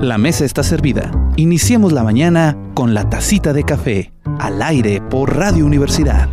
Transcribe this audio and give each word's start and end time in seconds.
La 0.00 0.16
mesa 0.16 0.46
está 0.46 0.62
servida. 0.62 1.10
Iniciemos 1.36 1.92
la 1.92 2.02
mañana 2.02 2.56
con 2.72 2.94
la 2.94 3.10
tacita 3.10 3.52
de 3.52 3.64
café, 3.64 4.12
al 4.38 4.62
aire 4.62 5.02
por 5.02 5.36
Radio 5.36 5.66
Universidad. 5.66 6.26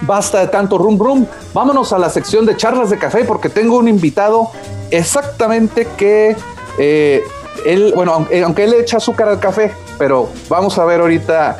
basta 0.00 0.40
de 0.40 0.46
tanto 0.46 0.78
rum 0.78 0.98
rum. 0.98 1.26
Vámonos 1.52 1.92
a 1.92 1.98
la 1.98 2.08
sección 2.08 2.46
de 2.46 2.56
charlas 2.56 2.88
de 2.88 2.96
café 2.96 3.24
porque 3.26 3.50
tengo 3.50 3.76
un 3.76 3.88
invitado 3.88 4.50
exactamente 4.90 5.86
que 5.98 6.34
él, 6.78 7.92
bueno, 7.94 8.26
aunque, 8.42 8.64
él 8.64 8.72
echa 8.72 8.96
azúcar 8.96 9.28
al 9.28 9.38
café, 9.38 9.70
pero 9.98 10.30
vamos 10.48 10.78
a 10.78 10.86
ver 10.86 11.02
ahorita 11.02 11.58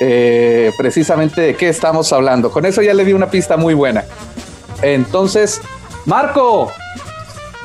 eh, 0.00 0.72
precisamente 0.78 1.42
de 1.42 1.56
qué 1.56 1.68
estamos 1.68 2.10
hablando. 2.10 2.50
Con 2.50 2.64
eso 2.64 2.80
ya 2.80 2.94
le 2.94 3.04
di 3.04 3.12
una 3.12 3.28
pista 3.28 3.58
muy 3.58 3.74
buena. 3.74 4.06
Entonces, 4.80 5.60
Marco, 6.06 6.72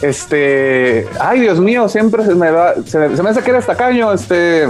este, 0.02 1.08
ay 1.22 1.40
Dios 1.40 1.62
mío, 1.62 1.88
siempre 1.88 2.26
se 2.26 2.36
me 2.36 2.52
va, 2.52 2.74
se, 2.86 3.08
me 3.08 3.30
hace 3.30 3.42
que 3.42 3.52
eres 3.52 3.66
tacaño, 3.66 4.12
este, 4.12 4.68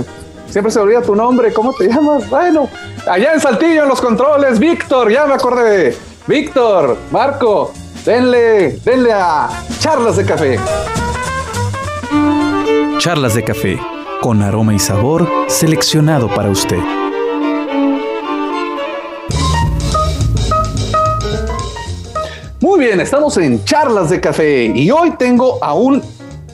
siempre 0.49 0.71
se 0.71 0.79
olvida 0.79 1.01
tu 1.01 1.15
nombre, 1.15 1.53
¿cómo 1.53 1.73
te 1.73 1.87
llamas? 1.87 2.29
Bueno, 2.29 2.69
allá 3.09 3.33
en 3.33 3.39
Saltillo, 3.39 3.83
en 3.83 3.89
los 3.89 4.01
controles, 4.01 4.59
Víctor, 4.59 5.11
ya 5.11 5.25
me 5.25 5.33
acordé. 5.33 5.97
Víctor, 6.27 6.97
Marco, 7.11 7.73
denle, 8.05 8.79
denle 8.83 9.13
a 9.13 9.49
charlas 9.79 10.17
de 10.17 10.25
café. 10.25 10.59
Charlas 12.99 13.35
de 13.35 13.43
café, 13.43 13.79
con 14.21 14.41
aroma 14.41 14.73
y 14.73 14.79
sabor 14.79 15.27
seleccionado 15.47 16.27
para 16.27 16.49
usted. 16.49 16.79
Muy 22.59 22.79
bien, 22.79 22.99
estamos 22.99 23.37
en 23.37 23.63
Charlas 23.63 24.09
de 24.09 24.19
Café 24.19 24.65
y 24.65 24.91
hoy 24.91 25.11
tengo 25.11 25.63
a 25.63 25.73
un 25.73 26.01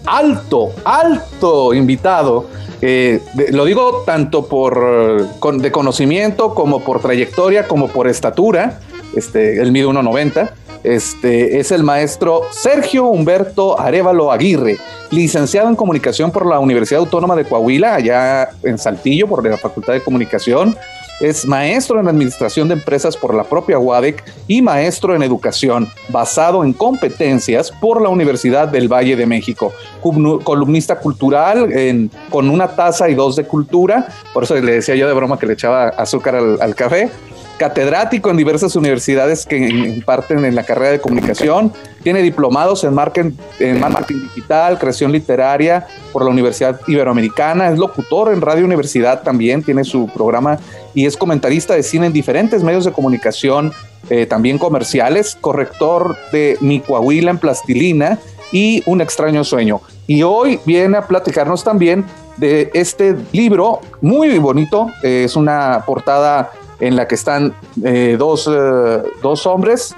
alto, 0.06 0.72
alto 0.84 1.74
invitado. 1.74 2.48
Eh, 2.82 3.22
lo 3.52 3.66
digo 3.66 4.04
tanto 4.06 4.46
por 4.46 5.28
de 5.58 5.72
conocimiento 5.72 6.54
como 6.54 6.82
por 6.82 7.00
trayectoria 7.00 7.68
como 7.68 7.88
por 7.88 8.08
estatura. 8.08 8.80
Este, 9.16 9.62
él 9.62 9.72
mide 9.72 9.86
1.90 9.88 10.52
este, 10.84 11.60
es 11.60 11.72
el 11.72 11.82
maestro 11.84 12.42
Sergio 12.52 13.06
Humberto 13.06 13.80
Arevalo 13.80 14.32
Aguirre, 14.32 14.78
licenciado 15.12 15.70
en 15.70 15.76
comunicación 15.76 16.32
por 16.32 16.46
la 16.46 16.60
Universidad 16.60 17.00
Autónoma 17.00 17.36
de 17.36 17.46
Coahuila, 17.46 17.96
allá 17.96 18.50
en 18.64 18.78
Saltillo, 18.78 19.28
por 19.28 19.48
la 19.48 19.58
Facultad 19.58 19.94
de 19.94 20.02
Comunicación. 20.02 20.76
Es 21.20 21.46
maestro 21.46 22.00
en 22.00 22.08
administración 22.08 22.68
de 22.68 22.74
empresas 22.74 23.16
por 23.16 23.34
la 23.34 23.44
propia 23.44 23.80
UADEC 23.80 24.24
y 24.48 24.62
maestro 24.62 25.16
en 25.16 25.24
educación, 25.24 25.88
basado 26.10 26.64
en 26.64 26.74
competencias 26.74 27.72
por 27.72 28.02
la 28.02 28.10
Universidad 28.10 28.68
del 28.68 28.92
Valle 28.92 29.16
de 29.16 29.26
México. 29.26 29.74
Columnista 30.02 31.00
cultural 31.00 31.70
con 32.30 32.50
una 32.50 32.68
taza 32.68 33.10
y 33.10 33.16
dos 33.16 33.36
de 33.36 33.46
cultura, 33.46 34.08
por 34.34 34.44
eso 34.44 34.56
le 34.56 34.74
decía 34.74 34.96
yo 34.96 35.08
de 35.08 35.14
broma 35.14 35.40
que 35.40 35.46
le 35.46 35.54
echaba 35.54 35.90
azúcar 35.90 36.36
al 36.36 36.76
café 36.76 37.10
catedrático 37.64 38.30
en 38.30 38.36
diversas 38.36 38.76
universidades 38.76 39.46
que 39.46 39.56
imparten 39.56 40.44
en 40.44 40.54
la 40.54 40.64
carrera 40.64 40.92
de 40.92 41.00
comunicación, 41.00 41.72
tiene 42.04 42.22
diplomados 42.22 42.84
en 42.84 42.94
marketing, 42.94 43.38
marketing 43.80 44.24
digital, 44.24 44.78
creación 44.78 45.14
literaria 45.14 45.88
por 46.12 46.26
la 46.26 46.30
Universidad 46.30 46.82
Iberoamericana, 46.88 47.70
es 47.70 47.80
locutor 47.80 48.34
en 48.34 48.42
Radio 48.42 48.66
Universidad 48.66 49.24
también, 49.24 49.64
tiene 49.64 49.86
su 49.86 50.10
programa 50.14 50.60
y 50.94 51.06
es 51.06 51.16
comentarista 51.16 51.74
de 51.74 51.84
cine 51.84 52.08
en 52.08 52.12
diferentes 52.12 52.64
medios 52.64 52.84
de 52.84 52.92
comunicación, 52.92 53.72
eh, 54.10 54.26
también 54.26 54.58
comerciales, 54.58 55.38
corrector 55.40 56.18
de 56.34 56.58
Mi 56.60 56.82
Coahuila 56.82 57.32
en 57.32 57.38
Plastilina 57.38 58.20
y 58.52 58.84
Un 58.86 59.00
extraño 59.00 59.46
sueño. 59.46 59.80
Y 60.06 60.24
hoy 60.24 60.60
viene 60.66 60.98
a 60.98 61.08
platicarnos 61.08 61.64
también 61.64 62.04
de 62.36 62.70
este 62.74 63.16
libro 63.32 63.80
muy 64.02 64.38
bonito, 64.38 64.88
es 65.02 65.38
una 65.38 65.84
portada 65.86 66.52
en 66.80 66.96
la 66.96 67.08
que 67.08 67.16
están 67.16 67.54
eh, 67.84 68.16
dos, 68.18 68.50
eh, 68.52 69.04
dos 69.22 69.46
hombres, 69.46 69.96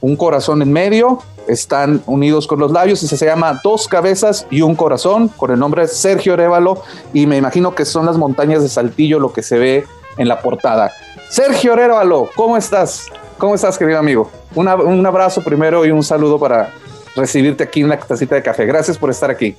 un 0.00 0.16
corazón 0.16 0.62
en 0.62 0.72
medio, 0.72 1.18
están 1.48 2.02
unidos 2.06 2.46
con 2.46 2.58
los 2.58 2.70
labios 2.70 3.02
y 3.02 3.08
se 3.08 3.24
llama 3.24 3.60
Dos 3.64 3.88
Cabezas 3.88 4.46
y 4.50 4.60
un 4.60 4.76
Corazón, 4.76 5.28
con 5.28 5.50
el 5.50 5.58
nombre 5.58 5.88
Sergio 5.88 6.34
Arevalo, 6.34 6.82
y 7.12 7.26
me 7.26 7.36
imagino 7.36 7.74
que 7.74 7.84
son 7.84 8.06
las 8.06 8.16
montañas 8.16 8.62
de 8.62 8.68
Saltillo 8.68 9.18
lo 9.18 9.32
que 9.32 9.42
se 9.42 9.58
ve 9.58 9.86
en 10.18 10.28
la 10.28 10.40
portada. 10.40 10.92
Sergio 11.30 11.72
Arevalo, 11.72 12.28
¿cómo 12.36 12.56
estás? 12.56 13.06
¿Cómo 13.38 13.54
estás, 13.54 13.78
querido 13.78 13.98
amigo? 13.98 14.30
un 14.54 15.06
abrazo 15.06 15.42
primero 15.42 15.84
y 15.84 15.90
un 15.90 16.02
saludo 16.02 16.38
para 16.38 16.72
recibirte 17.14 17.64
aquí 17.64 17.80
en 17.80 17.88
la 17.88 17.98
tacita 17.98 18.34
de 18.34 18.42
café. 18.42 18.66
Gracias 18.66 18.96
por 18.96 19.10
estar 19.10 19.30
aquí. 19.30 19.54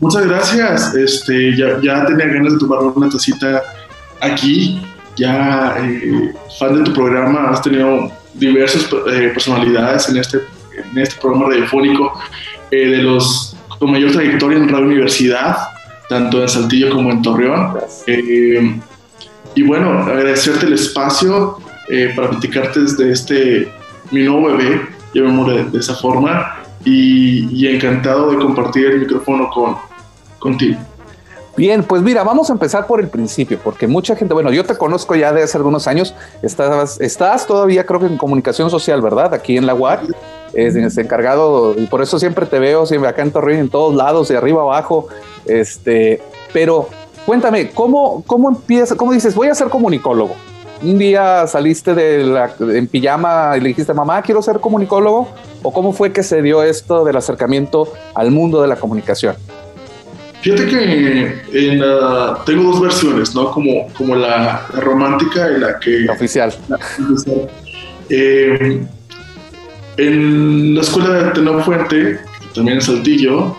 Muchas 0.00 0.26
gracias. 0.26 0.94
Este, 0.94 1.56
ya, 1.56 1.80
ya 1.82 2.06
tenía 2.06 2.26
ganas 2.26 2.52
de 2.52 2.58
tomar 2.58 2.80
una 2.80 3.08
tacita 3.08 3.62
aquí 4.20 4.82
ya 5.18 5.76
eh, 5.78 6.32
fan 6.58 6.76
de 6.76 6.84
tu 6.84 6.92
programa, 6.94 7.50
has 7.50 7.60
tenido 7.60 8.10
diversas 8.34 8.88
eh, 9.12 9.30
personalidades 9.34 10.08
en 10.08 10.16
este, 10.16 10.38
en 10.72 10.98
este 10.98 11.20
programa 11.20 11.48
radiofónico, 11.48 12.12
eh, 12.70 12.88
de 12.88 12.98
los 12.98 13.56
con 13.78 13.90
mayor 13.92 14.12
trayectoria 14.12 14.58
en 14.58 14.68
Radio 14.68 14.86
Universidad, 14.86 15.56
tanto 16.08 16.42
en 16.42 16.48
Saltillo 16.48 16.90
como 16.90 17.10
en 17.10 17.22
Torreón. 17.22 17.78
y 19.54 19.62
bueno, 19.62 20.02
agradecerte 20.02 20.66
el 20.66 20.72
espacio 20.72 21.58
para 22.16 22.30
platicarte 22.30 22.80
desde 22.80 23.12
este, 23.12 23.72
mi 24.10 24.24
nuevo 24.24 24.48
bebé, 24.48 24.80
llamémosle 25.14 25.64
de, 25.64 25.70
de 25.70 25.78
esa 25.78 25.94
forma, 25.94 26.56
y, 26.84 27.48
y, 27.52 27.68
encantado 27.68 28.30
de 28.30 28.38
compartir 28.38 28.86
el 28.86 29.00
micrófono 29.00 29.48
con, 29.50 29.76
contigo. 30.38 30.78
Bien, 31.58 31.82
pues 31.82 32.02
mira, 32.02 32.22
vamos 32.22 32.50
a 32.50 32.52
empezar 32.52 32.86
por 32.86 33.00
el 33.00 33.08
principio, 33.08 33.58
porque 33.64 33.88
mucha 33.88 34.14
gente, 34.14 34.32
bueno, 34.32 34.52
yo 34.52 34.64
te 34.64 34.76
conozco 34.76 35.16
ya 35.16 35.32
de 35.32 35.42
hace 35.42 35.56
algunos 35.56 35.88
años, 35.88 36.14
estás, 36.40 37.00
estás 37.00 37.48
todavía 37.48 37.84
creo 37.84 37.98
que 37.98 38.06
en 38.06 38.16
comunicación 38.16 38.70
social, 38.70 39.02
¿verdad? 39.02 39.34
Aquí 39.34 39.56
en 39.56 39.66
la 39.66 39.74
UAC, 39.74 40.02
es, 40.52 40.76
encargado, 40.96 41.74
y 41.76 41.86
por 41.86 42.00
eso 42.00 42.20
siempre 42.20 42.46
te 42.46 42.60
veo, 42.60 42.86
siempre 42.86 43.10
acá 43.10 43.22
en 43.22 43.32
Torreón, 43.32 43.58
en 43.58 43.68
todos 43.68 43.92
lados, 43.92 44.28
de 44.28 44.36
arriba 44.36 44.62
abajo, 44.62 45.08
este, 45.46 46.22
pero 46.52 46.90
cuéntame, 47.26 47.70
¿cómo, 47.70 48.22
cómo 48.24 48.50
empieza, 48.50 48.94
cómo 48.94 49.12
dices, 49.12 49.34
voy 49.34 49.48
a 49.48 49.54
ser 49.56 49.68
comunicólogo? 49.68 50.36
Un 50.80 50.96
día 50.96 51.44
saliste 51.48 51.92
de 51.92 52.22
la, 52.22 52.52
en 52.60 52.86
pijama 52.86 53.56
y 53.56 53.60
le 53.62 53.70
dijiste, 53.70 53.92
mamá, 53.92 54.22
quiero 54.22 54.42
ser 54.42 54.60
comunicólogo, 54.60 55.26
o 55.64 55.72
cómo 55.72 55.92
fue 55.92 56.12
que 56.12 56.22
se 56.22 56.40
dio 56.40 56.62
esto 56.62 57.04
del 57.04 57.16
acercamiento 57.16 57.92
al 58.14 58.30
mundo 58.30 58.62
de 58.62 58.68
la 58.68 58.76
comunicación? 58.76 59.34
Fíjate 60.40 60.66
que 60.66 61.42
en 61.52 61.82
tengo 62.46 62.70
dos 62.70 62.80
versiones, 62.80 63.34
¿no? 63.34 63.50
Como, 63.50 63.88
como 63.94 64.14
la, 64.14 64.66
romántica 64.74 65.50
y 65.50 65.60
la 65.60 65.78
que... 65.78 66.08
oficial. 66.08 66.54
Eh, 68.10 68.80
en 69.96 70.74
la 70.74 70.80
escuela 70.80 71.10
de 71.10 71.28
Ateneo 71.28 71.60
Fuente, 71.60 72.20
también 72.54 72.76
en 72.76 72.82
Saltillo, 72.82 73.56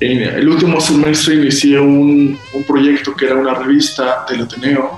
en 0.00 0.22
el 0.22 0.48
último 0.48 0.80
semestre 0.80 1.36
inicié 1.36 1.80
un, 1.80 2.38
un, 2.52 2.64
proyecto 2.64 3.14
que 3.14 3.26
era 3.26 3.36
una 3.36 3.54
revista 3.54 4.26
del 4.28 4.42
Ateneo, 4.42 4.90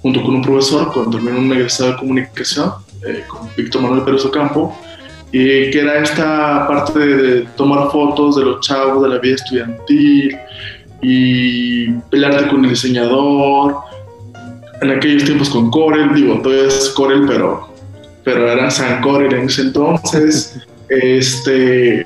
junto 0.00 0.22
con 0.22 0.36
un 0.36 0.42
profesor, 0.42 0.92
con 0.92 1.10
también 1.10 1.36
un 1.36 1.52
egresado 1.52 1.92
de 1.92 1.96
comunicación, 1.98 2.72
eh, 3.06 3.24
con 3.26 3.48
Víctor 3.56 3.82
Manuel 3.82 4.04
Pérez 4.04 4.24
Ocampo, 4.24 4.78
y 5.32 5.70
que 5.70 5.80
era 5.80 6.02
esta 6.02 6.68
parte 6.68 6.98
de, 6.98 7.40
tomar 7.56 7.90
fotos 7.90 8.36
de 8.36 8.44
los 8.44 8.60
chavos 8.60 9.02
de 9.02 9.08
la 9.08 9.18
vida 9.18 9.36
estudiantil 9.36 10.36
y 11.00 11.88
pelearte 12.10 12.48
con 12.48 12.64
el 12.64 12.70
diseñador. 12.70 13.76
En 14.82 14.90
aquellos 14.90 15.24
tiempos 15.24 15.48
con 15.48 15.70
Corel, 15.70 16.14
digo, 16.14 16.40
todavía 16.42 16.68
es 16.68 16.90
Corel, 16.90 17.24
pero, 17.26 17.68
pero 18.24 18.50
era 18.50 18.70
San 18.70 19.00
Corel 19.00 19.32
en 19.32 19.46
ese 19.46 19.62
entonces. 19.62 20.60
este, 20.88 22.04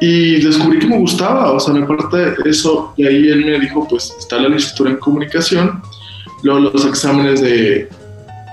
y 0.00 0.42
descubrí 0.44 0.80
que 0.80 0.86
me 0.86 0.98
gustaba, 0.98 1.52
o 1.52 1.60
sea, 1.60 1.72
me 1.72 1.86
parte 1.86 2.34
eso, 2.44 2.92
y 2.96 3.06
ahí 3.06 3.28
él 3.28 3.46
me 3.46 3.58
dijo, 3.58 3.86
pues 3.88 4.14
está 4.18 4.36
la 4.36 4.48
licenciatura 4.48 4.90
en 4.90 4.96
comunicación, 4.96 5.82
luego 6.42 6.60
los 6.60 6.84
exámenes 6.84 7.40
de, 7.40 7.88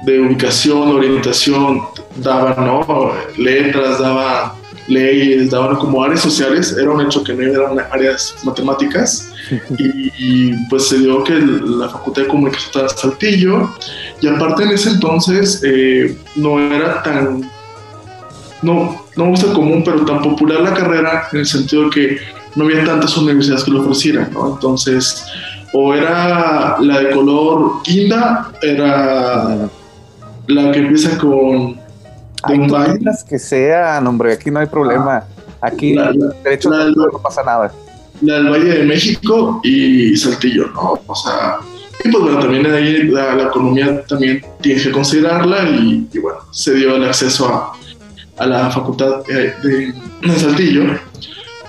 de 0.06 0.20
ubicación, 0.22 0.96
orientación, 0.96 1.82
daban 2.18 2.66
¿no? 2.66 3.14
letras, 3.38 4.00
daban 4.00 4.52
leyes, 4.88 5.52
daban 5.52 5.76
como 5.78 6.04
áreas 6.04 6.22
sociales, 6.22 6.76
era 6.78 6.92
un 6.92 7.02
hecho 7.02 7.24
que 7.24 7.34
no 7.34 7.44
eran 7.44 7.80
áreas 7.92 8.36
matemáticas 8.44 9.32
y, 9.78 10.54
pues 10.70 10.88
se 10.88 11.00
dio 11.00 11.24
que 11.24 11.34
la 11.34 11.90
Facultad 11.90 12.24
de 12.24 12.28
Comunicación 12.28 12.68
estaba 12.68 12.88
en 12.88 12.98
Saltillo 12.98 13.70
y 14.22 14.28
aparte 14.28 14.64
en 14.64 14.72
ese 14.72 14.90
entonces 14.92 15.62
eh, 15.64 16.18
no 16.36 16.60
era 16.60 17.02
tan, 17.04 17.50
no, 18.62 19.06
no 19.16 19.26
gusta 19.26 19.54
común, 19.54 19.84
pero 19.84 20.06
tan 20.06 20.22
popular 20.22 20.62
la 20.62 20.74
carrera 20.74 21.28
en 21.32 21.40
el 21.40 21.46
sentido 21.46 21.86
de 21.86 21.90
que 21.90 22.18
no 22.56 22.66
había 22.66 22.84
tantas 22.84 23.16
universidades 23.18 23.64
que 23.64 23.72
lo 23.72 23.82
ofrecieran, 23.82 24.30
¿no? 24.34 24.54
Entonces, 24.54 25.26
o 25.74 25.94
era 25.94 26.78
la 26.82 27.00
de 27.00 27.12
color 27.12 27.82
guinda, 27.84 28.52
era 28.62 29.70
la 30.48 30.72
que 30.72 30.80
empieza 30.80 31.18
con 31.18 31.81
de 32.48 33.00
las 33.02 33.24
que 33.24 33.40
sean, 33.40 34.06
hombre, 34.08 34.34
aquí 34.34 34.52
no 34.52 34.60
hay 34.60 34.68
problema. 34.68 35.24
Aquí, 35.62 35.96
derecho 36.44 36.70
no 36.70 37.20
pasa 37.20 37.44
nada. 37.44 37.72
La 38.22 38.36
del 38.36 38.50
Valle 38.50 38.80
de 38.80 38.84
México 38.84 39.62
y 39.64 40.16
Saltillo, 40.16 40.68
¿no? 40.68 41.00
O 41.06 41.16
sea, 41.16 41.60
y 42.04 42.10
pues 42.10 42.24
bueno, 42.24 42.40
también 42.40 42.66
ahí 42.68 43.04
la, 43.04 43.44
economía 43.44 44.04
también 44.06 44.44
tiene 44.62 44.82
que 44.82 44.92
considerarla 44.92 45.70
y, 45.70 46.08
bueno, 46.20 46.40
se 46.52 46.74
dio 46.74 46.96
el 46.96 47.06
acceso 47.06 47.48
a, 47.48 47.74
a 48.38 48.46
la 48.46 48.72
facultad 48.72 49.24
de, 49.26 49.54
de, 49.62 50.40
Saltillo. 50.40 50.84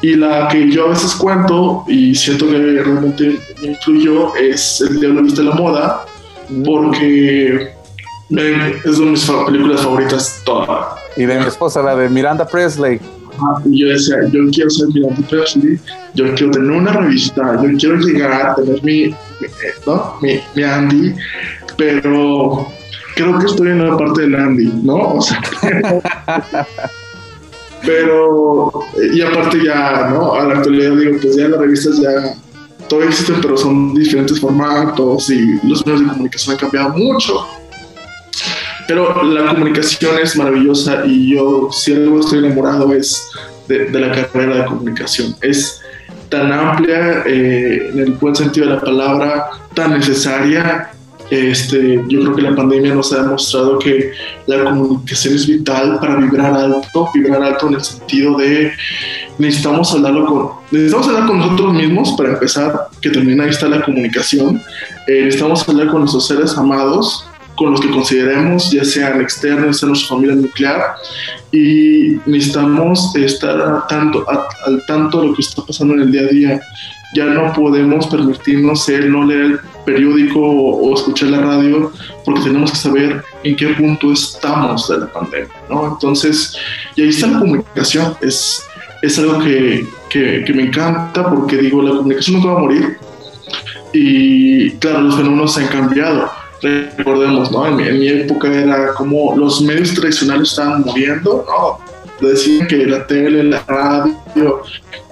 Y 0.01 0.17
la 0.17 0.49
que 0.49 0.71
yo 0.71 0.87
a 0.87 0.89
veces 0.91 1.15
cuento 1.15 1.85
y 1.87 2.15
siento 2.15 2.49
que 2.49 2.59
realmente 2.59 3.39
me 3.61 3.69
influyó 3.69 4.35
es 4.35 4.81
El 4.81 5.01
Diablo 5.01 5.23
Viste 5.23 5.43
la 5.43 5.55
Moda, 5.55 6.05
mm. 6.49 6.63
porque 6.65 7.73
es 8.31 8.99
una 8.99 9.07
de 9.07 9.11
mis 9.11 9.31
películas 9.47 9.83
favoritas 9.83 10.43
toda. 10.45 10.97
Y 11.17 11.25
de 11.25 11.39
mi 11.39 11.47
esposa, 11.47 11.83
la 11.83 11.95
de 11.97 12.09
Miranda 12.09 12.47
Presley. 12.47 13.01
y 13.65 13.81
yo 13.81 13.89
decía, 13.89 14.17
yo 14.31 14.41
quiero 14.53 14.71
ser 14.71 14.89
Miranda 14.89 15.27
Presley, 15.29 15.79
yo 16.15 16.35
quiero 16.35 16.53
tener 16.53 16.71
una 16.71 16.93
revista, 16.93 17.61
yo 17.63 17.77
quiero 17.79 17.97
llegar 17.97 18.33
a 18.33 18.55
tener 18.55 18.83
mi, 18.83 19.15
¿no? 19.87 20.17
mi, 20.23 20.41
mi 20.55 20.63
Andy, 20.63 21.15
pero 21.77 22.67
creo 23.17 23.39
que 23.39 23.47
estoy 23.47 23.69
en 23.69 23.89
la 23.89 23.97
parte 23.97 24.23
del 24.23 24.35
Andy, 24.35 24.73
¿no? 24.83 25.15
O 25.15 25.21
sea, 25.21 25.41
pero, 27.85 28.73
y 29.13 29.21
aparte 29.21 29.59
ya, 29.65 30.09
¿no? 30.11 30.35
A 30.35 30.45
la 30.45 30.55
actualidad 30.55 30.97
digo, 30.97 31.19
pues 31.21 31.37
ya 31.37 31.49
las 31.49 31.61
revistas 31.61 32.01
ya 32.01 32.35
todavía 32.89 33.11
existen, 33.11 33.41
pero 33.41 33.57
son 33.57 33.95
diferentes 33.95 34.41
formatos 34.41 35.31
y 35.31 35.59
los 35.67 35.85
medios 35.87 36.03
de 36.03 36.09
comunicación 36.09 36.55
han 36.55 36.61
cambiado 36.61 36.91
mucho. 36.91 37.47
Pero 38.89 39.23
la 39.23 39.47
comunicación 39.49 40.19
es 40.23 40.37
maravillosa 40.37 41.05
y 41.07 41.35
yo, 41.35 41.69
si 41.73 41.93
algo 41.95 42.21
estoy 42.21 42.41
enamorado, 42.41 42.93
es 42.93 43.29
de, 43.69 43.89
la 43.91 44.11
carrera 44.11 44.57
de 44.57 44.65
comunicación. 44.67 45.35
Es 45.41 45.81
tan 46.29 46.53
amplia, 46.53 47.23
eh, 47.27 47.91
en 47.93 47.99
el 47.99 48.13
buen 48.13 48.35
sentido 48.35 48.67
de 48.67 48.75
la 48.75 48.81
palabra, 48.81 49.51
tan 49.75 49.93
necesaria. 49.93 50.91
Este, 51.31 52.03
yo 52.09 52.21
creo 52.21 52.37
que 52.37 52.43
la 52.43 52.55
pandemia 52.55 52.95
nos 52.95 53.11
ha 53.15 53.23
demostrado 53.23 53.79
que 53.79 54.13
la 54.47 54.65
comunicación 54.65 55.35
es 55.35 55.47
vital 55.47 55.99
para 55.99 56.17
vibrar 56.17 56.53
alto, 56.53 57.09
vibrar 57.15 57.43
alto 57.43 57.69
en 57.69 57.75
el 57.75 57.83
sentido 57.83 58.37
de 58.37 58.73
necesitamos 59.39 59.93
hablarlo 59.93 60.27
con, 60.27 60.51
necesitamos 60.71 61.09
hablar 61.09 61.27
con 61.27 61.39
nosotros 61.39 61.75
mismos 61.75 62.13
para 62.19 62.31
empezar, 62.31 62.89
que 63.01 63.11
también 63.11 63.41
ahí 63.41 63.51
está 63.51 63.69
la 63.69 63.83
comunicación. 63.83 64.61
Eh, 65.07 65.23
necesitamos 65.25 65.69
hablar 65.69 65.89
con 65.89 66.01
nuestros 66.01 66.27
seres 66.27 66.57
amados, 66.57 67.27
con 67.57 67.73
los 67.73 67.81
que 67.81 67.91
consideremos, 67.91 68.71
ya 68.71 68.85
sean 68.85 69.21
externos, 69.21 69.79
sea 69.79 69.89
nuestra 69.89 70.09
familia 70.09 70.35
nuclear, 70.35 70.95
y 71.51 72.17
necesitamos 72.27 73.15
estar 73.17 73.87
tanto, 73.89 74.25
al 74.29 74.85
tanto 74.87 75.21
de 75.21 75.27
lo 75.29 75.35
que 75.35 75.43
está 75.43 75.63
pasando 75.63 75.95
en 75.95 76.01
el 76.01 76.13
día 76.13 76.23
a 76.23 76.27
día. 76.27 76.61
Ya 77.15 77.27
no 77.27 77.53
podemos 77.53 78.07
permitirnos 78.07 78.89
el 78.89 79.13
no 79.13 79.25
leer 79.25 79.43
el 79.43 79.61
periódico 79.85 80.41
o, 80.41 80.95
escuchar 80.95 81.29
la 81.29 81.41
radio, 81.43 81.93
porque 82.25 82.41
tenemos 82.41 82.71
que 82.71 82.79
saber 82.79 83.23
en 83.45 83.55
qué 83.55 83.69
punto 83.69 84.13
estamos 84.13 84.89
de 84.89 84.99
la 84.99 85.13
pandemia, 85.13 85.53
¿no? 85.69 85.89
Entonces, 85.89 86.57
y 86.97 87.03
ahí 87.03 87.09
está 87.11 87.27
la 87.27 87.41
comunicación, 87.41 88.17
es, 88.23 88.63
es 89.03 89.19
algo 89.19 89.41
que, 89.41 89.87
que, 90.09 90.43
que 90.47 90.53
me 90.55 90.63
encanta, 90.63 91.29
porque 91.29 91.59
digo, 91.59 91.83
la 91.83 91.97
comunicación 91.97 92.37
nunca 92.37 92.53
va 92.53 92.61
a 92.61 92.63
morir, 92.63 92.97
y 93.93 94.71
claro, 94.73 95.03
los 95.03 95.17
fenómenos 95.17 95.59
han 95.59 95.67
cambiado 95.67 96.31
recordemos, 96.63 97.51
¿no? 97.51 97.67
En 97.67 97.99
mi, 97.99 98.09
época 98.09 98.49
era 98.49 98.95
como 98.95 99.37
los 99.37 99.61
medios 99.61 99.93
tradicionales 99.95 100.51
estaban 100.51 100.83
muriendo, 100.83 101.45
¿no? 101.49 102.27
Decían 102.27 102.69
que 102.69 102.87
la 102.87 103.07
tele, 103.07 103.43
la 103.43 103.63
radio, 103.67 104.63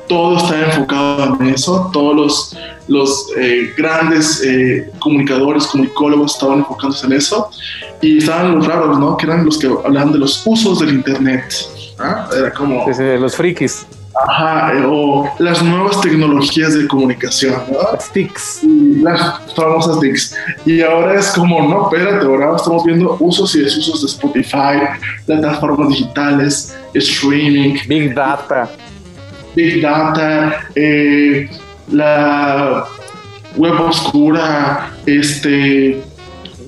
todo 0.08 0.36
estaba 0.36 0.60
enfocado 0.60 1.36
en 1.40 1.48
eso, 1.48 1.90
todos 1.92 2.16
los, 2.16 2.56
los 2.88 3.26
eh, 3.36 3.72
grandes 3.76 4.42
eh, 4.44 4.90
comunicadores, 5.00 5.66
comunicólogos 5.66 6.34
estaban 6.34 6.60
enfocándose 6.60 7.06
en 7.06 7.12
eso, 7.14 7.50
y 8.00 8.18
estaban 8.18 8.56
los 8.56 8.66
raros, 8.66 8.98
¿no? 8.98 9.16
Que 9.16 9.26
eran 9.26 9.44
los 9.44 9.58
que 9.58 9.66
hablaban 9.66 10.12
de 10.12 10.18
los 10.18 10.42
usos 10.46 10.78
del 10.80 10.90
Internet. 10.90 11.52
Era 12.36 12.52
como... 12.52 12.86
los 12.88 13.36
frikis. 13.36 13.86
Ajá, 14.28 14.72
o 14.86 15.28
las 15.38 15.62
nuevas 15.62 16.00
tecnologías 16.00 16.74
de 16.74 16.86
comunicación, 16.86 17.54
¿no? 17.70 17.78
Las 17.92 18.12
TICs. 18.12 18.60
Las 19.02 19.40
famosas 19.54 20.00
TICs. 20.00 20.36
Y 20.66 20.82
ahora 20.82 21.18
es 21.18 21.28
como, 21.28 21.62
no, 21.68 21.90
espérate, 21.90 22.26
ahora 22.26 22.56
estamos 22.56 22.84
viendo 22.84 23.16
usos 23.18 23.54
y 23.54 23.62
desusos 23.62 24.02
de 24.02 24.06
Spotify, 24.06 24.88
plataformas 25.26 25.88
digitales, 25.88 26.76
streaming. 26.94 27.78
Big 27.86 28.14
Data. 28.14 28.70
Big 29.54 29.82
Data, 29.82 30.66
eh, 30.74 31.48
la 31.90 32.84
web 33.56 33.80
oscura, 33.80 34.92
este, 35.06 36.02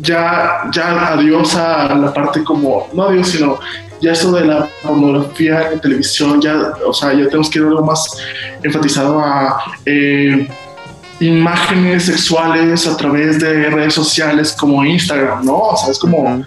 ya, 0.01 0.63
ya 0.73 1.13
adiós 1.13 1.55
a 1.55 1.95
la 1.95 2.13
parte 2.13 2.43
como, 2.43 2.89
no 2.93 3.05
adiós, 3.05 3.29
sino 3.29 3.59
ya 4.03 4.13
esto 4.13 4.33
de 4.33 4.45
la 4.45 4.69
pornografía 4.83 5.71
en 5.73 5.81
televisión, 5.81 6.41
ya, 6.41 6.73
o 6.85 6.93
sea, 6.93 7.13
ya 7.13 7.25
tenemos 7.27 7.49
que 7.49 7.61
ir 7.61 7.65
algo 7.65 7.85
más 7.85 8.19
enfatizado 8.63 9.21
a 9.21 9.63
eh, 9.87 10.49
imágenes 11.21 12.07
sexuales 12.07 12.87
a 12.87 12.97
través 12.97 13.39
de 13.39 13.71
redes 13.71 13.95
sociales 13.95 14.55
como 14.59 14.85
Instagram, 14.85 15.45
¿no? 15.45 15.57
O 15.57 15.77
sea, 15.77 15.91
es 15.93 15.99
como 15.99 16.45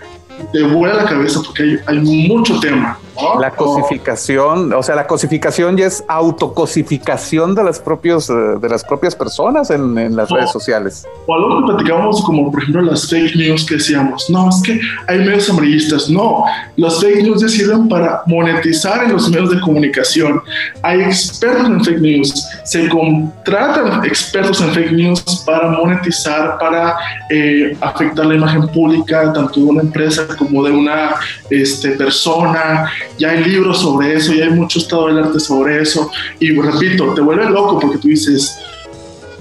te 0.52 0.64
vuela 0.64 0.96
la 0.96 1.06
cabeza 1.06 1.42
porque 1.46 1.80
hay, 1.86 2.00
mucho 2.00 2.60
tema. 2.60 3.00
La 3.40 3.52
cosificación, 3.52 4.74
o 4.74 4.84
sea, 4.84 4.96
la 4.96 5.08
cosificación 5.08 5.78
ya 5.78 5.86
es 5.86 6.04
autocosificación 6.08 7.56
de 7.56 7.64
las, 7.64 7.80
propios, 7.80 8.30
eh, 8.30 8.34
de 8.60 8.70
las 8.70 8.84
propias 8.84 9.16
personas 9.16 9.70
en, 9.70 10.16
las 10.16 10.30
redes 10.30 10.52
sociales. 10.52 11.08
O 11.26 11.34
algo 11.34 11.60
que 11.62 11.74
platicábamos 11.74 12.24
como, 12.24 12.52
por 12.52 12.62
ejemplo, 12.62 12.82
las 12.82 13.10
fake 13.10 13.36
news 13.36 13.66
que 13.66 13.76
decíamos, 13.76 14.30
no, 14.30 14.50
es 14.50 14.62
que 14.64 14.80
hay 15.08 15.20
medios 15.20 15.50
amarillistas. 15.50 16.10
No, 16.10 16.44
los 16.76 17.02
fake 17.02 17.24
news 17.24 17.42
sirven 17.52 17.88
para 17.88 18.22
monetizar 18.26 19.06
en 19.06 19.14
los 19.14 19.30
medios 19.30 19.52
de 19.52 19.62
comunicación. 19.62 20.42
Hay 20.82 21.02
expertos 21.02 21.66
en 21.66 21.84
fake 21.84 22.02
news, 22.02 22.48
se 22.66 22.90
contratan 22.90 24.04
expertos 24.06 24.62
en 24.62 24.72
fake 24.72 24.92
news 24.92 25.24
para 25.46 25.70
monetizar, 25.70 26.58
para 26.60 26.96
eh, 27.30 27.78
afectar 27.82 28.26
la 28.26 28.36
imagen 28.36 28.68
pública, 28.68 29.32
tanto 29.34 29.60
de 29.60 29.66
una 29.66 29.82
empresa 29.82 30.28
como 30.38 30.64
de 30.64 30.72
una 30.72 31.16
este, 31.50 31.92
persona 31.92 32.90
ya 33.18 33.32
hay 33.32 33.44
libros 33.44 33.82
sobre 33.82 34.16
eso, 34.16 34.34
ya 34.34 34.46
hay 34.46 34.52
mucho 34.52 34.80
estado 34.80 35.08
del 35.08 35.20
arte 35.20 35.40
sobre 35.40 35.82
eso. 35.82 36.10
Y 36.40 36.60
repito, 36.60 37.14
te 37.14 37.22
vuelve 37.22 37.50
loco 37.50 37.80
porque 37.80 37.98
tú 37.98 38.08
dices, 38.08 38.58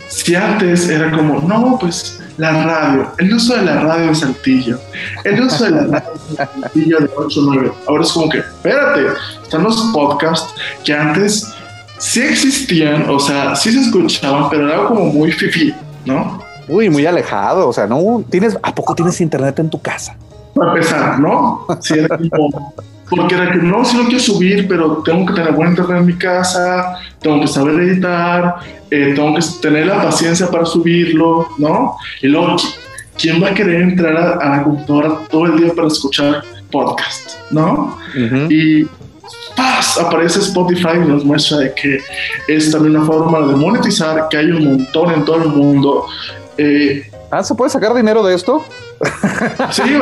si 0.09 0.35
antes 0.35 0.89
era 0.89 1.11
como, 1.11 1.41
no, 1.41 1.79
pues 1.79 2.21
la 2.37 2.65
radio, 2.65 3.13
el 3.19 3.33
uso 3.33 3.57
de 3.57 3.63
la 3.63 3.81
radio 3.81 4.07
en 4.07 4.17
Saltillo, 4.17 4.79
el 5.25 5.41
uso 5.41 5.65
de 5.65 5.71
la 5.71 5.83
radio 5.83 6.11
en 6.31 6.37
Saltillo 6.37 6.99
de 7.01 7.11
8 7.17 7.41
9. 7.45 7.73
Ahora 7.87 8.03
es 8.05 8.13
como 8.13 8.29
que, 8.29 8.39
espérate, 8.39 9.07
están 9.43 9.63
los 9.63 9.81
podcasts 9.93 10.55
que 10.85 10.93
antes 10.93 11.53
sí 11.99 12.21
existían, 12.21 13.09
o 13.09 13.19
sea, 13.19 13.55
sí 13.55 13.73
se 13.73 13.81
escuchaban, 13.81 14.51
pero 14.51 14.69
era 14.69 14.85
como 14.85 15.07
muy 15.07 15.33
fifi, 15.33 15.75
¿no? 16.05 16.43
Uy, 16.69 16.89
muy 16.89 17.07
alejado, 17.07 17.69
o 17.69 17.73
sea, 17.73 17.87
no 17.87 18.25
tienes, 18.31 18.57
¿a 18.63 18.75
poco 18.75 18.95
tienes 18.95 19.21
internet 19.21 19.59
en 19.59 19.71
tu 19.71 19.81
casa? 19.81 20.17
Para 20.55 20.73
empezar, 20.73 21.19
¿no? 21.21 21.67
Sí, 21.81 21.95
era 21.99 22.17
como, 22.17 22.75
porque 23.11 23.35
era 23.35 23.53
que 23.53 23.59
no, 23.59 23.85
si 23.85 23.97
no 23.97 24.05
quiero 24.05 24.21
subir, 24.21 24.67
pero 24.69 25.03
tengo 25.05 25.27
que 25.27 25.35
tener 25.35 25.53
buen 25.53 25.71
internet 25.71 25.99
en 25.99 26.07
mi 26.07 26.15
casa, 26.15 26.99
tengo 27.21 27.41
que 27.41 27.47
saber 27.47 27.81
editar, 27.81 28.57
eh, 28.91 29.13
tengo 29.15 29.35
que 29.35 29.41
tener 29.61 29.87
la 29.87 30.03
paciencia 30.03 30.51
para 30.51 30.65
subirlo, 30.65 31.49
¿no? 31.59 31.97
Y 32.23 32.29
luego, 32.29 32.57
¿quién 33.19 33.43
va 33.43 33.49
a 33.49 33.55
querer 33.55 33.83
entrar 33.83 34.17
a, 34.17 34.57
la 34.57 34.63
computadora 34.63 35.19
todo 35.31 35.47
el 35.47 35.57
día 35.57 35.73
para 35.75 35.89
escuchar 35.89 36.43
podcast, 36.71 37.33
¿no? 37.51 37.99
Y 38.49 38.85
¡paz! 39.57 39.99
aparece 39.99 40.41
Spotify 40.41 40.97
y 40.97 41.09
nos 41.09 41.25
muestra 41.25 41.59
de 41.59 41.75
que 41.75 42.01
es 42.49 42.71
también 42.71 42.97
una 42.97 43.07
forma 43.07 43.47
de 43.47 43.55
monetizar, 43.55 44.29
que 44.29 44.37
hay 44.37 44.51
un 44.51 44.65
montón 44.65 45.13
en 45.13 45.25
todo 45.25 45.43
el 45.43 45.49
mundo. 45.49 46.07
Eh, 46.57 47.11
ah, 47.31 47.43
¿se 47.43 47.55
puede 47.55 47.71
sacar 47.71 47.95
dinero 47.95 48.25
de 48.25 48.35
esto? 48.35 48.65
Sí, 49.71 49.83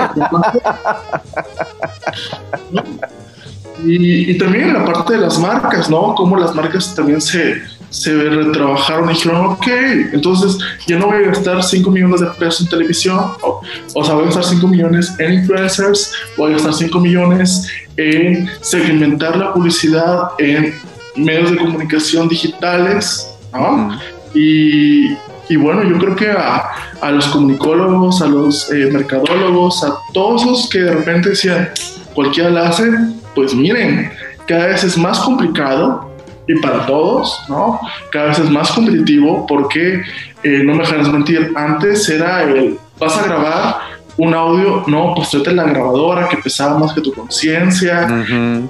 y, 3.85 4.31
y, 4.31 4.39
también 4.39 4.73
la 4.73 4.85
parte 4.85 5.15
de 5.15 5.21
las 5.21 5.39
marcas, 5.39 5.89
¿no? 5.91 6.15
Cómo 6.15 6.37
las 6.37 6.55
marcas 6.55 6.95
también 6.95 7.21
se, 7.21 7.63
se 7.91 8.15
retrabajaron 8.15 9.11
y 9.11 9.15
dijeron, 9.15 9.47
ok, 9.47 9.67
entonces 10.13 10.59
ya 10.87 10.99
no 10.99 11.07
voy 11.07 11.25
a 11.25 11.29
gastar 11.29 11.63
5 11.63 11.91
millones 11.91 12.21
de 12.21 12.27
pesos 12.29 12.63
en 12.63 12.69
televisión, 12.69 13.19
o, 13.43 13.61
o, 13.95 14.05
sea, 14.05 14.15
voy 14.15 14.25
a 14.25 14.27
gastar 14.27 14.45
5 14.45 14.67
millones 14.67 15.15
en 15.19 15.35
influencers, 15.35 16.13
voy 16.37 16.51
a 16.51 16.55
gastar 16.55 16.75
5 16.75 17.01
millones 17.01 17.69
en 17.97 18.49
segmentar 18.63 19.37
la 19.37 19.53
publicidad 19.53 20.31
en 20.39 20.75
medios 21.17 21.51
de 21.51 21.59
comunicación 21.59 22.29
digitales, 22.29 23.29
¿no? 23.53 23.99
Y, 24.35 25.15
y 25.49 25.57
bueno, 25.57 25.83
yo 25.83 25.99
creo 25.99 26.17
que 26.17 26.31
a, 26.31 26.71
a 27.01 27.11
los 27.11 27.27
comunicólogos, 27.27 28.23
a 28.23 28.27
los 28.27 28.71
eh, 28.73 28.89
mercadólogos, 28.93 29.85
a 29.85 29.99
todos 30.13 30.45
los 30.47 30.69
que 30.69 30.81
de 30.81 30.95
repente 30.95 31.31
decían, 31.31 31.69
cualquiera 32.15 32.51
la 32.51 32.69
hace, 32.69 32.91
pues 33.35 33.55
miren, 33.55 34.11
cada 34.47 34.69
vez 34.69 34.85
es 34.85 34.97
más 34.97 35.19
complicado 35.21 36.11
y 36.47 36.55
para 36.61 36.87
todos, 36.87 37.39
¿no? 37.49 37.81
Cada 38.11 38.27
vez 38.27 38.39
es 38.39 38.51
más 38.51 38.71
competitivo 38.73 39.47
porque, 39.47 40.03
eh, 40.43 40.63
no 40.65 40.75
me 40.75 40.81
dejarás 40.81 41.13
mentir, 41.13 41.53
antes 41.57 42.09
era 42.09 42.43
el, 42.43 42.79
vas 42.99 43.17
a 43.17 43.25
grabar 43.25 43.93
un 44.17 44.35
audio, 44.35 44.85
no, 44.87 45.15
pues 45.17 45.31
tráete 45.31 45.53
la 45.55 45.65
grabadora 45.65 46.29
que 46.29 46.37
pesaba 46.37 46.79
más 46.79 46.93
que 46.93 47.01
tu 47.01 47.13
conciencia. 47.13 48.07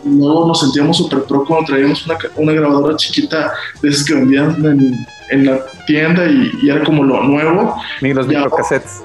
Luego 0.05 0.47
nos 0.47 0.61
sentíamos 0.61 0.97
súper 0.97 1.25
pro 1.25 1.45
cuando 1.45 1.67
traíamos 1.67 2.07
una, 2.07 2.17
una, 2.37 2.53
grabadora 2.53 2.97
chiquita 2.97 3.53
de 3.83 3.89
esas 3.89 4.07
que 4.07 4.15
vendían 4.15 4.65
en, 4.65 5.07
en 5.33 5.47
la 5.47 5.61
tienda 5.87 6.27
y, 6.27 6.69
era 6.69 6.85
como 6.85 7.05
lo 7.05 7.23
nuevo. 7.23 7.77
Ni 8.01 8.13
los 8.13 8.27
microcassettes. 8.27 9.03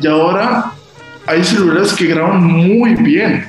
Y 0.00 0.06
ahora 0.06 0.72
hay 1.26 1.44
celulares 1.44 1.92
que 1.92 2.06
graban 2.06 2.42
muy 2.44 2.94
bien. 2.94 3.48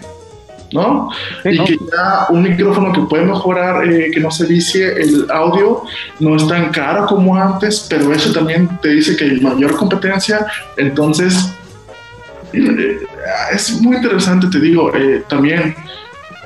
¿no? 0.72 1.10
y 1.46 1.64
que 1.64 1.78
ya 1.78 2.26
un 2.30 2.42
micrófono 2.42 2.92
que 2.92 3.02
puede 3.02 3.26
mejorar, 3.26 3.88
eh, 3.88 4.10
que 4.12 4.20
no 4.20 4.32
se 4.32 4.48
vicie 4.48 4.92
el 4.94 5.30
audio, 5.30 5.84
no 6.20 6.36
es 6.36 6.48
tan 6.48 6.72
caro 6.72 7.06
como 7.06 7.36
antes, 7.36 7.86
pero 7.88 8.12
eso 8.12 8.34
también 8.34 8.68
te 8.82 8.90
dice 8.90 9.16
que 9.16 9.26
hay 9.26 9.40
mayor 9.40 9.76
competencia, 9.76 10.48
entonces 10.76 11.54
eh, 12.54 13.02
es 13.54 13.80
muy 13.82 13.98
interesante, 13.98 14.48
te 14.48 14.60
digo, 14.60 14.92
eh, 14.96 15.24
también 15.30 15.76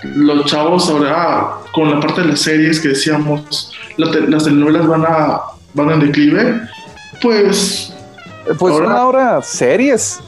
los 0.04 0.46
chavos 0.46 0.90
ahora 0.90 1.48
con 1.72 1.90
la 1.90 2.00
parte 2.00 2.22
de 2.22 2.28
las 2.28 2.42
series 2.42 2.80
que 2.80 2.90
decíamos, 2.90 3.72
las 3.98 4.44
telenovelas 4.44 4.88
van 4.88 5.06
a 5.06 5.42
van 5.74 5.92
en 5.92 6.00
declive, 6.00 6.62
pues... 7.22 7.94
Pues 8.58 8.74
ahora, 8.74 8.98
ahora 8.98 9.42
series. 9.42 10.20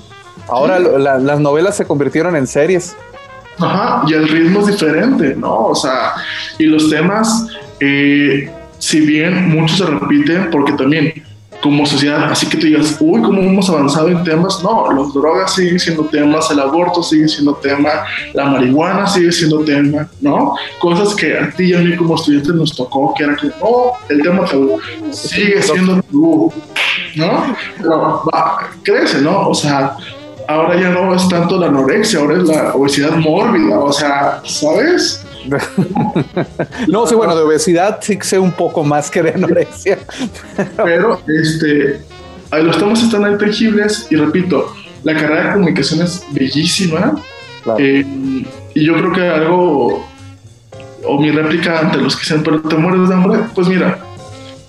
Ahora 0.48 0.80
las 0.80 1.40
novelas 1.40 1.78
se 1.78 1.86
convirtieron 1.86 2.36
en 2.36 2.48
series. 2.48 2.96
Ajá, 3.60 4.04
y 4.08 4.14
el 4.14 4.28
ritmo 4.28 4.62
es 4.62 4.68
diferente, 4.68 5.36
¿no? 5.36 5.68
O 5.68 5.76
sea, 5.76 6.14
y 6.58 6.66
los 6.66 6.90
temas, 6.90 7.48
eh, 7.80 8.52
si 8.78 9.02
bien 9.02 9.50
muchos 9.50 9.78
se 9.78 9.86
repiten, 9.86 10.50
porque 10.50 10.74
también 10.74 11.14
como 11.62 11.86
sociedad, 11.86 12.24
así 12.32 12.48
que 12.48 12.58
tú 12.58 12.68
digas, 12.68 12.98
uy, 13.00 13.22
¿cómo 13.22 13.42
hemos 13.42 13.70
avanzado 13.70 14.08
en 14.10 14.24
temas? 14.24 14.64
No, 14.64 14.92
las 14.94 15.14
drogas 15.14 15.54
siguen 15.54 15.80
siendo 15.80 16.06
temas, 16.06 16.50
el 16.52 16.60
aborto 16.60 17.04
sigue 17.04 17.28
siendo 17.28 17.56
tema, 17.56 17.90
la 18.34 18.46
marihuana 18.46 19.06
sigue 19.08 19.32
siendo 19.32 19.60
tema, 19.66 20.08
¿no? 20.22 20.56
Cosas 20.80 21.14
que 21.16 21.38
a 21.38 21.50
ti 21.52 21.66
y 21.66 21.74
a 21.74 21.80
mí 21.80 21.96
como 21.98 22.16
estudiantes 22.16 22.54
nos 22.54 22.76
tocó, 22.76 23.14
que 23.14 23.26
era 23.26 23.36
como, 23.36 23.52
oh, 23.62 23.98
el 24.08 24.22
tema 24.22 24.46
tabú 24.46 24.80
sigue 25.12 25.62
siendo 25.62 26.02
tabú, 26.02 26.54
¿no? 27.16 27.56
Pero 27.78 28.24
va, 28.34 28.70
crece, 28.84 29.22
¿no? 29.22 29.50
O 29.50 29.54
sea, 29.54 29.98
ahora 30.48 30.80
ya 30.80 30.90
no 30.90 31.14
es 31.14 31.28
tanto 31.28 31.60
la 31.60 31.68
anorexia, 31.68 32.20
ahora 32.20 32.38
es 32.38 32.44
la 32.44 32.74
obesidad 32.74 33.18
mórbida, 33.18 33.80
o 33.80 33.92
sea, 33.92 34.42
¿sabes? 34.46 35.26
No, 36.88 37.08
sí, 37.08 37.16
bueno, 37.16 37.36
de 37.36 37.44
obesidad 37.44 38.00
sí 38.02 38.18
sé 38.22 38.40
un 38.40 38.52
poco 38.52 38.84
más 38.84 39.10
que 39.10 39.24
de 39.24 39.32
anorexia. 39.32 40.00
Pero, 40.84 41.22
este, 41.28 42.02
los 42.52 42.78
temas 42.78 43.04
están 43.04 43.32
intangibles 43.32 44.08
y 44.10 44.16
repito, 44.16 44.74
la 45.04 45.14
carrera 45.14 45.48
de 45.48 45.54
comunicación 45.54 46.02
es 46.02 46.26
bellísima. 46.32 47.22
Eh, 47.78 48.06
y 48.74 48.86
yo 48.86 48.94
creo 48.96 49.12
que 49.12 49.28
algo, 49.28 50.06
o 51.06 51.22
mi 51.22 51.32
réplica 51.32 51.80
ante 51.80 51.98
los 51.98 52.16
que 52.16 52.22
dicen, 52.22 52.44
pero 52.44 52.62
te 52.62 52.76
mueres 52.76 53.10
de 53.10 53.16
hambre, 53.16 53.40
pues 53.54 53.68
mira, 53.68 54.00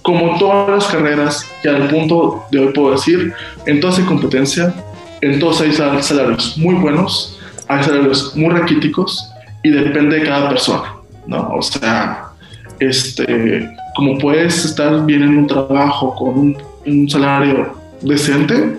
como 0.02 0.38
todas 0.38 0.68
las 0.70 0.86
carreras, 0.86 1.46
que 1.62 1.68
al 1.68 1.88
punto 1.88 2.44
de 2.50 2.58
hoy 2.58 2.72
puedo 2.72 2.92
decir, 2.92 3.32
entonces 3.66 4.04
competencia, 4.04 4.74
entonces 5.20 5.80
hay 5.80 6.02
salarios 6.02 6.56
muy 6.56 6.74
buenos, 6.74 7.38
hay 7.68 7.84
salarios 7.84 8.34
muy 8.34 8.50
raquíticos 8.50 9.29
y 9.62 9.70
depende 9.70 10.20
de 10.20 10.24
cada 10.24 10.48
persona, 10.48 10.94
¿no? 11.26 11.50
O 11.52 11.62
sea, 11.62 12.30
este, 12.78 13.70
como 13.94 14.18
puedes 14.18 14.64
estar 14.64 15.04
bien 15.04 15.22
en 15.22 15.38
un 15.38 15.46
trabajo 15.46 16.14
con 16.14 16.56
un, 16.86 17.08
salario 17.10 17.74
decente, 18.00 18.78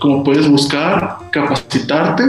como 0.00 0.24
puedes 0.24 0.48
buscar 0.48 1.18
capacitarte 1.30 2.24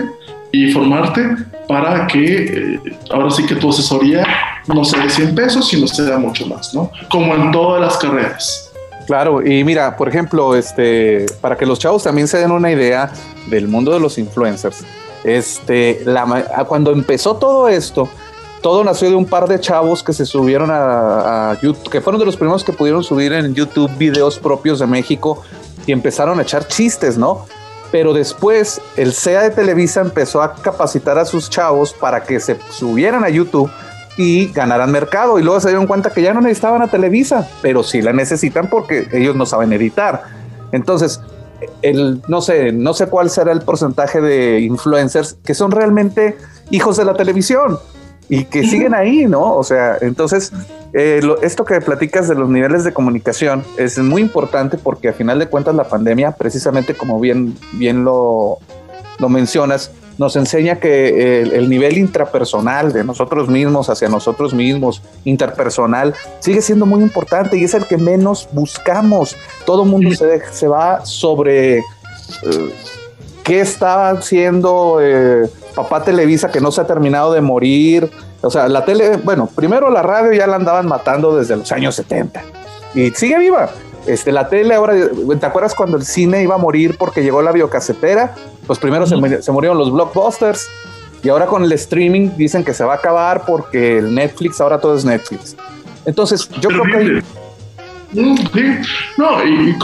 y 0.52 0.72
formarte 0.72 1.38
para 1.68 2.06
que 2.08 2.44
eh, 2.44 2.80
ahora 3.12 3.32
sí 3.32 3.46
que 3.46 3.56
tu 3.56 3.70
asesoría 3.70 4.28
no 4.68 4.84
sea 4.84 5.04
de 5.04 5.10
100 5.10 5.36
pesos, 5.36 5.70
sino 5.70 5.88
sea 5.88 6.18
mucho 6.18 6.46
más, 6.46 6.74
¿no? 6.76 6.92
Como 7.10 7.34
en 7.34 7.52
todas 7.52 7.82
las 7.82 7.98
carreras. 7.98 8.72
Claro, 9.08 9.46
y 9.46 9.64
mira, 9.64 9.96
por 9.98 10.08
ejemplo, 10.08 10.56
este, 10.56 11.26
para 11.42 11.58
que 11.58 11.66
los 11.66 11.80
chavos 11.80 12.04
también 12.04 12.28
se 12.28 12.38
den 12.38 12.52
una 12.52 12.72
idea 12.72 13.12
del 13.48 13.68
mundo 13.68 13.92
de 13.92 14.00
los 14.00 14.18
influencers, 14.18 14.86
este, 15.24 16.02
la, 16.06 16.66
cuando 16.68 16.92
empezó 16.92 17.36
todo 17.36 17.68
esto, 17.68 18.10
todo 18.62 18.84
nació 18.84 19.10
de 19.10 19.16
un 19.16 19.26
par 19.26 19.48
de 19.48 19.60
chavos 19.60 20.04
que 20.04 20.14
se 20.14 20.26
subieron 20.26 20.70
a, 20.72 21.58
YouTube, 21.62 21.90
que 21.90 22.02
fueron 22.02 22.20
de 22.20 22.26
los 22.26 22.38
primeros 22.38 22.64
que 22.64 22.72
pudieron 22.72 23.04
subir 23.04 23.34
en 23.34 23.54
YouTube 23.54 23.92
videos 23.98 24.40
propios 24.40 24.80
de 24.80 24.88
México 24.88 25.44
y 25.86 25.92
empezaron 25.92 26.40
a 26.40 26.44
echar 26.44 26.68
chistes, 26.68 27.18
¿no? 27.18 27.46
Pero 27.92 28.14
después 28.14 28.82
el 28.96 29.14
CEA 29.14 29.42
de 29.42 29.50
Televisa 29.52 30.02
empezó 30.02 30.42
a 30.42 30.56
capacitar 30.56 31.18
a 31.18 31.26
sus 31.26 31.50
chavos 31.50 31.94
para 31.94 32.24
que 32.24 32.40
se 32.40 32.58
subieran 32.72 33.24
a 33.24 33.30
YouTube 33.30 33.70
y 34.18 34.48
ganaran 34.48 34.92
mercado. 34.92 35.38
Y 35.40 35.44
luego 35.44 35.60
se 35.60 35.68
dieron 35.68 35.86
cuenta 35.86 36.10
que 36.10 36.22
ya 36.22 36.34
no 36.34 36.42
necesitaban 36.42 36.82
a 36.82 36.88
Televisa, 36.88 37.48
pero 37.62 37.84
sí 37.84 38.02
la 38.02 38.14
necesitan 38.14 38.70
porque 38.70 39.08
ellos 39.12 39.36
no 39.36 39.46
saben 39.46 39.74
editar. 39.74 40.24
Entonces, 40.72 41.22
el, 41.82 42.22
no 42.28 42.42
sé, 42.42 42.72
no 42.72 42.94
sé 42.94 43.08
cuál 43.08 43.30
será 43.30 43.52
el 43.52 43.62
porcentaje 43.62 44.22
de 44.22 44.62
influencers 44.62 45.38
que 45.44 45.54
son 45.54 45.72
realmente 45.72 46.38
hijos 46.72 46.98
de 46.98 47.06
la 47.06 47.14
televisión 47.14 47.80
y 48.30 48.46
que 48.46 48.64
siguen 48.64 48.94
ahí, 48.94 49.26
¿no? 49.26 49.56
O 49.56 49.64
sea, 49.64 49.98
entonces, 50.02 50.52
eh, 50.94 51.22
esto 51.42 51.66
que 51.66 51.80
platicas 51.82 52.28
de 52.28 52.36
los 52.36 52.50
niveles 52.50 52.84
de 52.84 52.94
comunicación 52.94 53.64
es 53.78 53.98
muy 54.00 54.22
importante 54.22 54.78
porque 54.78 55.10
a 55.10 55.14
final 55.14 55.40
de 55.40 55.48
cuentas 55.48 55.76
la 55.76 55.84
pandemia, 55.84 56.32
precisamente 56.32 56.94
como 56.94 57.20
bien, 57.20 57.56
bien 57.74 58.04
lo, 58.04 58.60
lo 59.20 59.30
mencionas, 59.30 59.92
nos 60.18 60.36
enseña 60.36 60.80
que 60.80 61.42
el, 61.42 61.70
nivel 61.70 61.98
intrapersonal 61.98 62.94
de 62.94 63.04
nosotros 63.04 63.50
mismos 63.50 63.90
hacia 63.90 64.10
nosotros 64.10 64.54
mismos, 64.54 65.02
interpersonal, 65.26 66.14
sigue 66.40 66.62
siendo 66.62 66.86
muy 66.86 67.02
importante 67.02 67.58
y 67.58 67.64
es 67.64 67.74
el 67.74 67.86
que 67.86 67.98
menos 67.98 68.48
buscamos. 68.52 69.36
Todo 69.66 69.84
el 69.84 69.90
mundo 69.90 70.12
se, 70.12 70.42
se, 70.52 70.68
va 70.68 71.06
sobre 71.06 71.78
eh, 71.78 71.84
qué 73.44 73.62
está 73.62 74.10
haciendo 74.10 75.00
eh, 75.02 75.50
papá 75.76 76.04
Televisa 76.04 76.52
que 76.52 76.62
no 76.62 76.72
se 76.72 76.82
ha 76.82 76.88
terminado 76.88 77.34
de 77.34 77.42
morir, 77.42 78.10
O 78.42 78.50
sea, 78.50 78.68
la 78.68 78.86
tele, 78.86 79.18
bueno, 79.18 79.48
primero 79.48 79.90
la 79.90 80.02
radio 80.02 80.34
ya 80.34 80.48
la 80.48 80.58
andaban 80.58 80.88
matando 80.88 81.36
desde 81.36 81.56
los 81.56 81.72
años 81.72 81.96
70 81.96 82.42
y 82.96 83.12
sigue 83.12 83.38
viva. 83.40 83.70
Este, 84.06 84.32
la 84.32 84.50
tele 84.50 84.76
ahora, 84.76 84.94
¿te 85.40 85.46
acuerdas 85.46 85.74
cuando 85.74 85.96
el 85.98 86.04
cine 86.04 86.44
iba 86.44 86.56
a 86.56 86.58
morir 86.58 86.98
porque 86.98 87.24
llegó 87.24 87.42
la 87.42 87.52
biocasetera? 87.52 88.36
Pues 88.68 88.80
primero 88.80 89.06
se, 89.06 89.16
murieron 89.16 89.78
los 89.78 89.92
blockbusters 89.92 90.68
y 91.24 91.30
ahora 91.30 91.46
con 91.46 91.64
el 91.64 91.72
streaming 91.72 92.32
dicen 92.36 92.66
que 92.66 92.74
se 92.74 92.84
va 92.84 92.94
a 92.94 92.98
acabar 92.98 93.46
porque 93.46 94.00
el 94.00 94.14
Netflix, 94.14 94.60
ahora 94.60 94.80
todo 94.80 94.96
es 94.98 95.06
Netflix. 95.06 95.56
Entonces, 96.06 96.50
yo 96.60 96.70
creo 96.70 96.84
que... 96.84 97.24
Mm, 98.20 98.38
sí, 98.54 98.64
no, 99.18 99.44
y, 99.44 99.76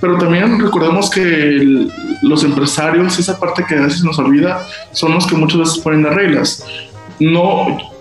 pero 0.00 0.18
también 0.18 0.60
recordemos 0.60 1.10
que 1.10 1.88
los 2.22 2.44
empresarios, 2.44 3.18
esa 3.18 3.40
parte 3.40 3.64
que 3.66 3.74
a 3.74 3.80
veces 3.80 4.04
nos 4.04 4.18
olvida, 4.18 4.64
son 4.92 5.14
los 5.14 5.26
que 5.26 5.34
muchas 5.34 5.60
veces 5.60 5.78
ponen 5.78 6.02
las 6.02 6.14
reglas. 6.14 6.64
No, 7.18 7.95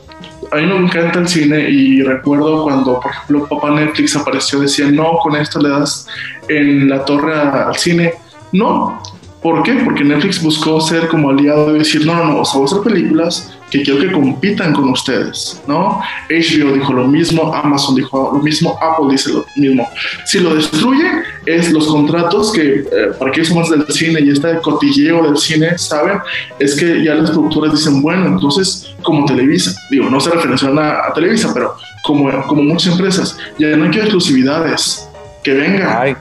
a 0.56 0.62
mí 0.62 0.68
me 0.68 0.78
encanta 0.78 1.20
el 1.20 1.28
cine 1.28 1.70
y 1.70 2.02
recuerdo 2.02 2.64
cuando, 2.64 3.00
por 3.00 3.12
ejemplo, 3.12 3.48
papá 3.48 3.72
Netflix 3.72 4.16
apareció, 4.16 4.60
decía, 4.60 4.90
no, 4.90 5.18
con 5.22 5.36
esto 5.36 5.60
le 5.60 5.70
das 5.70 6.08
en 6.48 6.90
la 6.90 7.04
torre 7.04 7.36
al 7.36 7.76
cine. 7.76 8.14
No, 8.52 9.02
¿por 9.42 9.64
qué? 9.64 9.74
Porque 9.84 10.04
Netflix 10.04 10.42
buscó 10.42 10.80
ser 10.82 11.08
como 11.08 11.30
aliado 11.30 11.76
y 11.76 11.80
decir, 11.80 12.06
no, 12.06 12.16
no, 12.16 12.26
no, 12.26 12.40
o 12.40 12.46
sea, 12.46 12.62
a 12.62 12.64
hacer 12.66 12.80
películas 12.82 13.55
que 13.70 13.82
quiero 13.82 14.00
que 14.00 14.12
compitan 14.12 14.74
con 14.74 14.90
ustedes, 14.90 15.62
¿no? 15.68 16.00
HBO 16.30 16.74
dijo 16.74 16.94
lo 16.94 17.08
mismo, 17.08 17.54
Amazon 17.54 17.96
dijo 17.96 18.32
lo 18.34 18.40
mismo, 18.40 18.78
Apple 18.82 19.08
dice 19.12 19.34
lo 19.34 19.46
mismo. 19.56 19.90
Si 20.26 20.40
lo 20.40 20.56
destruye, 20.56 21.06
es 21.46 21.72
los 21.72 21.88
contratos 21.88 22.52
que, 22.52 22.80
eh, 22.80 22.86
para 23.18 23.32
que 23.32 23.44
somos 23.44 23.70
del 23.70 23.86
cine 23.88 24.22
y 24.22 24.30
este 24.30 24.60
cotilleo 24.62 25.24
del 25.24 25.38
cine, 25.38 25.78
¿saben? 25.78 26.20
Es 26.60 26.76
que 26.76 27.04
ya 27.04 27.16
las 27.16 27.32
productoras 27.32 27.74
dicen, 27.74 28.02
bueno, 28.02 28.28
entonces, 28.28 28.94
como 29.02 29.26
Televisa, 29.26 29.76
digo, 29.90 30.10
no 30.10 30.20
se 30.20 30.30
referencia 30.30 30.70
a, 30.70 31.14
Televisa, 31.14 31.52
pero 31.54 31.76
como, 32.04 32.30
como 32.48 32.64
muchas 32.64 32.94
empresas, 32.94 33.38
ya 33.58 33.76
no 33.76 33.86
hay 33.86 33.90
exclusividades, 33.92 35.10
que 35.44 35.54
vengan. 35.54 36.18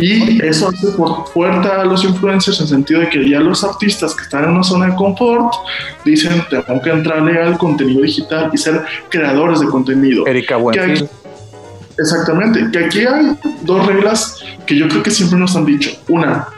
Y 0.00 0.40
eso 0.42 0.68
hace 0.68 0.88
por 0.92 1.28
fuerza 1.28 1.80
a 1.80 1.84
los 1.84 2.04
influencers 2.04 2.58
en 2.58 2.64
el 2.64 2.68
sentido 2.68 3.00
de 3.00 3.08
que 3.10 3.28
ya 3.28 3.40
los 3.40 3.62
artistas 3.62 4.14
que 4.14 4.22
están 4.22 4.44
en 4.44 4.50
una 4.50 4.62
zona 4.62 4.86
de 4.86 4.96
confort 4.96 5.52
dicen, 6.04 6.42
tengo 6.48 6.80
que 6.80 6.90
entrarle 6.90 7.40
al 7.40 7.58
contenido 7.58 8.02
digital 8.02 8.50
y 8.52 8.58
ser 8.58 8.82
creadores 9.08 9.60
de 9.60 9.66
contenido. 9.66 10.26
Erika 10.26 10.56
Buenfil. 10.56 11.08
Exactamente, 11.98 12.70
que 12.72 12.84
aquí 12.84 13.00
hay 13.00 13.36
dos 13.62 13.86
reglas 13.86 14.42
que 14.66 14.74
yo 14.74 14.88
creo 14.88 15.02
que 15.02 15.10
siempre 15.10 15.38
nos 15.38 15.54
han 15.54 15.66
dicho. 15.66 15.90
Una, 16.08 16.48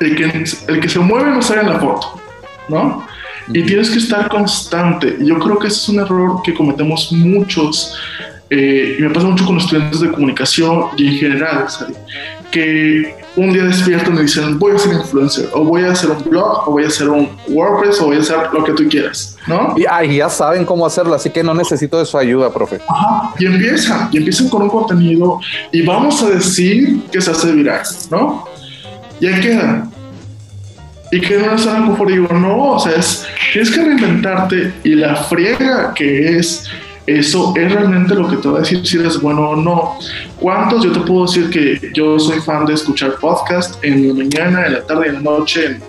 el 0.00 0.16
que, 0.16 0.44
el 0.68 0.80
que 0.80 0.88
se 0.88 0.98
mueve 1.00 1.30
no 1.30 1.42
sale 1.42 1.60
en 1.60 1.68
la 1.68 1.78
foto, 1.78 2.20
¿no? 2.68 3.06
Y 3.48 3.62
tienes 3.64 3.90
que 3.90 3.98
estar 3.98 4.28
constante. 4.28 5.18
Yo 5.20 5.38
creo 5.38 5.58
que 5.58 5.66
ese 5.66 5.76
es 5.76 5.88
un 5.88 6.00
error 6.00 6.40
que 6.42 6.54
cometemos 6.54 7.12
muchos 7.12 7.94
eh, 8.54 8.96
y 8.98 9.02
me 9.02 9.08
pasa 9.08 9.26
mucho 9.26 9.46
con 9.46 9.54
los 9.54 9.64
estudiantes 9.64 10.00
de 10.00 10.12
comunicación 10.12 10.88
y 10.98 11.08
en 11.08 11.14
general, 11.14 11.66
que 12.50 13.14
un 13.34 13.50
día 13.50 13.64
despierto 13.64 14.12
y 14.12 14.18
dicen, 14.18 14.58
voy 14.58 14.74
a 14.74 14.78
ser 14.78 14.92
influencer, 14.92 15.48
o 15.54 15.64
voy 15.64 15.84
a 15.84 15.92
hacer 15.92 16.10
un 16.10 16.22
blog, 16.22 16.68
o 16.68 16.72
voy 16.72 16.84
a 16.84 16.88
hacer 16.88 17.08
un 17.08 17.30
WordPress, 17.48 18.02
o 18.02 18.06
voy 18.08 18.18
a 18.18 18.20
hacer 18.20 18.36
lo 18.52 18.62
que 18.62 18.72
tú 18.72 18.86
quieras, 18.90 19.38
¿no? 19.46 19.74
Y 19.74 19.86
ay, 19.88 20.18
ya 20.18 20.28
saben 20.28 20.66
cómo 20.66 20.84
hacerlo, 20.84 21.14
así 21.14 21.30
que 21.30 21.42
no 21.42 21.54
necesito 21.54 21.98
de 21.98 22.04
su 22.04 22.18
ayuda, 22.18 22.52
profe. 22.52 22.78
Ajá, 22.86 23.32
y 23.38 23.46
empieza, 23.46 24.10
y 24.12 24.18
empiezan 24.18 24.50
con 24.50 24.60
un 24.64 24.68
contenido, 24.68 25.40
y 25.72 25.80
vamos 25.80 26.22
a 26.22 26.28
decir 26.28 27.00
que 27.10 27.22
se 27.22 27.30
hace 27.30 27.52
viral, 27.52 27.80
¿no? 28.10 28.44
Y 29.18 29.28
ahí 29.28 29.40
queda. 29.40 29.88
Y 31.10 31.20
que 31.22 31.38
no 31.38 31.54
es 31.54 31.66
algo 31.66 32.04
digo, 32.04 32.28
no, 32.34 32.72
o 32.72 32.78
sea, 32.78 32.92
es, 32.96 33.26
tienes 33.54 33.70
que 33.70 33.82
reinventarte, 33.82 34.74
y 34.84 34.94
la 34.94 35.16
friega 35.16 35.94
que 35.94 36.36
es 36.36 36.70
eso 37.06 37.52
es 37.56 37.72
realmente 37.72 38.14
lo 38.14 38.28
que 38.28 38.36
te 38.36 38.48
va 38.48 38.58
a 38.58 38.60
decir 38.60 38.86
si 38.86 38.98
eres 38.98 39.20
bueno 39.20 39.50
o 39.50 39.56
no. 39.56 39.98
¿Cuántos? 40.38 40.84
Yo 40.84 40.92
te 40.92 41.00
puedo 41.00 41.26
decir 41.26 41.50
que 41.50 41.90
yo 41.92 42.18
soy 42.18 42.40
fan 42.40 42.64
de 42.64 42.74
escuchar 42.74 43.16
podcast 43.16 43.82
en 43.84 44.08
la 44.08 44.14
mañana, 44.14 44.66
en 44.66 44.72
la 44.74 44.86
tarde, 44.86 45.08
en 45.08 45.14
la 45.14 45.20
noche, 45.20 45.66
en, 45.66 45.82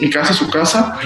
mi 0.00 0.10
casa, 0.10 0.32
su 0.34 0.50
casa, 0.50 0.98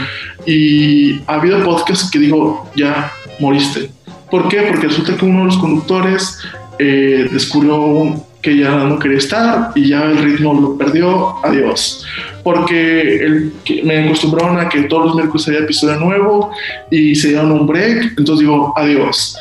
y 0.47 1.21
ha 1.27 1.35
habido 1.35 1.63
podcasts 1.63 2.11
que 2.11 2.19
digo, 2.19 2.71
ya 2.75 3.13
moriste. 3.39 3.91
¿Por 4.31 4.49
qué? 4.49 4.63
Porque 4.63 4.87
resulta 4.87 5.17
que 5.17 5.25
uno 5.25 5.41
de 5.41 5.45
los 5.47 5.59
conductores 5.59 6.39
eh, 6.79 7.29
descubrió 7.31 8.26
que 8.47 8.57
ya 8.57 8.71
no 8.77 8.97
quería 9.01 9.19
estar 9.19 9.73
y 9.75 9.89
ya 9.89 10.05
el 10.05 10.19
ritmo 10.19 10.55
lo 10.55 10.79
perdió, 10.79 11.35
adiós. 11.45 12.07
Porque 12.45 13.17
el, 13.17 13.53
me 13.83 14.05
acostumbraron 14.05 14.57
a 14.61 14.69
que 14.69 14.83
todos 14.83 15.07
los 15.07 15.17
miércoles 15.17 15.49
había 15.49 15.61
episodio 15.61 15.99
nuevo 15.99 16.53
y 16.89 17.17
se 17.17 17.31
dieron 17.31 17.51
un 17.51 17.67
break, 17.67 18.15
entonces 18.17 18.47
digo, 18.47 18.73
adiós. 18.77 19.37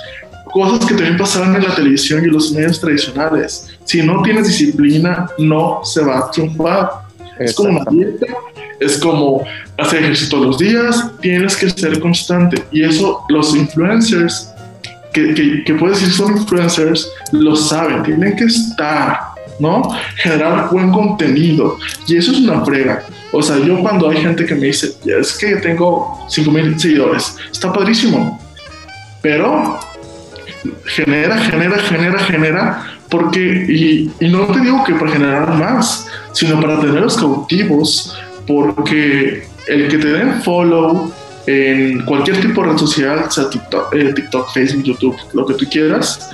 Cosas 0.46 0.88
que 0.88 0.96
también 0.96 1.18
pasaban 1.18 1.56
en 1.56 1.66
la 1.66 1.76
televisión 1.76 2.26
y 2.26 2.30
los 2.30 2.52
medios 2.52 2.82
tradicionales. 2.82 3.78
Si 3.84 4.02
no 4.02 4.24
tienes 4.24 4.48
disciplina, 4.48 5.28
no 5.38 5.82
se 5.84 6.04
va 6.04 6.18
a 6.18 6.32
triunfar. 6.32 6.90
Es 7.38 7.54
como 7.54 7.80
una 7.80 7.92
dieta, 7.92 8.26
es 8.80 8.98
como 8.98 9.46
hacer 9.78 10.00
ejercicio 10.00 10.32
todos 10.32 10.46
los 10.48 10.58
días, 10.58 11.12
tienes 11.22 11.56
que 11.58 11.70
ser 11.70 12.00
constante. 12.00 12.64
Y 12.72 12.82
eso 12.82 13.24
los 13.30 13.56
influencers 13.56 14.55
que, 15.16 15.64
que, 15.64 15.74
puedes 15.76 16.00
decir 16.00 16.14
son 16.14 16.38
influencers, 16.38 17.10
lo 17.32 17.56
saben, 17.56 18.04
tienen 18.04 18.36
que 18.36 18.46
estar, 18.46 19.20
¿no? 19.60 19.90
Generar 20.18 20.70
buen 20.70 20.92
contenido. 20.92 21.78
Y 22.08 22.18
eso 22.18 22.32
es 22.32 22.40
una 22.40 22.64
frega. 22.66 23.04
O 23.32 23.42
sea, 23.42 23.58
yo 23.60 23.80
cuando 23.80 24.10
hay 24.10 24.18
gente 24.18 24.46
que 24.46 24.56
me 24.56 24.68
dice, 24.68 24.94
es 25.06 25.38
que 25.38 25.56
tengo 25.58 26.26
5 26.30 26.52
mil 26.52 26.80
seguidores, 26.80 27.38
está 27.52 27.72
padrísimo. 27.72 28.42
Pero 29.22 29.80
genera, 30.86 31.38
genera, 31.38 31.78
genera, 31.80 32.20
genera, 32.20 32.84
porque, 33.10 33.66
y, 33.70 34.12
y 34.20 34.30
no 34.30 34.46
te 34.48 34.60
digo 34.60 34.84
que 34.84 34.94
para 34.96 35.12
generar 35.12 35.54
más, 35.56 36.08
sino 36.34 36.60
para 36.60 36.80
tenerlos 36.80 37.18
cautivos, 37.18 38.18
porque 38.46 39.48
el 39.68 39.88
que 39.88 39.98
te 39.98 40.08
den 40.08 40.42
follow, 40.44 41.12
en 41.48 42.04
cualquier 42.06 42.42
tipo 42.42 42.62
de 42.62 42.70
red 42.70 42.78
social, 42.78 43.32
sea 43.32 43.50
TikTok, 43.50 43.94
eh, 43.94 44.14
TikTok, 44.14 44.52
Facebook, 44.52 44.84
YouTube, 44.84 45.16
lo 45.34 45.46
que 45.46 45.54
tú 45.54 45.66
quieras, 45.70 46.30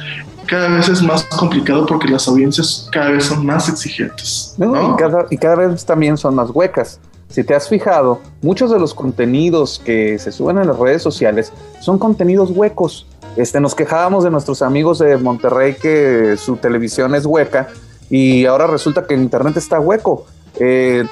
cada 0.47 0.67
vez 0.69 0.89
es 0.89 1.01
más 1.01 1.23
complicado 1.23 1.85
porque 1.85 2.07
las 2.07 2.27
audiencias 2.27 2.89
cada 2.91 3.11
vez 3.11 3.25
son 3.25 3.45
más 3.45 3.69
exigentes. 3.69 4.55
Y, 4.57 4.95
cada, 4.97 5.25
y 5.29 5.37
cada 5.37 5.55
vez 5.55 5.85
también 5.85 6.17
son 6.17 6.35
más 6.35 6.49
huecas. 6.49 6.99
Si 7.29 7.45
te 7.45 7.55
has 7.55 7.69
fijado, 7.69 8.19
muchos 8.41 8.69
de 8.71 8.77
los 8.77 8.93
contenidos 8.93 9.81
que 9.85 10.19
se 10.19 10.33
suben 10.33 10.57
en 10.57 10.67
las 10.67 10.77
redes 10.77 11.01
sociales 11.01 11.53
son 11.79 11.97
contenidos 11.97 12.51
huecos. 12.51 13.07
Este, 13.37 13.61
nos 13.61 13.73
quejábamos 13.73 14.25
de 14.25 14.29
nuestros 14.29 14.61
amigos 14.61 14.99
de 14.99 15.15
Monterrey 15.15 15.75
que 15.81 16.35
su 16.37 16.57
televisión 16.57 17.15
es 17.15 17.25
hueca 17.25 17.69
y 18.09 18.45
ahora 18.45 18.67
resulta 18.67 19.07
que 19.07 19.13
el 19.13 19.21
internet 19.21 19.55
está 19.55 19.79
hueco. 19.79 20.25
Eh, 20.59 21.05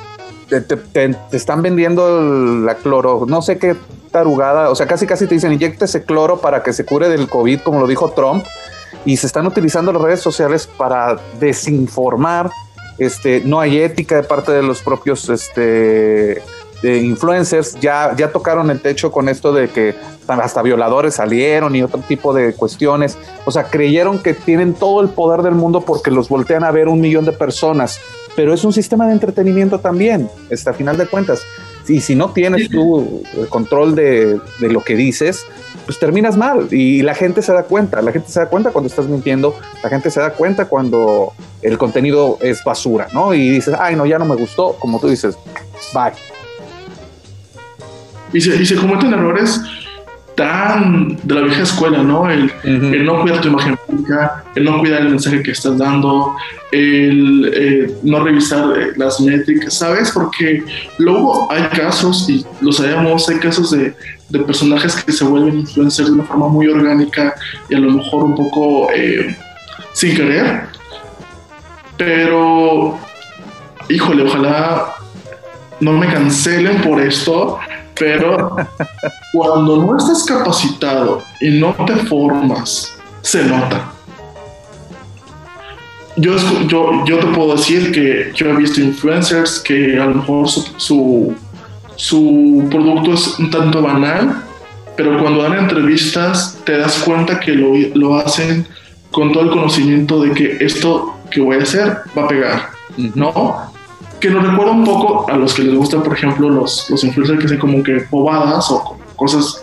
te, 0.49 1.15
están 1.31 1.61
vendiendo 1.61 2.21
la 2.63 2.75
cloro, 2.75 3.25
no 3.27 3.41
sé 3.41 3.57
qué 3.57 3.75
tarugada, 4.11 4.69
o 4.69 4.75
sea, 4.75 4.87
casi 4.87 5.05
casi 5.05 5.27
te 5.27 5.35
dicen 5.35 5.57
ese 5.61 6.03
cloro 6.03 6.39
para 6.39 6.63
que 6.63 6.73
se 6.73 6.85
cure 6.85 7.09
del 7.09 7.27
COVID, 7.29 7.61
como 7.61 7.79
lo 7.79 7.87
dijo 7.87 8.11
Trump, 8.11 8.43
y 9.05 9.17
se 9.17 9.27
están 9.27 9.45
utilizando 9.45 9.91
las 9.91 10.01
redes 10.01 10.19
sociales 10.19 10.67
para 10.67 11.19
desinformar. 11.39 12.49
Este, 12.97 13.41
no 13.45 13.59
hay 13.59 13.79
ética 13.79 14.15
de 14.15 14.23
parte 14.23 14.51
de 14.51 14.61
los 14.61 14.81
propios 14.81 15.29
este, 15.29 16.41
influencers. 16.83 17.79
Ya, 17.79 18.13
ya 18.17 18.31
tocaron 18.31 18.69
el 18.71 18.81
techo 18.81 19.11
con 19.11 19.29
esto 19.29 19.53
de 19.53 19.69
que 19.69 19.95
hasta 20.27 20.61
violadores 20.61 21.15
salieron 21.15 21.75
y 21.75 21.83
otro 21.83 22.01
tipo 22.07 22.33
de 22.33 22.53
cuestiones. 22.53 23.17
O 23.45 23.51
sea, 23.51 23.65
creyeron 23.65 24.19
que 24.19 24.33
tienen 24.33 24.73
todo 24.73 25.01
el 25.01 25.09
poder 25.09 25.43
del 25.43 25.55
mundo 25.55 25.81
porque 25.81 26.11
los 26.11 26.27
voltean 26.27 26.63
a 26.63 26.71
ver 26.71 26.87
un 26.87 26.99
millón 26.99 27.25
de 27.25 27.31
personas 27.31 28.01
pero 28.39 28.53
es 28.53 28.63
un 28.63 28.71
sistema 28.71 29.05
de 29.05 29.11
entretenimiento 29.11 29.81
también, 29.81 30.29
hasta 30.49 30.71
final 30.71 30.95
de 30.95 31.05
cuentas. 31.07 31.41
Y 31.89 31.99
si 31.99 32.15
no 32.15 32.29
tienes 32.29 32.69
tu 32.69 33.21
control 33.49 33.95
de, 33.95 34.39
lo 34.61 34.81
que 34.81 34.95
dices, 34.95 35.45
pues 35.85 35.99
terminas 35.99 36.37
mal 36.37 36.69
y 36.71 37.01
la 37.01 37.15
gente 37.15 37.41
se 37.41 37.51
da 37.51 37.63
cuenta, 37.63 38.01
la 38.01 38.13
gente 38.13 38.29
se 38.29 38.39
da 38.39 38.45
cuenta 38.45 38.71
cuando 38.71 38.87
estás 38.87 39.07
mintiendo, 39.07 39.59
la 39.83 39.89
gente 39.89 40.09
se 40.09 40.21
da 40.21 40.29
cuenta 40.29 40.69
cuando 40.69 41.33
el 41.61 41.77
contenido 41.77 42.37
es 42.39 42.63
basura, 42.63 43.09
¿no? 43.13 43.33
Y 43.33 43.49
dices, 43.49 43.75
ay, 43.77 43.97
no, 43.97 44.05
ya 44.05 44.17
no 44.17 44.23
me 44.23 44.35
gustó, 44.35 44.77
como 44.79 45.01
tú 45.01 45.09
dices, 45.09 45.37
bye. 45.93 46.13
Y 48.31 48.39
se, 48.39 48.55
y 48.55 48.65
se 48.65 48.77
cometen 48.77 49.11
errores 49.11 49.59
tan 50.39 51.17
de 51.21 51.35
la 51.35 51.41
vieja 51.41 51.63
escuela, 51.63 52.01
¿no? 52.01 52.29
El, 52.29 52.49
no 53.03 53.21
cuidar 53.21 53.41
tu 53.41 53.49
imagen 53.49 53.75
pública, 53.85 54.45
el 54.55 54.63
no 54.63 54.79
cuidar 54.79 55.01
el 55.01 55.09
mensaje 55.09 55.43
que 55.43 55.51
estás 55.51 55.77
dando, 55.77 56.33
el 56.71 57.51
eh, 57.53 57.93
no 58.03 58.23
revisar 58.23 58.63
eh, 58.79 58.93
las 58.95 59.19
métricas, 59.19 59.73
¿sabes? 59.73 60.11
Porque 60.11 60.63
luego 60.97 61.51
hay 61.51 61.63
casos, 61.77 62.29
y 62.29 62.45
lo 62.61 62.71
sabemos, 62.71 63.27
hay 63.27 63.39
casos 63.39 63.71
de, 63.71 63.93
de, 64.29 64.39
personajes 64.39 65.03
que 65.03 65.11
se 65.11 65.25
vuelven 65.25 65.59
influencers 65.59 66.07
de 66.07 66.13
una 66.13 66.23
forma 66.23 66.47
muy 66.47 66.67
orgánica 66.67 67.35
y 67.67 67.75
a 67.75 67.79
lo 67.79 67.91
mejor 67.91 68.23
un 68.23 68.35
poco 68.35 68.89
eh, 68.95 69.35
sin 69.91 70.15
querer, 70.15 70.67
pero 71.97 72.97
híjole, 73.89 74.23
ojalá 74.23 74.93
no 75.81 75.91
me 75.91 76.07
cancelen 76.07 76.81
por 76.81 77.01
esto, 77.01 77.59
pero 77.99 78.55
cuando 79.33 79.77
no 79.77 79.97
estás 79.97 80.23
capacitado 80.23 81.21
y 81.41 81.59
no 81.59 81.75
te 81.85 81.95
formas, 82.07 82.97
se 83.21 83.43
nota. 83.43 83.91
Yo, 86.15 86.35
yo, 86.67 87.05
yo 87.05 87.19
te 87.19 87.27
puedo 87.27 87.55
decir 87.55 87.91
que 87.91 88.31
yo 88.35 88.47
he 88.47 88.55
visto 88.55 88.81
influencers 88.81 89.59
que 89.59 89.99
a 89.99 90.05
lo 90.05 90.15
mejor 90.15 90.49
su, 90.49 90.65
su, 90.77 91.35
su 91.95 92.67
producto 92.69 93.13
es 93.13 93.39
un 93.39 93.49
tanto 93.49 93.81
banal, 93.81 94.43
pero 94.97 95.17
cuando 95.21 95.43
dan 95.43 95.59
entrevistas 95.59 96.57
te 96.65 96.77
das 96.77 96.97
cuenta 96.99 97.39
que 97.39 97.53
lo, 97.53 97.73
lo 97.93 98.15
hacen 98.17 98.67
con 99.11 99.31
todo 99.31 99.43
el 99.43 99.49
conocimiento 99.51 100.21
de 100.21 100.31
que 100.33 100.57
esto 100.59 101.15
que 101.31 101.39
voy 101.41 101.57
a 101.57 101.63
hacer 101.63 101.99
va 102.17 102.23
a 102.23 102.27
pegar, 102.27 102.69
¿no? 103.15 103.71
Que 104.19 104.29
nos 104.29 104.45
recuerda 104.45 104.71
un 104.73 104.83
poco 104.83 105.29
a 105.29 105.37
los 105.37 105.53
que 105.53 105.63
les 105.63 105.75
gusta, 105.75 106.01
por 106.03 106.13
ejemplo, 106.13 106.49
los, 106.49 106.89
los 106.89 107.03
influencers 107.03 107.39
que 107.39 107.45
hacen 107.45 107.59
como 107.59 107.81
que 107.83 108.05
bobadas 108.09 108.69
o 108.71 108.97
cosas. 109.19 109.61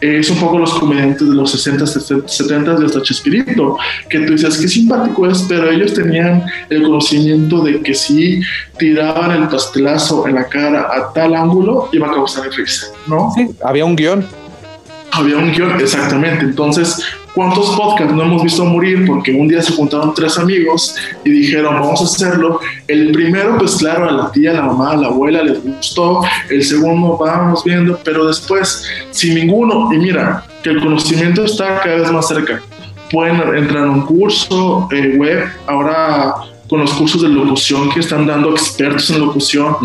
Eh, 0.00 0.18
es 0.18 0.30
un 0.30 0.38
poco 0.38 0.58
los 0.58 0.72
comediantes 0.74 1.28
de 1.28 1.34
los 1.34 1.50
60, 1.50 1.86
70 2.26 2.74
de 2.74 2.86
hasta 2.86 3.02
Chespirito, 3.02 3.76
que 4.08 4.20
tú 4.20 4.32
dices, 4.32 4.58
qué 4.58 4.68
simpático 4.68 5.26
es, 5.26 5.44
pero 5.48 5.70
ellos 5.70 5.94
tenían 5.94 6.44
el 6.68 6.82
conocimiento 6.82 7.62
de 7.62 7.80
que 7.82 7.94
si 7.94 8.40
tiraban 8.78 9.30
el 9.30 9.48
pastelazo 9.48 10.26
en 10.26 10.36
la 10.36 10.48
cara 10.48 10.88
a 10.92 11.12
tal 11.12 11.34
ángulo, 11.34 11.88
iba 11.92 12.08
a 12.08 12.12
causar 12.12 12.50
risa, 12.50 12.88
¿no? 13.06 13.32
Sí, 13.34 13.50
había 13.62 13.84
un 13.84 13.96
guion. 13.96 14.39
Había 15.12 15.36
un 15.36 15.52
guion, 15.52 15.80
exactamente. 15.80 16.44
Entonces, 16.44 17.02
¿Cuántos 17.34 17.70
podcasts 17.76 18.12
no 18.12 18.24
hemos 18.24 18.42
visto 18.42 18.64
morir 18.64 19.06
porque 19.06 19.32
un 19.32 19.46
día 19.46 19.62
se 19.62 19.72
juntaron 19.72 20.12
tres 20.14 20.36
amigos 20.36 20.96
y 21.24 21.30
dijeron, 21.30 21.74
vamos 21.74 22.00
a 22.00 22.04
hacerlo? 22.04 22.58
El 22.88 23.12
primero, 23.12 23.56
pues 23.56 23.76
claro, 23.76 24.08
a 24.08 24.12
la 24.12 24.32
tía, 24.32 24.50
a 24.50 24.54
la 24.54 24.62
mamá, 24.62 24.92
a 24.92 24.96
la 24.96 25.06
abuela 25.08 25.42
les 25.42 25.62
gustó. 25.62 26.22
El 26.48 26.64
segundo, 26.64 27.16
vamos 27.16 27.62
viendo, 27.62 27.98
pero 28.04 28.26
después, 28.26 28.84
sin 29.12 29.36
ninguno, 29.36 29.92
y 29.92 29.98
mira, 29.98 30.44
que 30.62 30.70
el 30.70 30.80
conocimiento 30.80 31.44
está 31.44 31.80
cada 31.80 31.96
vez 31.96 32.10
más 32.10 32.26
cerca. 32.26 32.60
Pueden 33.12 33.40
entrar 33.56 33.84
a 33.84 33.90
un 33.90 34.02
curso 34.06 34.88
eh, 34.90 35.14
web, 35.16 35.44
ahora 35.66 36.34
con 36.68 36.80
los 36.80 36.92
cursos 36.94 37.22
de 37.22 37.28
locución 37.28 37.90
que 37.90 38.00
están 38.00 38.26
dando 38.26 38.50
expertos 38.50 39.08
en 39.10 39.20
locución, 39.20 39.76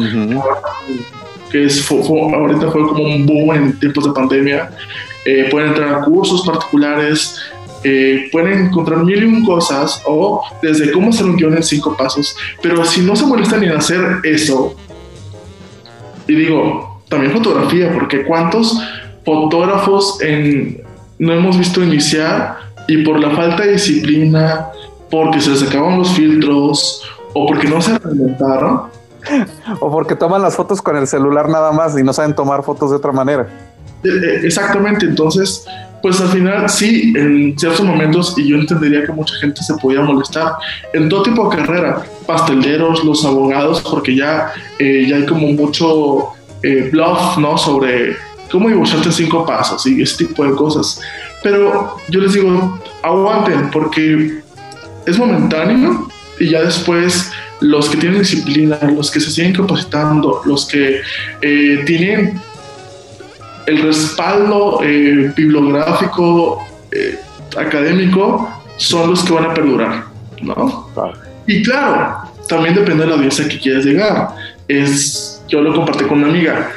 que 1.51 1.65
es, 1.65 1.89
ahorita 1.91 2.71
fue 2.71 2.87
como 2.87 3.03
un 3.03 3.25
boom 3.25 3.53
en 3.55 3.79
tiempos 3.79 4.05
de 4.05 4.11
pandemia 4.11 4.71
eh, 5.25 5.47
pueden 5.51 5.69
entrar 5.69 5.93
a 5.93 6.05
cursos 6.05 6.45
particulares, 6.45 7.39
eh, 7.83 8.29
pueden 8.31 8.67
encontrar 8.67 9.03
mil 9.03 9.21
y 9.21 9.25
un 9.25 9.45
cosas 9.45 10.01
o 10.05 10.43
desde 10.61 10.91
cómo 10.91 11.09
hacer 11.09 11.25
un 11.25 11.35
guion 11.35 11.55
en 11.55 11.63
cinco 11.63 11.95
pasos, 11.97 12.35
pero 12.61 12.83
si 12.85 13.01
no 13.01 13.15
se 13.15 13.25
molestan 13.25 13.63
en 13.63 13.71
hacer 13.71 14.19
eso, 14.23 14.75
y 16.27 16.35
digo, 16.35 17.01
también 17.09 17.31
fotografía, 17.31 17.91
porque 17.93 18.23
cuántos 18.25 18.79
fotógrafos 19.23 20.19
no 21.19 21.33
hemos 21.33 21.57
visto 21.57 21.83
iniciar 21.83 22.57
y 22.87 23.03
por 23.03 23.19
la 23.19 23.31
falta 23.31 23.63
de 23.63 23.73
disciplina, 23.73 24.69
porque 25.09 25.39
se 25.41 25.51
les 25.51 25.63
acaban 25.63 25.97
los 25.99 26.09
filtros 26.09 27.03
o 27.33 27.45
porque 27.45 27.67
no 27.67 27.81
se 27.81 27.97
reinventaron. 27.97 28.83
O 29.79 29.91
porque 29.91 30.15
toman 30.15 30.43
las 30.43 30.55
fotos 30.55 30.83
con 30.83 30.95
el 30.97 31.07
celular 31.07 31.49
nada 31.49 31.71
más 31.71 31.97
y 31.97 32.03
no 32.03 32.13
saben 32.13 32.35
tomar 32.35 32.61
fotos 32.61 32.91
de 32.91 32.97
otra 32.97 33.11
manera. 33.11 33.47
Eh, 34.05 34.41
exactamente, 34.43 35.05
entonces, 35.05 35.65
pues 36.01 36.21
al 36.21 36.29
final 36.29 36.69
sí, 36.69 37.13
en 37.15 37.57
ciertos 37.57 37.83
momentos, 37.83 38.35
y 38.37 38.47
yo 38.47 38.57
entendería 38.57 39.03
que 39.03 39.11
mucha 39.11 39.33
gente 39.35 39.63
se 39.63 39.73
podía 39.75 40.01
molestar, 40.01 40.53
en 40.93 41.09
todo 41.09 41.23
tipo 41.23 41.49
de 41.49 41.57
carrera, 41.57 42.03
pasteleros, 42.27 43.03
los 43.03 43.25
abogados, 43.25 43.81
porque 43.81 44.15
ya, 44.15 44.53
eh, 44.77 45.07
ya 45.09 45.15
hay 45.15 45.25
como 45.25 45.47
mucho 45.53 46.29
eh, 46.61 46.89
bluff, 46.91 47.37
¿no? 47.37 47.57
Sobre 47.57 48.15
cómo 48.51 48.69
en 48.69 48.85
cinco 48.85 49.45
pasos 49.45 49.85
y 49.87 50.01
ese 50.01 50.25
tipo 50.25 50.45
de 50.45 50.51
cosas. 50.55 51.01
Pero 51.41 51.97
yo 52.09 52.19
les 52.19 52.33
digo, 52.33 52.79
aguanten, 53.01 53.71
porque 53.71 54.41
es 55.05 55.17
momentáneo 55.17 56.07
y 56.39 56.49
ya 56.49 56.61
después 56.61 57.31
los 57.61 57.89
que 57.89 57.97
tienen 57.97 58.19
disciplina, 58.19 58.77
los 58.95 59.09
que 59.09 59.19
se 59.19 59.31
siguen 59.31 59.53
capacitando, 59.53 60.41
los 60.45 60.67
que 60.67 61.01
tienen 61.85 62.39
el 63.65 63.81
respaldo 63.81 64.79
eh, 64.83 65.31
bibliográfico, 65.35 66.63
eh, 66.91 67.19
académico, 67.57 68.49
son 68.77 69.09
los 69.09 69.23
que 69.23 69.33
van 69.33 69.45
a 69.45 69.53
perdurar, 69.53 70.05
¿no? 70.41 70.89
Y 71.47 71.63
claro, 71.63 72.17
también 72.47 72.75
depende 72.75 73.03
de 73.03 73.09
la 73.09 73.15
audiencia 73.15 73.47
que 73.47 73.59
quieras 73.59 73.85
llegar. 73.85 74.29
Es, 74.67 75.43
yo 75.47 75.61
lo 75.61 75.73
compartí 75.73 76.05
con 76.05 76.19
una 76.19 76.27
amiga. 76.27 76.71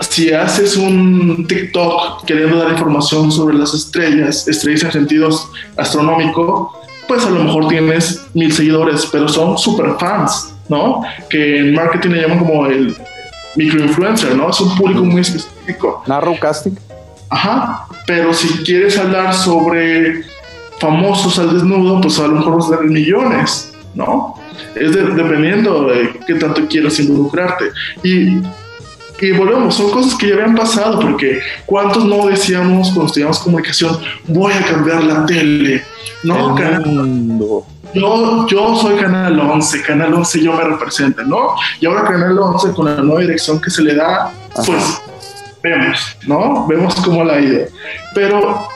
Si 0.00 0.32
haces 0.32 0.76
un 0.76 1.46
TikTok 1.46 2.24
queriendo 2.24 2.58
dar 2.58 2.72
información 2.72 3.30
sobre 3.30 3.56
las 3.56 3.74
estrellas, 3.74 4.48
estrellas 4.48 4.84
en 4.84 4.92
sentidos 4.92 5.48
astronómico, 5.76 6.80
pues 7.06 7.24
a 7.24 7.30
lo 7.30 7.44
mejor 7.44 7.68
tienes 7.68 8.26
mil 8.34 8.52
seguidores, 8.52 9.06
pero 9.12 9.28
son 9.28 9.56
super 9.58 9.94
fans, 9.98 10.54
¿no? 10.68 11.02
Que 11.28 11.58
en 11.58 11.74
marketing 11.74 12.10
le 12.10 12.22
llaman 12.22 12.38
como 12.38 12.66
el 12.66 12.96
microinfluencer, 13.56 14.36
¿no? 14.36 14.50
Es 14.50 14.60
un 14.60 14.76
público 14.76 15.04
muy 15.04 15.20
específico. 15.20 16.02
Narrow 16.06 16.38
casting. 16.38 16.72
Ajá, 17.30 17.86
pero 18.06 18.32
si 18.32 18.48
quieres 18.64 18.98
hablar 18.98 19.34
sobre 19.34 20.22
famosos 20.78 21.38
al 21.38 21.52
desnudo, 21.54 22.00
pues 22.00 22.18
a 22.18 22.26
lo 22.26 22.36
mejor 22.36 22.56
vas 22.56 22.66
a 22.66 22.76
tener 22.76 22.92
millones, 22.92 23.72
¿no? 23.94 24.34
Es 24.74 24.92
dependiendo 24.92 25.86
de 25.86 26.18
qué 26.26 26.34
tanto 26.34 26.66
quieras 26.68 26.98
involucrarte. 27.00 27.70
Y, 28.02 28.40
y 29.20 29.32
volvemos, 29.32 29.74
son 29.76 29.90
cosas 29.90 30.14
que 30.16 30.28
ya 30.28 30.34
habían 30.34 30.54
pasado, 30.54 30.98
porque 31.00 31.40
¿cuántos 31.66 32.04
no 32.04 32.26
decíamos 32.26 32.88
cuando 32.88 33.06
estudiamos 33.06 33.38
comunicación, 33.38 33.98
voy 34.26 34.52
a 34.52 34.62
cambiar 34.62 35.04
la 35.04 35.24
tele? 35.24 35.84
No, 36.24 36.56
yo, 37.94 38.46
yo 38.48 38.76
soy 38.76 38.96
Canal 38.96 39.38
11, 39.38 39.82
Canal 39.82 40.14
11 40.14 40.42
yo 40.42 40.52
me 40.54 40.64
representa, 40.64 41.22
¿no? 41.22 41.54
Y 41.80 41.86
ahora 41.86 42.04
Canal 42.04 42.36
11 42.36 42.72
con 42.72 42.86
la 42.86 43.02
nueva 43.02 43.20
dirección 43.20 43.60
que 43.60 43.70
se 43.70 43.82
le 43.82 43.94
da, 43.94 44.32
pues 44.66 45.00
vemos, 45.62 46.16
¿no? 46.26 46.66
Vemos 46.66 46.94
cómo 46.96 47.22
la 47.22 47.34
ha 47.34 47.40
ido. 47.40 47.66
Pero, 48.14 48.66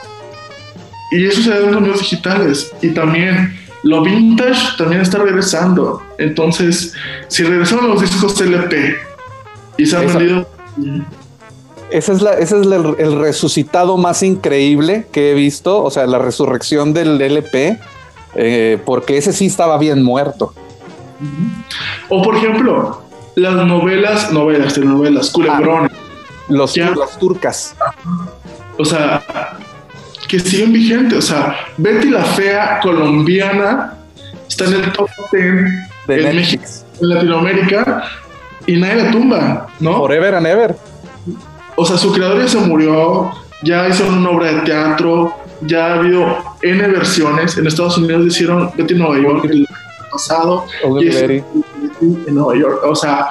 y 1.11 1.25
eso 1.25 1.41
se 1.41 1.49
da 1.49 1.57
en 1.57 1.71
los 1.73 1.81
medios 1.81 1.99
digitales 1.99 2.71
y 2.81 2.89
también 2.89 3.59
lo 3.83 4.01
vintage 4.01 4.77
también 4.77 5.01
está 5.01 5.17
regresando. 5.17 6.01
Entonces, 6.17 6.93
si 7.27 7.43
regresaron 7.43 7.89
los 7.89 8.01
discos 8.01 8.39
LP 8.39 9.08
y 9.81 9.85
se 9.85 9.97
han 9.97 10.07
vendido... 10.07 10.47
Ese 11.91 12.13
es, 12.13 12.21
la, 12.21 12.33
ese 12.33 12.59
es 12.61 12.67
el 12.67 13.19
resucitado 13.19 13.97
más 13.97 14.21
increíble 14.21 15.07
que 15.11 15.31
he 15.31 15.33
visto, 15.33 15.83
o 15.83 15.89
sea, 15.89 16.05
la 16.05 16.19
resurrección 16.19 16.93
del 16.93 17.19
LP 17.19 17.79
eh, 18.35 18.77
porque 18.85 19.17
ese 19.17 19.33
sí 19.33 19.47
estaba 19.47 19.77
bien 19.77 20.03
muerto. 20.03 20.53
O 22.09 22.21
por 22.21 22.35
ejemplo, 22.35 23.01
las 23.35 23.55
novelas, 23.65 24.31
novelas, 24.31 24.73
telenovelas, 24.73 25.31
culebrones. 25.31 25.91
Ah, 25.91 25.95
los, 26.47 26.77
las 26.77 27.19
turcas. 27.19 27.75
O 28.77 28.85
sea, 28.85 29.23
que 30.27 30.39
siguen 30.39 30.73
vigentes. 30.73 31.17
O 31.17 31.21
sea, 31.21 31.55
Betty 31.77 32.09
la 32.09 32.23
Fea 32.23 32.79
colombiana 32.81 33.95
está 34.47 34.65
en 34.65 34.73
el 34.75 34.91
top 34.91 35.09
10 35.31 35.53
de 36.07 36.33
México, 36.33 36.63
en 37.01 37.09
Latinoamérica, 37.09 38.03
y 38.67 38.77
nadie 38.77 39.03
la 39.03 39.11
tumba, 39.11 39.67
¿no? 39.79 39.97
Forever 39.97 40.35
and 40.35 40.47
ever. 40.47 40.75
O 41.75 41.85
sea, 41.85 41.97
su 41.97 42.11
creador 42.11 42.39
ya 42.39 42.47
se 42.47 42.59
murió, 42.59 43.31
ya 43.63 43.87
hizo 43.87 44.07
una 44.07 44.29
obra 44.29 44.51
de 44.51 44.61
teatro, 44.61 45.33
ya 45.61 45.87
ha 45.87 45.93
habido 45.95 46.37
N 46.61 46.87
versiones. 46.87 47.57
En 47.57 47.67
Estados 47.67 47.97
Unidos 47.97 48.25
hicieron 48.25 48.71
Betty 48.75 48.95
Nueva 48.95 49.17
York 49.17 49.45
el 49.45 49.67
pasado. 50.11 50.65
Y 50.99 51.07
en 51.07 51.45
Nueva 52.35 52.55
York. 52.55 52.81
O 52.85 52.95
sea, 52.95 53.27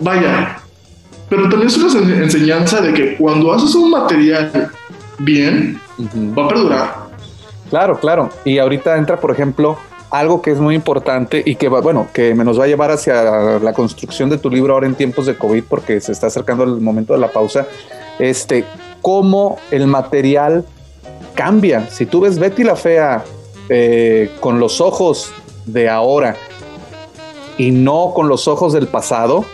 vaya. 0.00 0.58
Pero 1.28 1.48
también 1.48 1.66
es 1.66 1.76
una 1.76 2.22
enseñanza 2.22 2.80
de 2.80 2.92
que 2.92 3.16
cuando 3.16 3.52
haces 3.52 3.74
un 3.74 3.90
material 3.90 4.70
bien, 5.18 5.80
va 6.38 6.44
a 6.44 6.48
perdurar. 6.48 6.94
Claro, 7.70 7.98
claro. 7.98 8.30
Y 8.44 8.58
ahorita 8.58 8.96
entra, 8.96 9.16
por 9.18 9.32
ejemplo, 9.32 9.76
algo 10.18 10.42
que 10.42 10.50
es 10.50 10.58
muy 10.58 10.74
importante 10.74 11.42
y 11.44 11.56
que 11.56 11.68
va, 11.68 11.80
bueno, 11.80 12.08
que 12.12 12.34
me 12.34 12.44
nos 12.44 12.58
va 12.58 12.64
a 12.64 12.66
llevar 12.66 12.90
hacia 12.90 13.58
la 13.58 13.72
construcción 13.72 14.30
de 14.30 14.38
tu 14.38 14.50
libro 14.50 14.74
ahora 14.74 14.86
en 14.86 14.94
tiempos 14.94 15.26
de 15.26 15.36
COVID, 15.36 15.64
porque 15.68 16.00
se 16.00 16.12
está 16.12 16.28
acercando 16.28 16.64
el 16.64 16.80
momento 16.80 17.12
de 17.12 17.20
la 17.20 17.28
pausa. 17.28 17.66
Este, 18.18 18.64
cómo 19.02 19.58
el 19.70 19.86
material 19.86 20.64
cambia. 21.34 21.88
Si 21.90 22.06
tú 22.06 22.20
ves 22.20 22.38
Betty 22.38 22.64
la 22.64 22.76
Fea 22.76 23.24
eh, 23.68 24.30
con 24.40 24.58
los 24.58 24.80
ojos 24.80 25.32
de 25.66 25.88
ahora 25.88 26.36
y 27.58 27.70
no 27.70 28.12
con 28.14 28.28
los 28.28 28.48
ojos 28.48 28.72
del 28.72 28.88
pasado, 28.88 29.44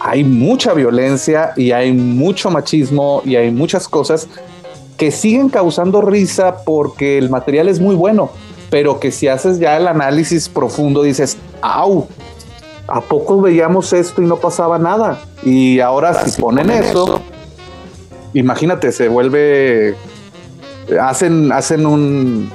hay 0.00 0.24
mucha 0.24 0.72
violencia 0.72 1.52
y 1.56 1.72
hay 1.72 1.92
mucho 1.92 2.50
machismo 2.50 3.22
y 3.24 3.36
hay 3.36 3.50
muchas 3.50 3.86
cosas 3.86 4.28
que 4.96 5.10
siguen 5.10 5.48
causando 5.48 6.00
risa 6.00 6.64
porque 6.64 7.18
el 7.18 7.30
material 7.30 7.68
es 7.68 7.80
muy 7.80 7.94
bueno, 7.94 8.30
pero 8.70 9.00
que 9.00 9.10
si 9.10 9.28
haces 9.28 9.58
ya 9.58 9.76
el 9.76 9.88
análisis 9.88 10.48
profundo 10.48 11.02
dices, 11.02 11.36
¡au! 11.60 12.06
¿A 12.86 13.00
poco 13.00 13.40
veíamos 13.40 13.92
esto 13.92 14.22
y 14.22 14.26
no 14.26 14.36
pasaba 14.36 14.78
nada? 14.78 15.20
Y 15.42 15.80
ahora 15.80 16.14
si 16.14 16.40
ponen, 16.40 16.70
eso, 16.70 17.20
imagínate, 18.32 18.90
se 18.92 19.08
vuelve, 19.08 19.94
hacen, 21.00 21.52
hacen 21.52 21.86
un, 21.86 22.50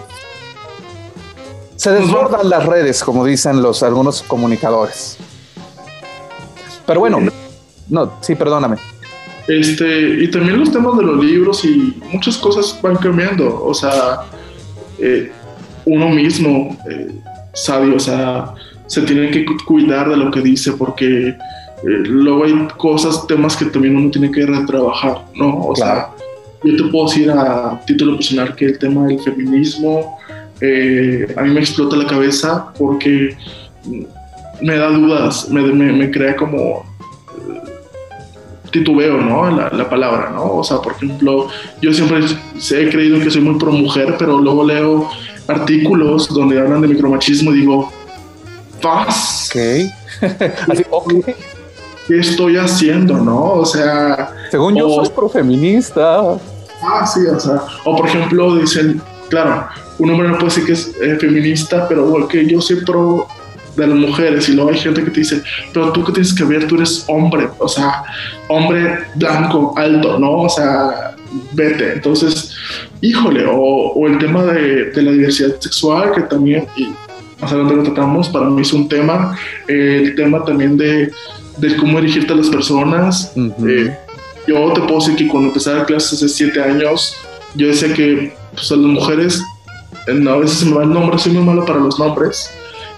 se 1.75 1.91
desbordan 1.91 2.49
las 2.49 2.65
redes, 2.65 3.03
como 3.03 3.25
dicen 3.25 3.61
los 3.61 3.83
algunos 3.83 4.23
comunicadores. 4.23 5.17
Pero 6.85 6.99
bueno, 6.99 7.19
no, 7.89 8.13
sí, 8.21 8.35
perdóname. 8.35 8.77
Este, 9.47 10.23
y 10.23 10.31
también 10.31 10.59
los 10.59 10.71
temas 10.71 10.97
de 10.97 11.03
los 11.03 11.23
libros 11.23 11.63
y 11.65 12.01
muchas 12.11 12.37
cosas 12.37 12.79
van 12.81 12.95
cambiando. 12.95 13.63
O 13.63 13.73
sea, 13.73 14.23
eh, 14.97 15.31
uno 15.85 16.09
mismo 16.09 16.77
eh, 16.89 17.11
sabe, 17.53 17.93
o 17.93 17.99
sea, 17.99 18.53
se 18.87 19.01
tiene 19.01 19.31
que 19.31 19.45
cuidar 19.65 20.09
de 20.09 20.17
lo 20.17 20.31
que 20.31 20.41
dice 20.41 20.73
porque 20.73 21.29
eh, 21.29 21.35
luego 21.83 22.45
hay 22.45 22.67
cosas, 22.77 23.25
temas 23.27 23.55
que 23.55 23.65
también 23.65 23.95
uno 23.95 24.11
tiene 24.11 24.31
que 24.31 24.45
retrabajar, 24.45 25.25
¿no? 25.35 25.65
O 25.67 25.75
sea, 25.75 26.09
yo 26.63 26.75
te 26.75 26.91
puedo 26.91 27.07
decir 27.07 27.29
a 27.31 27.79
título 27.85 28.15
personal 28.15 28.55
que 28.55 28.65
el 28.65 28.79
tema 28.79 29.07
del 29.07 29.19
feminismo 29.19 30.17
a 31.37 31.41
mí 31.41 31.49
me 31.51 31.59
explota 31.59 31.97
la 31.97 32.07
cabeza 32.07 32.73
porque 32.77 33.35
me 34.61 34.77
da 34.77 34.89
dudas, 34.89 35.49
me, 35.49 35.61
me, 35.61 35.91
me 35.91 36.11
crea 36.11 36.35
como 36.35 36.83
titubeo, 38.71 39.21
¿no? 39.21 39.49
La, 39.55 39.69
la, 39.69 39.89
palabra, 39.89 40.31
¿no? 40.31 40.55
O 40.55 40.63
sea, 40.63 40.77
por 40.77 40.93
ejemplo, 40.93 41.47
yo 41.81 41.93
siempre 41.93 42.19
he 42.19 42.89
creído 42.89 43.19
que 43.19 43.31
soy 43.31 43.41
muy 43.41 43.57
pro 43.57 43.71
mujer, 43.71 44.15
pero 44.19 44.39
luego 44.39 44.65
leo 44.65 45.09
artículos 45.47 46.27
donde 46.29 46.59
hablan 46.59 46.81
de 46.81 46.87
micromachismo 46.89 47.51
y 47.53 47.59
digo, 47.59 47.91
paz. 48.81 49.51
Ok. 50.89 51.25
¿Qué 52.07 52.19
estoy 52.19 52.57
haciendo, 52.57 53.17
no? 53.17 53.53
O 53.53 53.65
sea. 53.65 54.29
Según 54.51 54.75
yo, 54.75 54.89
soy 54.89 55.09
profeminista. 55.09 56.37
Ah, 56.83 57.05
sí, 57.05 57.21
o 57.25 57.39
sea. 57.39 57.61
O 57.83 57.95
por 57.95 58.07
ejemplo, 58.07 58.55
dicen, 58.55 59.01
claro, 59.29 59.67
un 59.97 60.11
hombre 60.11 60.27
no 60.27 60.35
puede 60.35 60.49
decir 60.49 60.65
que 60.65 60.73
es 60.73 60.91
eh, 61.01 61.17
feminista, 61.19 61.87
pero 61.87 62.27
que 62.27 62.45
yo 62.45 62.61
soy 62.61 62.83
pro 62.85 63.27
de 63.75 63.87
las 63.87 63.97
mujeres 63.97 64.47
y 64.49 64.53
luego 64.53 64.71
hay 64.71 64.77
gente 64.77 65.03
que 65.03 65.11
te 65.11 65.19
dice, 65.19 65.41
pero 65.73 65.91
tú 65.91 66.03
que 66.03 66.13
tienes 66.13 66.33
que 66.33 66.43
ver, 66.43 66.67
tú 66.67 66.75
eres 66.75 67.03
hombre, 67.07 67.49
o 67.57 67.67
sea, 67.67 68.03
hombre 68.47 68.99
blanco, 69.15 69.73
alto, 69.75 70.17
¿no? 70.19 70.43
O 70.43 70.49
sea, 70.49 71.15
vete. 71.53 71.93
Entonces, 71.93 72.54
híjole, 73.01 73.45
o, 73.49 74.07
el 74.07 74.17
tema 74.17 74.43
de, 74.43 74.91
la 74.95 75.11
diversidad 75.11 75.59
sexual, 75.59 76.11
que 76.13 76.21
también, 76.21 76.67
y 76.75 76.89
más 77.41 77.51
adelante 77.51 77.75
lo 77.75 77.83
tratamos, 77.83 78.29
para 78.29 78.49
mí 78.49 78.61
es 78.61 78.73
un 78.73 78.87
tema, 78.87 79.37
el 79.67 80.15
tema 80.15 80.43
también 80.43 80.77
de, 80.77 81.11
de 81.57 81.75
cómo 81.77 81.99
dirigirte 81.99 82.33
a 82.33 82.35
las 82.35 82.49
personas. 82.49 83.33
Eh, 83.35 83.95
yo 84.47 84.73
te 84.73 84.81
puedo 84.81 84.99
decir 84.99 85.15
que 85.15 85.27
cuando 85.27 85.49
empecé 85.49 85.69
a 85.71 85.73
dar 85.75 85.85
clases 85.85 86.13
hace 86.13 86.29
siete 86.29 86.61
años, 86.61 87.15
yo 87.55 87.67
decía 87.67 87.93
que 87.93 88.33
pues, 88.53 88.71
a 88.71 88.75
las 88.75 88.85
mujeres, 88.85 89.41
a 90.07 90.35
veces 90.37 90.59
se 90.59 90.65
me 90.65 90.75
va 90.75 90.83
el 90.83 90.93
nombre, 90.93 91.17
soy 91.17 91.33
muy 91.33 91.43
malo 91.43 91.65
para 91.65 91.79
los 91.79 91.97
nombres, 91.99 92.51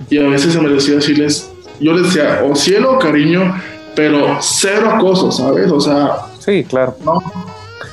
y 0.10 0.18
a 0.18 0.28
veces 0.28 0.54
se 0.54 0.62
me 0.62 0.70
decía 0.70 0.96
decirles, 0.96 1.52
yo 1.80 1.94
les 1.94 2.04
decía, 2.04 2.44
o 2.50 2.56
cielo 2.56 2.94
o 2.94 3.00
cariño, 3.00 3.54
pero 3.96 4.38
cero 4.42 4.92
acoso, 4.94 5.32
¿sabes? 5.32 5.72
O 5.72 5.80
sea... 5.80 6.18
Sí, 6.40 6.64
claro. 6.64 6.96
¿no? 7.04 7.22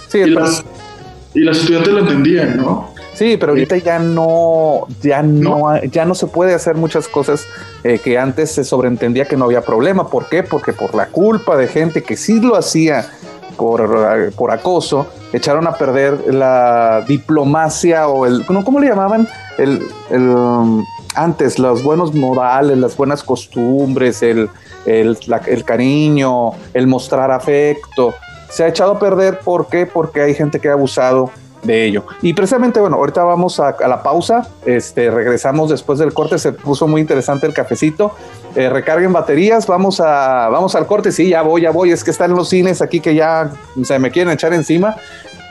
Sí, 0.09 0.18
y, 0.18 0.31
las, 0.31 0.64
y 1.35 1.40
las 1.40 1.59
estudiantes 1.59 1.92
lo 1.92 2.01
entendían, 2.01 2.57
¿no? 2.57 2.94
Sí, 3.14 3.37
pero 3.38 3.53
ahorita 3.53 3.77
ya 3.77 3.99
no, 3.99 4.87
ya 5.01 5.23
no, 5.23 5.81
ya 5.85 6.05
no 6.05 6.14
se 6.14 6.27
puede 6.27 6.55
hacer 6.55 6.75
muchas 6.75 7.07
cosas 7.07 7.47
eh, 7.85 8.01
que 8.03 8.18
antes 8.18 8.51
se 8.51 8.64
sobreentendía 8.64 9.27
que 9.27 9.37
no 9.37 9.44
había 9.44 9.61
problema. 9.61 10.09
¿Por 10.09 10.29
qué? 10.29 10.42
Porque 10.42 10.73
por 10.73 10.94
la 10.94 11.07
culpa 11.07 11.57
de 11.57 11.68
gente 11.68 12.03
que 12.03 12.16
sí 12.16 12.40
lo 12.40 12.57
hacía 12.57 13.07
por, 13.57 14.33
por 14.33 14.51
acoso, 14.51 15.07
echaron 15.33 15.66
a 15.66 15.75
perder 15.75 16.33
la 16.35 17.05
diplomacia 17.07 18.09
o 18.09 18.27
el, 18.27 18.44
¿cómo 18.44 18.81
le 18.81 18.88
llamaban? 18.88 19.29
El, 19.59 19.81
el, 20.11 20.35
antes, 21.14 21.59
los 21.59 21.83
buenos 21.83 22.14
modales, 22.14 22.79
las 22.79 22.97
buenas 22.97 23.23
costumbres, 23.23 24.23
el, 24.23 24.49
el, 24.87 25.16
cariño, 25.64 26.53
el 26.73 26.87
mostrar 26.87 27.31
afecto, 27.31 28.14
se 28.55 28.62
ha 28.62 28.69
echado 28.69 28.93
a 28.93 28.99
perder. 29.01 29.40
¿Por 29.40 29.67
qué? 29.67 29.85
Porque 29.85 30.21
hay 30.21 30.33
gente 30.33 30.61
que 30.61 30.69
ha 30.69 30.75
abusado 30.75 31.31
de 31.64 31.87
ello. 31.87 32.05
Y 32.23 32.35
precisamente, 32.35 32.79
bueno, 32.79 32.97
ahorita 32.97 33.25
vamos 33.25 33.59
a, 33.59 33.75
la 33.88 34.03
pausa, 34.03 34.47
este, 34.64 35.11
regresamos 35.11 35.71
después 35.71 35.99
del 35.99 36.12
corte, 36.12 36.38
se 36.38 36.53
puso 36.53 36.87
muy 36.87 37.01
interesante 37.01 37.47
el 37.47 37.55
cafecito, 37.55 38.12
eh, 38.55 38.69
recarguen 38.69 39.12
baterías, 39.12 39.67
vamos, 39.67 40.01
a, 40.01 40.49
vamos 40.51 40.75
al 40.77 40.87
corte, 40.87 41.11
sí, 41.11 41.31
ya 41.31 41.43
voy, 41.43 41.62
ya 41.62 41.71
voy, 41.71 41.90
es 41.90 42.05
que 42.05 42.11
están 42.11 42.33
los 42.33 42.51
cines 42.51 42.81
aquí 42.81 43.01
que 43.01 43.14
ya 43.14 43.51
se 43.83 43.99
me 43.99 44.11
quieren 44.11 44.33
echar 44.33 44.53
encima. 44.53 44.97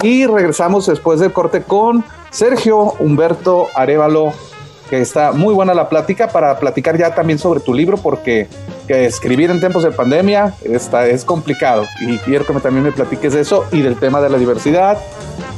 Y 0.02 0.26
regresamos 0.26 0.86
después 0.86 1.20
del 1.20 1.34
corte 1.34 1.64
con 1.64 2.06
Sergio 2.30 2.94
Humberto 3.00 3.68
Arevalo 3.76 4.34
que 4.94 5.02
está 5.02 5.32
muy 5.32 5.56
buena 5.56 5.74
la 5.74 5.90
plática 5.90 6.28
para 6.28 6.60
platicar 6.60 6.96
ya 7.00 7.16
también 7.16 7.40
sobre 7.40 7.60
tu 7.62 7.74
libro, 7.74 7.98
porque 7.98 8.48
escribir 8.88 9.50
en 9.50 9.60
tiempos 9.60 9.82
de 9.82 9.90
pandemia 9.90 10.54
está, 10.64 11.08
es 11.08 11.26
complicado 11.26 11.88
y 12.00 12.20
quiero 12.20 12.46
que 12.46 12.54
también 12.60 12.84
me 12.84 12.92
platiques 12.92 13.34
de 13.34 13.42
eso 13.42 13.66
y 13.72 13.82
del 13.82 13.96
tema 13.96 14.22
de 14.22 14.30
la 14.30 14.38
diversidad, 14.38 15.00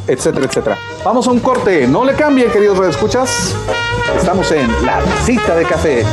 etcétera, 0.07 0.45
etcétera. 0.45 0.77
Vamos 1.03 1.27
a 1.27 1.31
un 1.31 1.41
corte, 1.41 1.85
no 1.85 2.05
le 2.05 2.13
cambien, 2.13 2.49
queridos 2.49 2.79
escuchas 2.87 3.53
Estamos 4.15 4.49
en 4.53 4.69
La 4.85 5.01
Cita 5.25 5.53
de 5.53 5.65
Café. 5.65 6.03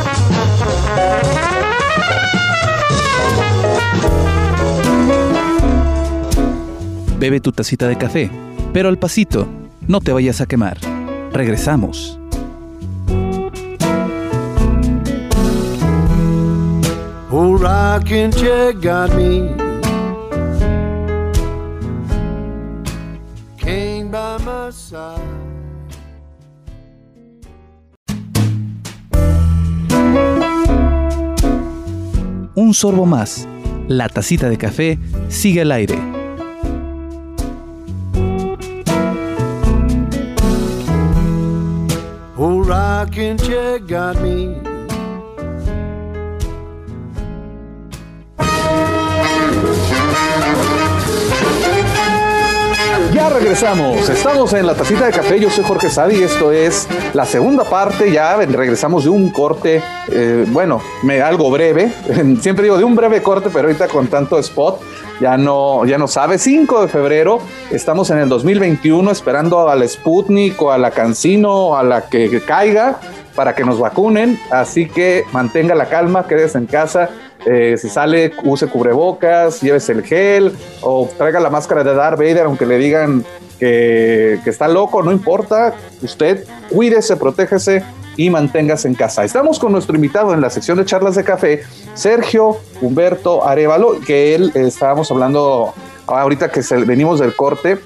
Bebe 7.20 7.38
tu 7.38 7.52
tacita 7.52 7.86
de 7.86 7.96
café, 7.96 8.32
pero 8.72 8.88
al 8.88 8.98
pasito, 8.98 9.46
no 9.86 10.00
te 10.00 10.10
vayas 10.10 10.40
a 10.40 10.46
quemar. 10.46 10.78
Regresamos. 11.32 12.18
Old 17.34 17.62
rocking 17.62 18.30
chair 18.30 18.74
got 18.74 19.08
me. 19.16 19.48
Came 23.56 24.10
by 24.10 24.36
my 24.44 24.70
side. 24.70 25.18
Un 32.54 32.74
sorbo 32.74 33.06
más. 33.06 33.48
La 33.88 34.10
tacita 34.10 34.50
de 34.50 34.58
café 34.58 34.98
sigue 35.30 35.62
al 35.62 35.72
aire. 35.72 35.98
Old 42.36 42.66
rocking 42.66 43.38
chair 43.38 43.78
got 43.78 44.20
me. 44.20 44.31
Regresamos. 53.42 54.08
Estamos 54.08 54.52
en 54.52 54.66
la 54.66 54.74
tacita 54.74 55.06
de 55.06 55.12
café. 55.12 55.40
Yo 55.40 55.50
soy 55.50 55.64
Jorge 55.64 55.90
Sadi. 55.90 56.22
Esto 56.22 56.52
es 56.52 56.86
la 57.12 57.26
segunda 57.26 57.64
parte. 57.64 58.12
Ya 58.12 58.36
regresamos 58.36 59.02
de 59.02 59.10
un 59.10 59.30
corte, 59.30 59.82
eh, 60.12 60.46
bueno, 60.48 60.80
me, 61.02 61.20
algo 61.20 61.50
breve. 61.50 61.92
Siempre 62.40 62.64
digo 62.64 62.78
de 62.78 62.84
un 62.84 62.94
breve 62.94 63.20
corte, 63.20 63.50
pero 63.52 63.66
ahorita 63.66 63.88
con 63.88 64.06
tanto 64.06 64.38
spot 64.38 64.80
ya 65.20 65.36
no, 65.36 65.84
ya 65.84 65.98
no 65.98 66.06
sabe. 66.06 66.38
5 66.38 66.82
de 66.82 66.88
febrero, 66.88 67.40
estamos 67.72 68.10
en 68.10 68.18
el 68.18 68.28
2021 68.28 69.10
esperando 69.10 69.68
al 69.68 69.88
Sputnik 69.88 70.60
o 70.62 70.70
a 70.70 70.78
la 70.78 70.92
Cancino, 70.92 71.76
a 71.76 71.82
la 71.82 72.02
que 72.02 72.40
caiga 72.46 73.00
para 73.34 73.56
que 73.56 73.64
nos 73.64 73.80
vacunen. 73.80 74.38
Así 74.50 74.88
que 74.88 75.24
mantenga 75.32 75.74
la 75.74 75.86
calma, 75.86 76.28
quédese 76.28 76.58
en 76.58 76.66
casa 76.66 77.10
eh, 77.44 77.76
si 77.76 77.88
sale, 77.88 78.32
use 78.44 78.68
cubrebocas, 78.68 79.60
llévese 79.60 79.92
el 79.92 80.02
gel 80.04 80.52
o 80.80 81.08
traiga 81.16 81.40
la 81.40 81.50
máscara 81.50 81.82
de 81.82 81.94
Darth 81.94 82.18
Vader, 82.18 82.42
aunque 82.42 82.66
le 82.66 82.78
digan 82.78 83.24
que, 83.58 84.40
está 84.44 84.68
loco, 84.68 85.02
no 85.02 85.12
importa. 85.12 85.74
Usted 86.02 86.46
cuídese, 86.70 87.16
protégese 87.16 87.82
y 88.16 88.30
manténgase 88.30 88.88
en 88.88 88.94
casa. 88.94 89.24
Estamos 89.24 89.58
con 89.58 89.72
nuestro 89.72 89.96
invitado 89.96 90.34
en 90.34 90.40
la 90.40 90.50
sección 90.50 90.78
de 90.78 90.84
charlas 90.84 91.16
de 91.16 91.24
café, 91.24 91.62
Sergio 91.94 92.58
Humberto 92.80 93.46
Arevalo, 93.46 94.00
que 94.00 94.34
él 94.34 94.52
eh, 94.54 94.66
estábamos 94.66 95.10
hablando 95.10 95.74
ahorita 96.06 96.50
que 96.50 96.60
venimos 96.86 97.20
del 97.20 97.34
corte 97.34 97.78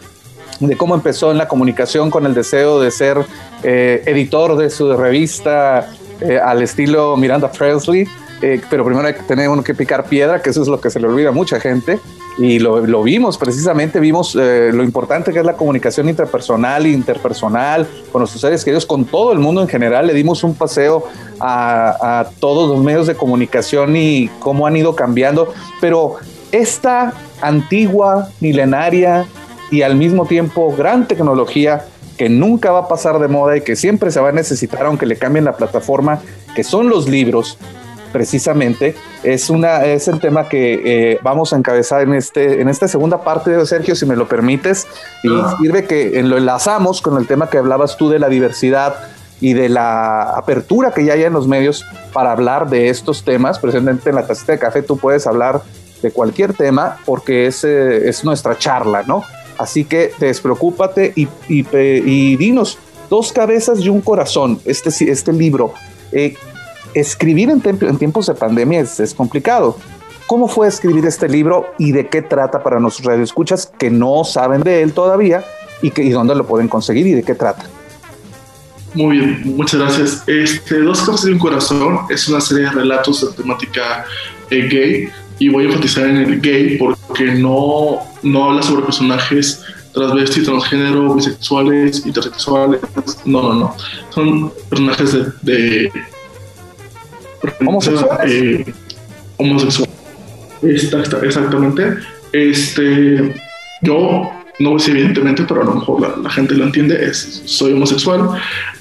de 0.58 0.76
cómo 0.76 0.94
empezó 0.94 1.30
en 1.30 1.38
la 1.38 1.48
comunicación 1.48 2.10
con 2.10 2.24
el 2.24 2.32
deseo 2.32 2.80
de 2.80 2.90
ser 2.90 3.18
eh, 3.62 4.02
editor 4.06 4.56
de 4.56 4.70
su 4.70 4.96
revista 4.96 5.90
al 6.42 6.62
estilo 6.62 7.14
Miranda 7.18 7.52
Presley 7.52 8.08
eh, 8.42 8.60
pero 8.68 8.84
primero 8.84 9.06
hay 9.06 9.14
que 9.14 9.22
tener 9.22 9.48
uno 9.48 9.64
que 9.64 9.74
picar 9.74 10.04
piedra, 10.04 10.42
que 10.42 10.50
eso 10.50 10.62
es 10.62 10.68
lo 10.68 10.80
que 10.80 10.90
se 10.90 11.00
le 11.00 11.06
olvida 11.06 11.30
a 11.30 11.32
mucha 11.32 11.60
gente. 11.60 11.98
Y 12.38 12.58
lo, 12.58 13.02
vimos, 13.02 13.38
precisamente 13.38 13.98
vimos 13.98 14.36
eh, 14.38 14.70
lo 14.72 14.84
importante 14.84 15.32
que 15.32 15.38
es 15.38 15.44
la 15.44 15.54
comunicación 15.54 16.06
interpersonal 16.10 16.86
interpersonal 16.86 17.88
con 18.12 18.20
nuestros 18.20 18.42
seres 18.42 18.62
queridos, 18.62 18.84
con 18.84 19.06
todo 19.06 19.32
el 19.32 19.38
mundo 19.38 19.62
en 19.62 19.68
general. 19.68 20.06
Le 20.06 20.12
dimos 20.12 20.44
un 20.44 20.54
paseo 20.54 21.04
a, 21.40 22.20
a 22.20 22.30
todos 22.38 22.68
los 22.68 22.84
medios 22.84 23.06
de 23.06 23.14
comunicación 23.14 23.96
y 23.96 24.28
cómo 24.38 24.66
han 24.66 24.76
ido 24.76 24.94
cambiando. 24.94 25.54
Pero 25.80 26.16
esta 26.52 27.14
antigua, 27.40 28.28
milenaria 28.40 29.26
y 29.70 29.80
al 29.80 29.96
mismo 29.96 30.26
tiempo 30.26 30.74
gran 30.76 31.08
tecnología 31.08 31.86
que 32.16 32.28
nunca 32.28 32.70
va 32.70 32.80
a 32.80 32.88
pasar 32.88 33.18
de 33.18 33.28
moda 33.28 33.56
y 33.56 33.60
que 33.62 33.76
siempre 33.76 34.10
se 34.10 34.20
va 34.20 34.30
a 34.30 34.32
necesitar 34.32 34.86
aunque 34.86 35.06
le 35.06 35.16
cambien 35.16 35.44
la 35.44 35.56
plataforma, 35.56 36.20
que 36.54 36.64
son 36.64 36.88
los 36.88 37.08
libros, 37.08 37.58
precisamente, 38.16 38.94
es, 39.22 39.50
una, 39.50 39.84
es 39.84 40.08
el 40.08 40.20
tema 40.20 40.48
que 40.48 40.80
eh, 41.12 41.18
vamos 41.22 41.52
a 41.52 41.56
encabezar 41.56 42.00
en, 42.00 42.14
este, 42.14 42.62
en 42.62 42.70
esta 42.70 42.88
segunda 42.88 43.20
parte 43.20 43.50
de 43.50 43.66
Sergio, 43.66 43.94
si 43.94 44.06
me 44.06 44.16
lo 44.16 44.26
permites, 44.26 44.86
y 45.22 45.28
sirve 45.60 45.84
que 45.84 46.22
lo 46.22 46.38
enlazamos 46.38 47.02
con 47.02 47.18
el 47.18 47.26
tema 47.26 47.50
que 47.50 47.58
hablabas 47.58 47.98
tú 47.98 48.08
de 48.08 48.18
la 48.18 48.30
diversidad 48.30 48.94
y 49.38 49.52
de 49.52 49.68
la 49.68 50.30
apertura 50.30 50.92
que 50.92 51.04
ya 51.04 51.12
hay 51.12 51.24
en 51.24 51.34
los 51.34 51.46
medios 51.46 51.84
para 52.14 52.32
hablar 52.32 52.70
de 52.70 52.88
estos 52.88 53.22
temas. 53.22 53.58
Precisamente 53.58 54.08
en 54.08 54.16
la 54.16 54.26
tacita 54.26 54.52
de 54.52 54.60
café 54.60 54.80
tú 54.80 54.96
puedes 54.96 55.26
hablar 55.26 55.60
de 56.00 56.10
cualquier 56.10 56.54
tema 56.54 56.96
porque 57.04 57.46
es, 57.46 57.64
eh, 57.64 58.08
es 58.08 58.24
nuestra 58.24 58.56
charla, 58.56 59.02
¿no? 59.02 59.24
Así 59.58 59.84
que 59.84 60.10
despreocúpate 60.18 61.12
y, 61.14 61.28
y, 61.50 62.36
dinos, 62.36 62.78
dos 63.10 63.30
cabezas 63.30 63.80
y 63.80 63.90
un 63.90 64.00
corazón, 64.00 64.58
este, 64.64 64.88
este 65.10 65.34
libro. 65.34 65.74
Eh, 66.12 66.34
escribir 66.96 67.50
en, 67.50 67.62
en, 67.64 67.98
tiempos 67.98 68.26
de 68.26 68.34
pandemia 68.34 68.80
es, 68.80 69.14
complicado. 69.14 69.76
¿Cómo 70.26 70.48
fue 70.48 70.66
escribir 70.66 71.04
este 71.04 71.28
libro 71.28 71.66
y 71.78 71.92
de 71.92 72.08
qué 72.08 72.22
trata 72.22 72.62
para 72.62 72.80
nuestros 72.80 73.06
radioescuchas 73.06 73.70
que 73.78 73.90
no 73.90 74.24
saben 74.24 74.62
de 74.62 74.82
él 74.82 74.92
todavía 74.92 75.44
y, 75.82 75.90
dónde 76.10 76.34
lo 76.34 76.46
pueden 76.46 76.68
conseguir 76.68 77.06
y 77.06 77.12
de 77.12 77.22
qué 77.22 77.34
trata? 77.34 77.66
Muy 78.94 79.18
bien, 79.18 79.42
muchas 79.56 79.78
gracias. 79.78 80.24
Este, 80.26 80.80
Dos 80.80 81.02
cabezas 81.02 81.28
y 81.28 81.32
un 81.32 81.38
corazón 81.38 81.98
es 82.08 82.26
una 82.28 82.40
serie 82.40 82.64
de 82.64 82.70
relatos 82.70 83.20
de 83.20 83.42
temática 83.42 84.06
eh, 84.50 84.66
gay 84.68 85.08
y 85.38 85.50
voy 85.50 85.64
a 85.64 85.66
enfatizar 85.68 86.06
en 86.06 86.16
el 86.16 86.40
gay 86.40 86.78
porque 86.78 87.26
no, 87.34 87.98
no 88.22 88.44
habla 88.44 88.62
sobre 88.62 88.86
personajes 88.86 89.62
transvestis, 89.92 90.44
transgénero, 90.44 91.14
bisexuales, 91.14 92.06
intersexuales. 92.06 92.80
No, 93.26 93.42
no, 93.42 93.54
no. 93.54 93.76
Son 94.10 94.50
personajes 94.70 95.14
de 95.42 95.92
homosexuales. 97.60 98.32
Eh, 98.32 98.74
homosexuales. 99.36 99.94
exactamente. 101.22 101.94
Este, 102.32 103.34
yo 103.82 104.30
no 104.58 104.78
sé 104.78 104.92
evidentemente, 104.92 105.44
pero 105.46 105.62
a 105.62 105.64
lo 105.64 105.74
mejor 105.74 106.18
la, 106.22 106.30
gente 106.30 106.54
lo 106.54 106.64
entiende, 106.64 107.04
es, 107.04 107.42
soy 107.44 107.72
homosexual 107.72 108.30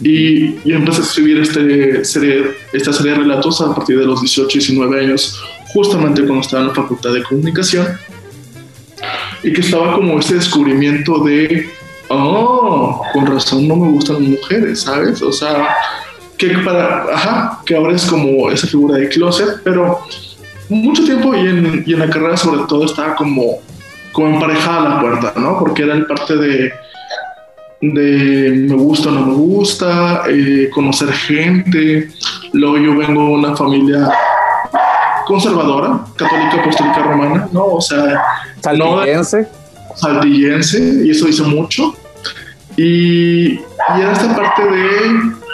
y, 0.02 0.56
y, 0.64 0.72
empecé 0.72 1.02
a 1.02 1.04
escribir 1.04 1.42
este 1.42 2.06
serie, 2.06 2.56
esta 2.72 2.94
serie 2.94 3.12
de 3.12 3.18
relatos 3.20 3.60
a 3.62 3.76
partir 3.76 4.00
de 4.00 4.06
los 4.06 4.22
18, 4.22 4.48
19 4.58 5.00
años, 5.02 5.42
justamente 5.74 6.22
cuando 6.24 6.42
estaba 6.42 6.64
en 6.64 6.70
la 6.70 6.76
facultad 6.76 7.14
de 7.14 7.24
comunicación 7.24 7.88
y 9.44 9.54
que 9.54 9.62
estaba 9.62 9.94
como 9.94 10.20
este 10.20 10.36
descubrimiento 10.36 11.20
de, 11.24 11.70
oh, 12.10 13.04
con 13.14 13.26
razón 13.26 13.68
no 13.68 13.76
me 13.76 13.90
gustan 13.90 14.16
las 14.22 14.40
mujeres, 14.40 14.82
¿sabes? 14.82 15.22
O 15.22 15.32
sea, 15.32 15.76
que 16.38 16.50
para, 16.60 17.06
ajá, 17.14 17.60
que 17.66 17.76
ahora 17.76 17.96
es 17.96 18.06
como 18.06 18.50
esa 18.50 18.68
figura 18.68 18.98
de 18.98 19.10
closet, 19.10 19.62
pero 19.64 20.00
mucho 20.70 21.04
tiempo 21.06 21.36
y 21.36 21.40
en, 21.40 21.84
y 21.86 21.94
en 21.94 22.00
la 22.00 22.10
carrera 22.10 22.38
sobre 22.38 22.64
todo 22.68 22.86
estaba 22.86 23.16
como 23.16 23.60
como 24.16 24.30
emparejada 24.30 24.90
la 24.90 25.02
puerta, 25.02 25.34
¿no? 25.36 25.60
Porque 25.60 25.84
era 25.84 25.94
el 25.94 26.06
parte 26.06 26.38
de, 26.38 26.74
de 27.82 28.66
me 28.70 28.76
gusta 28.76 29.10
o 29.10 29.12
no 29.12 29.26
me 29.26 29.34
gusta, 29.34 30.24
eh, 30.30 30.70
conocer 30.74 31.12
gente. 31.12 32.10
Luego 32.54 32.78
yo 32.78 32.96
vengo 32.96 33.26
de 33.26 33.32
una 33.32 33.56
familia 33.58 34.10
conservadora, 35.28 36.00
católica 36.16 36.62
apostólica 36.62 37.04
romana, 37.04 37.50
¿no? 37.52 37.66
O 37.66 37.82
sea, 37.82 38.24
saltillense. 38.62 39.42
No, 39.42 39.98
saltillense, 39.98 41.02
y 41.04 41.10
eso 41.10 41.26
dice 41.26 41.44
mucho. 41.44 41.94
Y, 42.78 43.56
y 43.56 43.60
era 44.00 44.14
esta 44.14 44.34
parte 44.34 44.64
de 44.64 45.45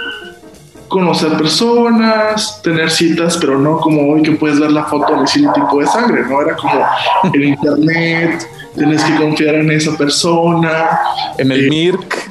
conocer 0.92 1.32
personas, 1.38 2.62
tener 2.62 2.92
citas, 2.92 3.38
pero 3.38 3.58
no 3.58 3.80
como 3.80 4.12
hoy 4.12 4.22
que 4.22 4.34
puedes 4.34 4.60
ver 4.60 4.72
la 4.72 4.84
foto 4.84 5.22
decir 5.22 5.48
el 5.48 5.54
tipo 5.54 5.80
de 5.80 5.88
sangre, 5.88 6.24
¿no? 6.28 6.42
Era 6.42 6.56
como 6.58 6.86
en 7.34 7.44
internet, 7.44 8.46
tienes 8.76 9.02
que 9.06 9.16
confiar 9.16 9.56
en 9.56 9.72
esa 9.72 9.98
persona. 9.98 11.00
En 11.38 11.50
el 11.50 11.66
eh, 11.66 11.70
MIRC. 11.70 12.30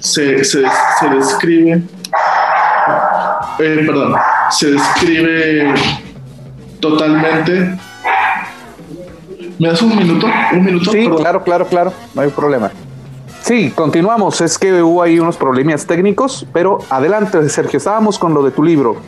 se, 0.00 0.44
se, 0.44 0.62
se 1.00 1.08
describe, 1.08 1.82
eh, 3.60 3.82
perdón, 3.86 4.16
se 4.50 4.72
describe 4.72 5.74
totalmente. 6.80 7.78
¿Me 9.60 9.68
das 9.68 9.80
un 9.80 9.96
minuto? 9.96 10.26
¿Un 10.52 10.64
minuto? 10.64 10.90
Sí, 10.90 11.08
claro, 11.16 11.44
claro, 11.44 11.66
claro, 11.66 11.92
no 12.14 12.22
hay 12.22 12.30
problema. 12.30 12.72
Sí, 13.42 13.70
continuamos. 13.74 14.40
Es 14.40 14.58
que 14.58 14.82
hubo 14.82 15.02
ahí 15.02 15.18
unos 15.18 15.36
problemas 15.36 15.86
técnicos, 15.86 16.46
pero 16.52 16.78
adelante, 16.88 17.48
Sergio. 17.48 17.78
Estábamos 17.78 18.18
con 18.18 18.34
lo 18.34 18.42
de 18.42 18.50
tu 18.50 18.62
libro. 18.62 19.00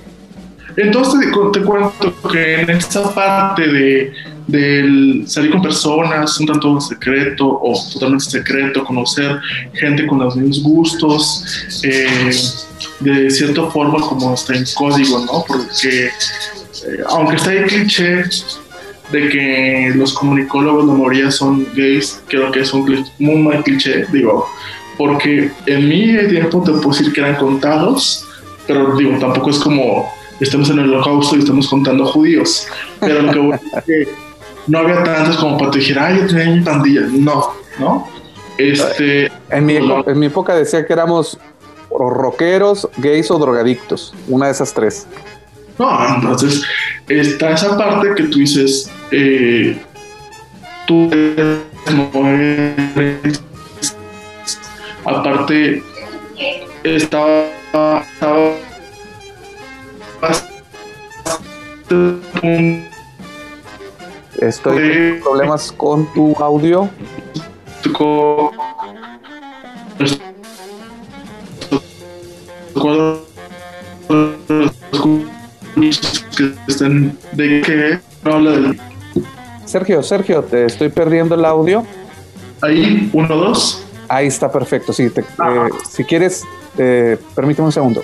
Entonces 0.77 1.31
te, 1.53 1.63
cuento 1.63 2.15
que 2.31 2.63
en 2.63 2.71
esta 2.71 3.15
parte 3.15 3.69
de 3.69 4.13
del 4.47 5.25
salir 5.27 5.53
con 5.53 5.63
personas 5.63 6.39
un 6.41 6.47
tanto 6.47 6.81
secreto 6.81 7.47
o 7.47 7.75
totalmente 7.93 8.25
secreto, 8.25 8.85
conocer 8.85 9.39
gente 9.75 10.07
con 10.07 10.19
los 10.19 10.35
mismos 10.35 10.63
gustos, 10.63 11.45
eh, 11.85 12.31
de 13.01 13.31
cierta 13.31 13.67
forma 13.71 14.01
como 14.01 14.35
está 14.35 14.55
en 14.55 14.65
código, 14.75 15.21
¿no? 15.21 15.45
Porque 15.47 16.07
eh, 16.07 16.11
aunque 17.09 17.37
está 17.37 17.51
ahí 17.51 17.65
cliché 17.65 18.25
de 19.13 19.29
que 19.29 19.93
los 19.95 20.15
comunicólogos 20.15 20.87
de 20.87 20.93
mayoría 20.93 21.31
son 21.31 21.67
gays, 21.75 22.23
creo 22.29 22.51
que 22.51 22.61
es 22.61 22.73
un 22.73 23.05
muy 23.19 23.37
mal 23.37 23.63
cliché, 23.63 24.07
digo, 24.11 24.49
porque 24.97 25.51
en 25.67 25.89
mi 25.89 26.29
tiempo 26.29 26.63
te 26.65 26.73
puedo 26.73 26.91
decir 26.91 27.13
que 27.13 27.21
eran 27.21 27.37
contados, 27.37 28.27
pero 28.67 28.97
digo, 28.97 29.19
tampoco 29.19 29.51
es 29.51 29.59
como 29.59 30.11
estamos 30.41 30.71
en 30.71 30.81
el 30.81 30.93
holocausto 30.93 31.37
y 31.37 31.41
estamos 31.41 31.69
contando 31.69 32.05
judíos, 32.07 32.67
pero 32.99 33.23
lo 33.23 33.33
que 33.33 33.39
voy 33.39 33.59
que 33.87 34.09
no 34.67 34.79
había 34.79 35.03
tantos 35.03 35.37
como 35.37 35.59
para 35.59 35.71
decir, 35.71 35.99
ay, 35.99 36.21
yo 36.21 36.27
tenía 36.27 36.57
mi 36.57 36.63
pandilla, 36.63 37.03
no, 37.11 37.53
¿no? 37.79 38.09
Este, 38.59 39.31
en, 39.51 39.67
mi, 39.67 39.77
en 39.77 40.19
mi 40.19 40.27
época 40.27 40.55
decía 40.55 40.87
que 40.87 40.93
éramos 40.93 41.39
rockeros, 41.91 42.89
gays 42.99 43.31
o 43.31 43.39
drogadictos, 43.39 44.15
una 44.29 44.47
de 44.47 44.53
esas 44.53 44.73
tres. 44.73 45.07
No, 45.79 46.17
entonces 46.17 46.63
está 47.09 47.53
esa 47.53 47.77
parte 47.77 48.15
que 48.17 48.25
tú 48.25 48.39
dices, 48.39 48.91
eh, 49.13 49.77
tú 50.87 51.11
aparte 55.05 55.83
estaba, 56.83 57.47
estaba 58.01 58.57
Estoy 64.41 64.77
teniendo 64.77 65.25
problemas 65.25 65.71
con 65.73 66.07
tu 66.15 66.35
audio. 66.39 66.89
de 77.33 78.81
Sergio, 79.65 80.03
Sergio, 80.03 80.43
te 80.43 80.67
estoy 80.67 80.89
perdiendo 80.89 81.35
el 81.35 81.45
audio. 81.45 81.85
Ahí, 82.61 83.11
uno, 83.13 83.37
dos. 83.37 83.85
Ahí 84.09 84.27
está 84.27 84.51
perfecto. 84.51 84.93
Sí, 84.93 85.05
eh, 85.05 85.23
si 85.89 86.05
quieres, 86.05 86.45
eh, 86.79 87.17
permíteme 87.35 87.67
un 87.67 87.73
segundo. 87.73 88.03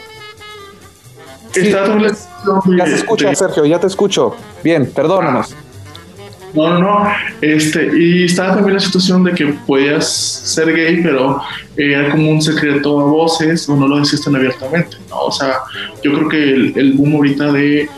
ya 1.54 2.86
se 2.86 2.94
escucha, 2.94 3.34
Sergio, 3.34 3.64
ya 3.66 3.78
te 3.78 3.86
escucho. 3.86 4.34
Bien, 4.62 4.90
perdónanos. 4.90 5.54
No, 6.54 6.70
no, 6.70 6.80
no. 6.80 7.12
Este, 7.40 7.90
y 7.96 8.24
estaba 8.24 8.54
también 8.54 8.74
la 8.74 8.80
situación 8.80 9.22
de 9.24 9.32
que 9.32 9.46
podías 9.66 10.08
ser 10.08 10.74
gay, 10.74 11.02
pero 11.02 11.40
era 11.76 12.10
como 12.10 12.30
un 12.30 12.42
secreto 12.42 13.00
a 13.00 13.04
voces 13.04 13.68
o 13.68 13.76
no 13.76 13.86
lo 13.86 13.98
decías 13.98 14.22
tan 14.22 14.34
abiertamente, 14.36 14.96
¿no? 15.10 15.24
O 15.24 15.32
sea, 15.32 15.58
yo 16.02 16.14
creo 16.14 16.28
que 16.28 16.54
el, 16.80 16.94
boom 16.94 17.16
ahorita 17.16 17.52
de 17.52 17.88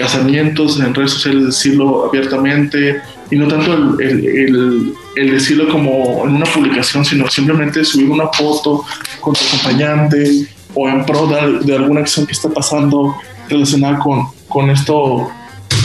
casamientos 0.00 0.80
en 0.80 0.94
redes 0.94 1.12
sociales, 1.12 1.46
decirlo 1.46 2.06
abiertamente 2.06 3.00
y 3.30 3.36
no 3.36 3.46
tanto 3.46 4.00
el, 4.00 4.94
el, 5.16 5.30
decirlo 5.30 5.68
como 5.68 6.24
en 6.24 6.36
una 6.36 6.46
publicación, 6.46 7.04
sino 7.04 7.28
simplemente 7.28 7.84
subir 7.84 8.08
una 8.08 8.28
foto 8.28 8.84
con 9.20 9.34
tu 9.34 9.40
acompañante 9.44 10.46
o 10.74 10.88
en 10.88 11.04
pro 11.04 11.26
de, 11.26 11.76
alguna 11.76 12.00
acción 12.00 12.26
que 12.26 12.32
está 12.32 12.48
pasando 12.48 13.14
relacionada 13.48 13.98
con, 13.98 14.28
con 14.48 14.70
esto 14.70 15.30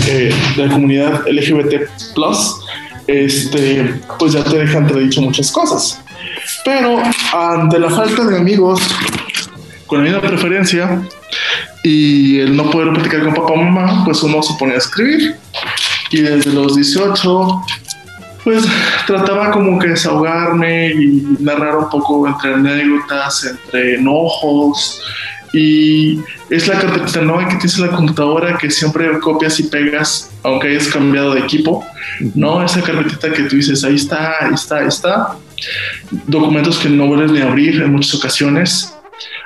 eh, 0.08 0.34
de 0.56 0.66
la 0.66 0.74
comunidad 0.74 1.28
LGBT, 1.28 1.90
este, 3.08 4.02
pues 4.18 4.34
ya 4.34 4.44
te 4.44 4.58
dejan 4.58 4.88
dicho 4.88 5.22
muchas 5.22 5.52
cosas. 5.52 6.02
Pero 6.64 7.02
ante 7.34 7.80
la 7.80 7.90
falta 7.90 8.24
de 8.26 8.38
amigos 8.38 8.82
con 9.88 10.00
la 10.00 10.06
misma 10.06 10.22
preferencia 10.22 11.02
y 11.86 12.40
el 12.40 12.58
no 12.58 12.72
poder 12.72 12.94
platicar 12.94 13.24
con 13.24 13.36
papá 13.36 13.54
o 13.54 13.58
mamá, 13.58 14.04
pues 14.06 14.24
uno 14.24 14.42
se 14.42 14.56
pone 14.56 14.74
a 14.74 14.78
escribir. 14.78 15.36
Y 16.10 16.22
desde 16.22 16.52
los 16.52 16.76
18 16.76 17.64
pues 18.44 18.64
trataba 19.06 19.52
como 19.52 19.78
que 19.78 19.90
desahogarme 19.90 20.92
y 20.94 21.38
narrar 21.40 21.78
un 21.78 21.90
poco 21.90 22.28
entre 22.28 22.56
anécdotas, 22.56 23.44
entre 23.46 23.96
enojos. 23.96 25.02
Y 25.54 26.20
es 26.50 26.68
la 26.68 26.80
carpetita 26.80 27.22
¿no? 27.22 27.38
que 27.38 27.56
tienes 27.56 27.78
en 27.78 27.86
la 27.86 27.96
computadora 27.96 28.58
que 28.58 28.72
siempre 28.72 29.20
copias 29.20 29.60
y 29.60 29.64
pegas, 29.64 30.32
aunque 30.42 30.70
hayas 30.70 30.88
cambiado 30.88 31.36
de 31.36 31.42
equipo, 31.42 31.86
¿no? 32.34 32.64
Esa 32.64 32.82
carpetita 32.82 33.32
que 33.32 33.44
tú 33.44 33.56
dices, 33.56 33.84
ahí 33.84 33.96
está, 33.96 34.34
ahí 34.42 34.54
está, 34.54 34.78
ahí 34.78 34.88
está. 34.88 35.38
Documentos 36.28 36.78
que 36.80 36.90
no 36.90 37.08
vuelves 37.08 37.32
ni 37.32 37.42
a 37.42 37.48
abrir 37.48 37.82
en 37.82 37.94
muchas 37.94 38.16
ocasiones, 38.16 38.94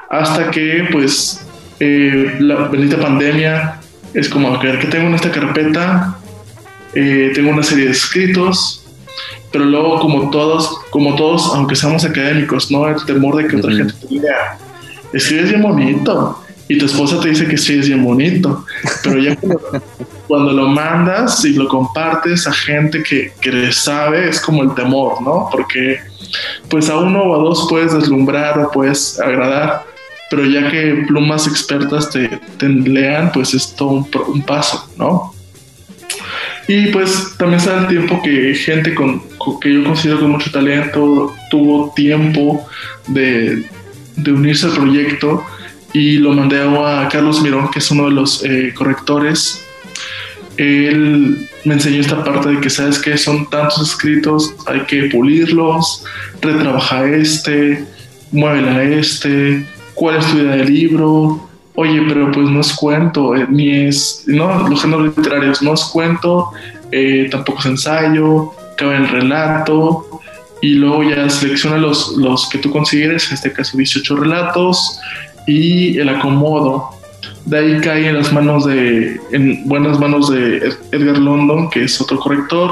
hasta 0.10 0.50
que, 0.52 0.88
pues, 0.92 1.46
eh, 1.80 2.36
la 2.40 2.68
bendita 2.68 3.00
pandemia 3.00 3.80
es 4.14 4.30
como, 4.30 4.60
que 4.60 4.70
tengo 4.90 5.08
en 5.08 5.16
esta 5.16 5.32
carpeta? 5.32 6.18
Eh, 6.94 7.32
tengo 7.36 7.52
una 7.52 7.64
serie 7.64 7.86
de 7.86 7.92
escritos, 7.92 8.86
pero 9.52 9.66
luego 9.66 10.00
como 10.00 10.30
todos, 10.30 10.80
como 10.90 11.16
todos, 11.16 11.52
aunque 11.54 11.76
seamos 11.76 12.04
académicos, 12.04 12.72
¿no? 12.72 12.88
El 12.88 13.04
temor 13.06 13.36
de 13.36 13.48
que 13.48 13.58
otra 13.58 13.72
gente 13.74 13.94
te 13.94 14.08
diga, 14.08 14.58
escribes 15.14 15.50
bien 15.50 15.62
bonito, 15.62 16.44
y 16.68 16.78
tu 16.78 16.86
esposa 16.86 17.20
te 17.20 17.30
dice 17.30 17.48
que 17.48 17.56
escribes 17.56 17.88
bien 17.88 18.04
bonito, 18.04 18.64
pero 19.04 19.20
ya 19.20 19.36
cuando, 20.28 20.54
lo 20.54 20.68
mandas 20.68 21.44
y 21.44 21.54
lo 21.54 21.68
compartes 21.68 22.46
a 22.46 22.54
gente 22.54 23.02
que, 23.02 23.34
que 23.42 23.52
le 23.52 23.72
sabe, 23.72 24.30
es 24.30 24.40
como 24.40 24.62
el 24.64 24.74
temor, 24.76 25.22
¿no? 25.22 25.50
Porque 25.52 26.00
pues 26.70 26.90
a 26.90 26.98
uno 26.98 27.24
o 27.24 27.36
a 27.36 27.40
dos 27.40 27.66
puedes 27.68 27.94
deslumbrar 27.94 28.60
o 28.60 28.72
puedes 28.72 29.20
agradar, 29.20 29.89
pero 30.30 30.46
ya 30.46 30.70
que 30.70 31.04
plumas 31.08 31.48
expertas 31.48 32.10
te, 32.10 32.40
te 32.58 32.70
lean, 32.70 33.32
pues 33.32 33.54
es 33.54 33.76
todo 33.76 33.90
un, 33.90 34.08
un 34.28 34.42
paso, 34.44 34.90
¿no? 34.98 35.34
Y 36.70 36.88
pues 36.92 37.34
también 37.38 37.66
da 37.66 37.80
el 37.80 37.88
tiempo 37.88 38.22
que 38.22 38.54
gente 38.54 38.94
con, 38.94 39.24
que 39.60 39.74
yo 39.74 39.84
considero 39.84 40.20
con 40.20 40.30
mucho 40.30 40.52
talento 40.52 41.34
tuvo 41.50 41.92
tiempo 41.96 42.64
de, 43.08 43.64
de, 44.16 44.32
unirse 44.32 44.68
al 44.68 44.74
proyecto 44.74 45.44
y 45.94 46.18
lo 46.18 46.32
mandé 46.32 46.62
a 46.62 47.10
Carlos 47.12 47.42
Mirón, 47.42 47.72
que 47.72 47.80
es 47.80 47.90
uno 47.90 48.06
de 48.06 48.12
los 48.12 48.46
eh, 48.46 48.72
correctores. 48.76 49.66
Él 50.58 51.50
me 51.66 51.74
enseñó 51.74 52.02
esta 52.02 52.24
parte 52.24 52.50
de 52.50 52.62
que, 52.62 52.70
¿sabes 52.70 53.00
que 53.00 53.18
Son 53.18 53.50
tantos 53.50 53.90
escritos, 53.90 54.54
hay 54.68 54.82
que 54.82 55.06
pulirlos, 55.06 56.06
retrabaja 56.40 57.08
este, 57.08 57.84
muévela 58.32 58.84
este, 58.84 59.66
cuál 60.00 60.16
es 60.16 60.32
tu 60.32 60.38
idea 60.38 60.56
del 60.56 60.74
libro, 60.74 61.50
oye, 61.76 62.02
pero 62.08 62.32
pues 62.32 62.48
no 62.48 62.62
es 62.62 62.74
cuento, 62.74 63.36
eh, 63.36 63.46
ni 63.50 63.70
es, 63.70 64.24
no, 64.28 64.70
los 64.70 64.82
géneros 64.82 65.18
literarios 65.18 65.62
no 65.62 65.74
es 65.74 65.84
cuento, 65.84 66.52
eh, 66.92 67.28
tampoco 67.30 67.60
es 67.60 67.66
ensayo, 67.66 68.54
cabe 68.78 68.96
el 68.96 69.10
relato, 69.10 70.22
y 70.62 70.76
luego 70.76 71.04
ya 71.04 71.30
selecciona 71.30 71.78
los, 71.78 72.16
los 72.16 72.48
que 72.50 72.60
tú 72.60 72.72
consideres, 72.72 73.28
en 73.28 73.34
este 73.36 73.52
caso 73.52 73.78
18 73.78 74.16
relatos, 74.16 75.00
y 75.46 75.98
el 75.98 76.10
acomodo. 76.10 76.90
De 77.46 77.58
ahí 77.58 77.82
cae 77.82 78.08
en 78.08 78.18
las 78.18 78.32
manos 78.32 78.66
de, 78.66 79.20
en 79.32 79.68
buenas 79.68 80.00
manos 80.00 80.30
de 80.30 80.74
Edgar 80.92 81.18
London, 81.18 81.70
que 81.70 81.84
es 81.84 82.00
otro 82.00 82.20
corrector, 82.20 82.72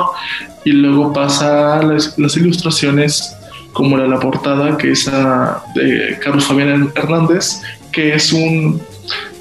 y 0.64 0.72
luego 0.72 1.12
pasa 1.12 1.80
a 1.80 1.84
las, 1.84 2.18
las 2.18 2.38
ilustraciones 2.38 3.37
como 3.78 3.96
era 3.96 4.08
la 4.08 4.20
portada, 4.20 4.76
que 4.76 4.94
es 4.94 5.08
a, 5.08 5.62
de 5.76 6.18
Carlos 6.20 6.48
Fabián 6.48 6.90
Hernández, 6.96 7.62
que 7.92 8.16
es 8.16 8.34
un 8.34 8.82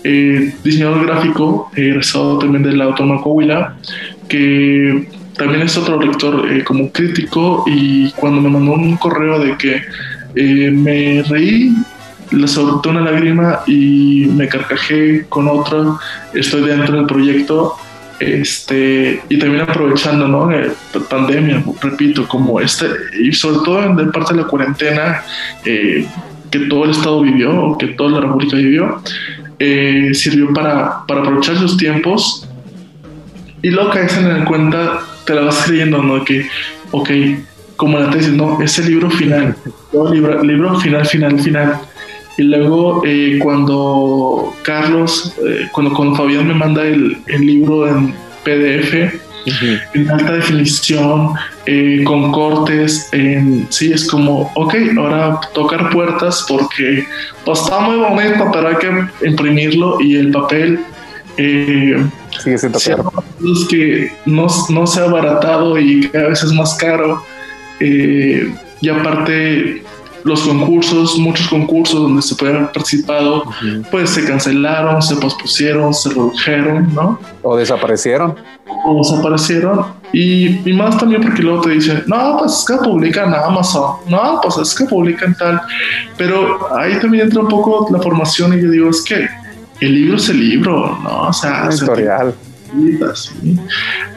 eh, 0.05 0.55
diseñador 0.62 1.07
gráfico, 1.07 1.70
egresado 1.74 2.39
también 2.39 2.62
de 2.62 2.72
la 2.72 2.84
Autónoma 2.84 3.22
Coahuila, 3.22 3.76
que 4.28 5.09
también 5.39 5.62
es 5.62 5.78
otro 5.78 5.99
lector 5.99 6.53
eh, 6.53 6.62
como 6.64 6.93
crítico 6.93 7.64
y 7.66 8.11
cuando 8.11 8.43
me 8.43 8.51
mandó 8.51 8.72
un 8.72 8.99
correo 8.99 9.39
de 9.39 9.57
que 9.57 9.80
eh, 10.34 10.70
me 10.70 11.22
reí, 11.22 11.74
le 12.30 12.47
solté 12.47 12.91
una 12.91 13.01
lágrima 13.01 13.61
y 13.66 14.28
me 14.34 14.49
carcajé 14.49 15.24
con 15.30 15.49
otro, 15.49 15.99
estoy 16.34 16.61
dentro 16.61 16.95
del 16.95 17.07
proyecto 17.07 17.74
este 18.21 19.23
y 19.29 19.39
también 19.39 19.62
aprovechando 19.62 20.27
no 20.27 20.51
eh, 20.51 20.73
pandemia 21.11 21.62
repito 21.83 22.27
como 22.27 22.61
este 22.61 22.87
y 23.21 23.33
sobre 23.33 23.59
todo 23.64 23.85
en 23.85 24.11
parte 24.11 24.35
de 24.35 24.43
la 24.43 24.47
cuarentena 24.47 25.23
que 25.62 26.59
todo 26.69 26.85
el 26.85 26.91
estado 26.93 27.21
vivió 27.21 27.77
que 27.79 27.89
toda 27.89 28.12
la 28.12 28.21
república 28.21 28.57
vivió 28.57 29.03
eh, 29.59 30.11
sirvió 30.12 30.53
para, 30.53 31.07
para 31.07 31.21
aprovechar 31.21 31.57
esos 31.57 31.77
tiempos. 31.77 32.47
Y 33.62 33.71
luego 33.71 33.91
caes 33.91 34.17
en 34.17 34.29
la 34.29 34.45
cuenta, 34.45 35.01
te 35.25 35.35
la 35.35 35.43
vas 35.43 35.64
creyendo, 35.64 36.03
¿no? 36.03 36.25
Que, 36.25 36.47
ok, 36.91 37.11
como 37.77 37.99
la 37.99 38.11
tesis, 38.11 38.33
no, 38.33 38.61
es 38.61 38.79
el 38.79 38.89
libro 38.89 39.11
final, 39.11 39.57
libro, 40.12 40.43
libro 40.43 40.79
final, 40.79 41.07
final, 41.07 41.41
final. 41.41 41.81
Y 42.39 42.43
luego 42.43 43.03
eh, 43.07 43.39
cuando 43.43 44.55
Carlos, 44.62 45.34
eh, 45.47 45.68
cuando, 45.72 45.95
cuando 45.95 46.16
Fabián 46.16 46.47
me 46.47 46.55
manda 46.55 46.82
el, 46.82 47.16
el 47.26 47.47
libro 47.47 47.89
en 47.89 48.14
PDF, 48.45 49.14
en 49.95 50.11
alta 50.11 50.32
definición, 50.32 51.32
eh, 51.66 52.03
con 52.05 52.32
cortes, 52.32 53.09
en, 53.12 53.66
sí, 53.70 53.93
es 53.93 54.09
como, 54.09 54.51
ok, 54.55 54.74
ahora 54.99 55.41
tocar 55.55 55.91
puertas 55.91 56.45
porque 56.49 57.07
pues, 57.45 57.61
está 57.61 57.78
muy 57.80 57.97
bonito, 57.97 58.51
pero 58.53 58.68
hay 58.68 58.76
que 58.76 59.26
imprimirlo 59.26 60.01
y 60.01 60.16
el 60.16 60.30
papel... 60.32 60.80
Sigue 61.37 62.59
siendo 62.59 62.78
caro. 62.80 63.12
que 63.70 64.11
no, 64.24 64.47
no 64.70 64.87
se 64.87 65.01
ha 65.01 65.05
abaratado 65.05 65.78
y 65.78 66.09
cada 66.09 66.28
vez 66.28 66.43
es 66.43 66.53
más 66.53 66.74
caro. 66.76 67.22
Y 67.78 68.89
aparte, 68.89 69.82
los 70.27 70.41
concursos, 70.41 71.16
muchos 71.18 71.47
concursos 71.47 72.01
donde 72.01 72.20
se 72.20 72.35
puede 72.35 72.57
haber 72.57 72.72
participado, 72.72 73.45
pues 73.93 74.11
se 74.11 74.24
cancelaron, 74.24 75.01
se 75.01 75.14
pospusieron, 75.16 75.95
se 75.95 76.09
redujeron, 76.09 76.93
¿no? 76.93 77.20
O 77.43 77.57
desaparecieron. 77.57 78.35
O 78.85 78.99
desaparecieron. 78.99 79.87
Y, 80.12 80.68
y, 80.68 80.72
más 80.72 80.99
también 80.99 81.22
porque 81.22 81.43
luego 81.43 81.61
te 81.61 81.70
dicen, 81.70 82.03
no, 82.07 82.39
pues 82.39 82.59
es 82.59 82.64
que 82.64 82.74
publican 82.85 83.29
en 83.29 83.35
Amazon, 83.35 83.99
no, 84.09 84.41
pues 84.43 84.57
es 84.59 84.74
que 84.74 84.85
publican 84.85 85.37
tal. 85.37 85.61
Pero 86.16 86.77
ahí 86.77 86.99
también 86.99 87.24
entra 87.24 87.43
un 87.43 87.49
poco 87.49 87.87
la 87.93 88.01
formación 88.01 88.59
y 88.59 88.62
yo 88.62 88.70
digo, 88.70 88.91
es 88.91 89.03
que 89.03 89.29
el 89.81 89.95
libro 89.95 90.16
es 90.16 90.29
el 90.29 90.41
libro, 90.41 90.99
¿no? 91.05 91.29
O 91.29 91.33
sea, 91.33 91.68
editorial. 91.70 92.35
¿sí? 93.14 93.57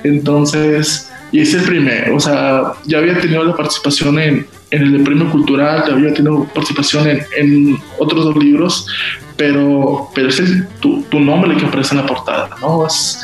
Entonces, 0.04 1.12
y 1.32 1.42
es 1.42 1.54
el 1.54 1.62
primero, 1.62 2.16
o 2.16 2.20
sea, 2.20 2.74
ya 2.86 2.98
había 2.98 3.20
tenido 3.20 3.44
la 3.44 3.56
participación 3.56 4.18
en, 4.20 4.48
en 4.72 4.96
el 4.96 5.04
premio 5.04 5.30
cultural, 5.32 5.92
había 5.92 6.14
tenido 6.14 6.46
participación 6.54 7.08
en, 7.08 7.22
en 7.38 7.78
otros 7.98 8.26
dos 8.26 8.38
libros, 8.38 8.86
pero, 9.36 10.10
pero 10.14 10.30
es 10.30 10.40
el, 10.40 10.68
tu, 10.80 11.02
tu, 11.04 11.20
nombre 11.20 11.56
que 11.56 11.66
aparece 11.66 11.96
en 11.96 12.02
la 12.02 12.08
portada, 12.08 12.50
¿no? 12.62 12.86
Es, 12.86 13.22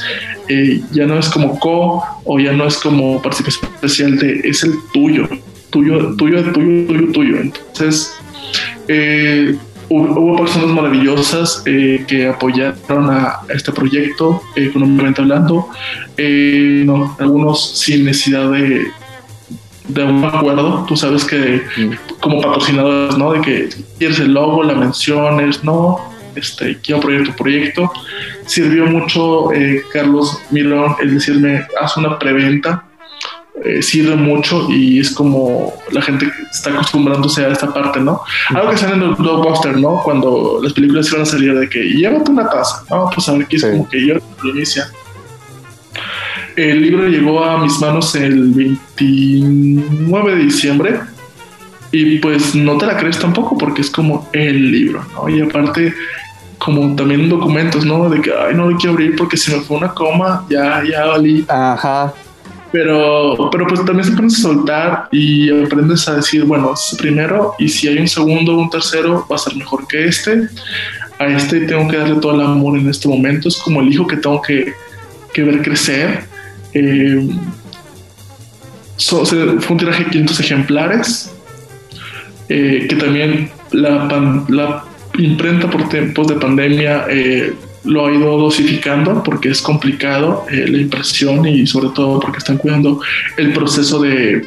eh, 0.47 0.81
ya 0.91 1.05
no 1.05 1.19
es 1.19 1.29
como 1.29 1.59
co 1.59 2.03
o 2.23 2.39
ya 2.39 2.53
no 2.53 2.65
es 2.65 2.77
como 2.77 3.21
participación 3.21 3.71
especial 3.75 4.19
es 4.43 4.63
el 4.63 4.75
tuyo, 4.93 5.27
tuyo, 5.69 6.15
tuyo, 6.15 6.51
tuyo, 6.53 6.87
tuyo, 6.87 7.11
tuyo. 7.11 7.37
Entonces, 7.41 8.13
eh, 8.87 9.55
hubo, 9.89 10.37
personas 10.37 10.69
maravillosas 10.69 11.61
eh, 11.65 12.05
que 12.07 12.27
apoyaron 12.27 13.09
a, 13.09 13.39
este 13.53 13.71
proyecto, 13.71 14.41
económicamente 14.55 15.21
hablando, 15.21 15.67
no, 16.17 17.15
algunos 17.19 17.77
sin 17.77 18.05
necesidad 18.05 18.51
de 18.51 18.87
de 19.87 20.03
un 20.03 20.23
acuerdo, 20.23 20.85
tú 20.87 20.95
sabes 20.95 21.25
que 21.25 21.61
como 22.19 22.41
patrocinadores, 22.41 23.17
¿no? 23.17 23.31
De 23.33 23.41
que 23.41 23.69
quieres 23.97 24.19
el 24.19 24.33
logo, 24.33 24.63
la 24.63 24.73
menciones, 24.73 25.63
no, 25.63 25.99
este, 26.35 26.77
quiero 26.79 26.99
apoyar 26.99 27.23
tu 27.23 27.33
proyecto. 27.33 27.91
Sirvió 28.45 28.85
mucho 28.85 29.51
eh, 29.53 29.83
Carlos 29.91 30.39
Mirón 30.51 30.95
el 31.01 31.15
decirme, 31.15 31.65
haz 31.79 31.97
una 31.97 32.17
preventa, 32.19 32.85
eh, 33.63 33.81
sirve 33.81 34.15
mucho 34.15 34.67
y 34.69 34.99
es 34.99 35.11
como 35.11 35.73
la 35.91 36.01
gente 36.01 36.29
está 36.51 36.71
acostumbrándose 36.71 37.45
a 37.45 37.49
esta 37.49 37.73
parte, 37.73 37.99
¿no? 37.99 38.21
Algo 38.49 38.71
que 38.71 38.77
sale 38.77 38.95
en 38.95 39.03
el 39.03 39.15
blockbuster, 39.15 39.77
¿no? 39.77 40.01
Cuando 40.03 40.59
las 40.61 40.73
películas 40.73 41.09
iban 41.09 41.21
a 41.21 41.25
salir 41.25 41.57
de 41.57 41.69
que 41.69 41.83
llévate 41.83 42.31
una 42.31 42.49
taza, 42.49 42.83
¿no? 42.89 43.09
Pues 43.13 43.27
a 43.29 43.33
ver 43.33 43.47
qué 43.47 43.55
es 43.55 43.65
como 43.65 43.87
que 43.87 44.05
yo 44.05 44.15
inicia 44.43 44.91
el 46.55 46.81
libro 46.81 47.07
llegó 47.07 47.43
a 47.43 47.61
mis 47.61 47.79
manos 47.79 48.15
el 48.15 48.51
29 48.51 50.35
de 50.35 50.43
diciembre 50.43 50.99
y 51.91 52.17
pues 52.19 52.55
no 52.55 52.77
te 52.77 52.85
la 52.85 52.97
crees 52.97 53.19
tampoco 53.19 53.57
porque 53.57 53.81
es 53.81 53.89
como 53.89 54.29
el 54.33 54.71
libro, 54.71 55.05
¿no? 55.13 55.29
Y 55.29 55.41
aparte 55.41 55.93
como 56.57 56.95
también 56.95 57.29
documentos, 57.29 57.85
¿no? 57.85 58.09
De 58.09 58.21
que, 58.21 58.31
ay, 58.31 58.55
no 58.55 58.69
lo 58.69 58.77
quiero 58.77 58.93
abrir 58.93 59.15
porque 59.15 59.37
si 59.37 59.51
me 59.51 59.59
fue 59.61 59.77
una 59.77 59.93
coma, 59.93 60.45
ya, 60.49 60.83
ya 60.89 61.05
valí. 61.05 61.45
Ajá. 61.47 62.13
Pero, 62.71 63.49
pero 63.51 63.67
pues 63.67 63.85
también 63.85 64.03
se 64.03 64.11
aprendes 64.11 64.39
a 64.39 64.41
soltar 64.41 65.07
y 65.11 65.49
aprendes 65.63 66.07
a 66.09 66.15
decir, 66.15 66.43
bueno, 66.43 66.73
es 66.73 66.95
primero 66.97 67.53
y 67.59 67.69
si 67.69 67.87
hay 67.87 67.99
un 67.99 68.07
segundo 68.07 68.53
o 68.53 68.59
un 68.59 68.69
tercero 68.69 69.25
va 69.31 69.35
a 69.35 69.39
ser 69.39 69.55
mejor 69.55 69.87
que 69.87 70.05
este. 70.05 70.49
A 71.17 71.27
este 71.27 71.61
tengo 71.61 71.87
que 71.87 71.97
darle 71.97 72.15
todo 72.15 72.33
el 72.33 72.41
amor 72.41 72.77
en 72.77 72.89
este 72.89 73.07
momento. 73.07 73.47
Es 73.47 73.57
como 73.57 73.79
el 73.79 73.93
hijo 73.93 74.05
que 74.05 74.17
tengo 74.17 74.41
que, 74.41 74.73
que 75.33 75.43
ver 75.43 75.61
crecer 75.61 76.34
eh, 76.75 77.27
fue 78.97 79.71
un 79.71 79.77
tiraje 79.77 80.03
de 80.03 80.09
500 80.11 80.39
ejemplares, 80.41 81.31
eh, 82.49 82.85
que 82.89 82.95
también 82.95 83.49
la, 83.71 84.45
la, 84.49 84.83
imprenta 85.17 85.69
por 85.69 85.87
tiempos 85.87 86.27
de 86.27 86.35
pandemia 86.35 87.05
eh, 87.09 87.53
lo 87.85 88.05
ha 88.05 88.11
ido 88.11 88.37
dosificando 88.37 89.23
porque 89.23 89.49
es 89.49 89.61
complicado 89.61 90.45
la 90.51 90.77
impresión 90.77 91.47
y 91.47 91.65
sobre 91.65 91.89
todo 91.95 92.19
porque 92.19 92.39
están 92.39 92.57
cuidando 92.57 92.99
el 93.37 93.53
proceso 93.53 94.01
de 94.01 94.45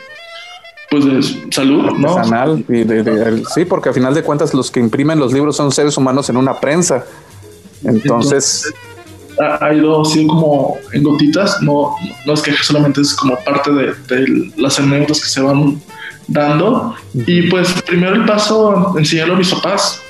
pues 0.91 1.05
de 1.07 1.23
salud, 1.51 1.93
¿no? 1.99 2.23
sí, 3.55 3.65
porque 3.65 3.89
al 3.89 3.95
final 3.95 4.15
de 4.15 4.23
cuentas 4.23 4.53
los 4.53 4.71
que 4.71 4.81
imprimen 4.81 5.19
los 5.19 5.33
libros 5.33 5.57
son 5.57 5.73
seres 5.73 5.97
humanos 5.97 6.29
en 6.29 6.37
una 6.37 6.61
prensa. 6.61 7.05
Entonces, 7.85 8.73
ha 9.41 9.73
ido 9.73 10.03
así 10.03 10.27
como 10.27 10.77
en 10.93 11.03
gotitas, 11.03 11.63
no, 11.63 11.95
no 12.27 12.33
es 12.33 12.43
que 12.43 12.53
solamente 12.53 13.01
es 13.01 13.15
como 13.15 13.39
parte 13.45 13.71
de, 13.73 13.95
de 14.09 14.53
las 14.57 14.79
anécdotas 14.79 15.21
que 15.21 15.29
se 15.29 15.41
van 15.41 15.81
dando. 16.27 16.95
Y 17.15 17.43
pues 17.43 17.73
primero 17.83 18.15
el 18.15 18.25
paso, 18.25 18.95
enseñarlo 18.97 19.35
a 19.35 19.39
mis 19.39 19.53
papás, 19.53 20.01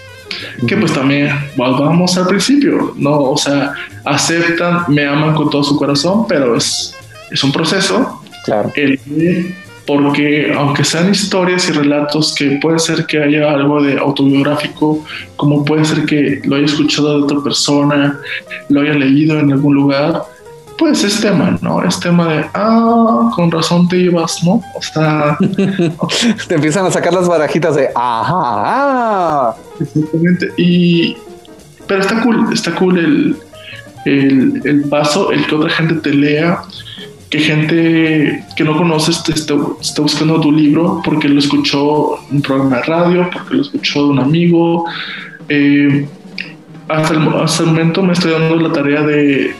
que 0.66 0.76
pues 0.76 0.92
también 0.92 1.30
vamos 1.56 2.16
al 2.16 2.26
principio, 2.26 2.92
¿no? 2.96 3.18
O 3.20 3.36
sea, 3.36 3.74
aceptan, 4.04 4.84
me 4.88 5.06
aman 5.06 5.34
con 5.34 5.50
todo 5.50 5.62
su 5.62 5.76
corazón, 5.76 6.26
pero 6.28 6.56
es, 6.56 6.94
es 7.30 7.42
un 7.42 7.52
proceso. 7.52 8.22
Claro. 8.44 8.70
El, 8.74 9.00
porque 9.88 10.52
aunque 10.54 10.84
sean 10.84 11.10
historias 11.10 11.66
y 11.70 11.72
relatos 11.72 12.34
que 12.34 12.58
puede 12.60 12.78
ser 12.78 13.06
que 13.06 13.22
haya 13.22 13.50
algo 13.50 13.82
de 13.82 13.98
autobiográfico, 13.98 15.02
como 15.34 15.64
puede 15.64 15.86
ser 15.86 16.04
que 16.04 16.42
lo 16.44 16.56
haya 16.56 16.66
escuchado 16.66 17.16
de 17.16 17.24
otra 17.24 17.42
persona, 17.42 18.20
lo 18.68 18.82
haya 18.82 18.92
leído 18.92 19.38
en 19.38 19.50
algún 19.50 19.74
lugar, 19.74 20.24
pues 20.76 21.02
es 21.04 21.22
tema, 21.22 21.58
¿no? 21.62 21.82
Es 21.82 21.98
tema 22.00 22.28
de, 22.28 22.44
ah, 22.52 23.30
con 23.34 23.50
razón 23.50 23.88
te 23.88 23.96
ibas, 23.96 24.44
¿no? 24.44 24.60
O 24.74 24.82
sea... 24.82 25.38
te 26.48 26.54
empiezan 26.54 26.84
a 26.84 26.90
sacar 26.90 27.14
las 27.14 27.26
barajitas 27.26 27.74
de, 27.74 27.88
ajá. 27.94 29.56
Exactamente. 29.80 30.52
Y... 30.58 31.16
Pero 31.86 32.02
está 32.02 32.22
cool, 32.22 32.52
está 32.52 32.74
cool 32.74 32.98
el, 32.98 33.36
el, 34.04 34.60
el 34.66 34.82
paso, 34.90 35.32
el 35.32 35.46
que 35.46 35.54
otra 35.54 35.70
gente 35.70 35.94
te 35.94 36.12
lea 36.12 36.62
que 37.30 37.40
gente 37.40 38.44
que 38.56 38.64
no 38.64 38.76
conoces 38.76 39.22
te 39.22 39.32
está, 39.32 39.54
buscando 39.54 40.40
tu 40.40 40.50
libro 40.50 41.02
porque 41.04 41.28
lo 41.28 41.38
escuchó 41.38 42.18
en 42.28 42.36
un 42.36 42.42
programa 42.42 42.76
de 42.76 42.82
radio, 42.82 43.30
porque 43.30 43.54
lo 43.54 43.62
escuchó 43.62 44.04
de 44.04 44.10
un 44.10 44.18
amigo. 44.18 44.86
Eh, 45.48 46.06
hasta, 46.88 47.14
el, 47.14 47.20
momento 47.20 48.02
me 48.02 48.14
estoy 48.14 48.32
dando 48.32 48.56
la 48.56 48.72
tarea 48.72 49.02
de, 49.02 49.54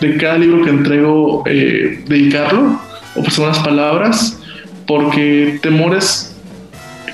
de 0.00 0.16
cada 0.16 0.38
libro 0.38 0.64
que 0.64 0.70
entrego 0.70 1.44
eh, 1.46 2.02
dedicarlo 2.06 2.80
o 3.14 3.22
pues 3.22 3.38
unas 3.38 3.60
palabras, 3.60 4.40
porque 4.86 5.60
temores 5.62 6.34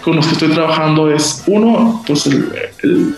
con 0.03 0.17
los 0.17 0.27
que 0.27 0.33
estoy 0.33 0.49
trabajando 0.49 1.13
es 1.13 1.45
uno, 1.47 2.03
pues 2.07 2.27
el 2.27 3.15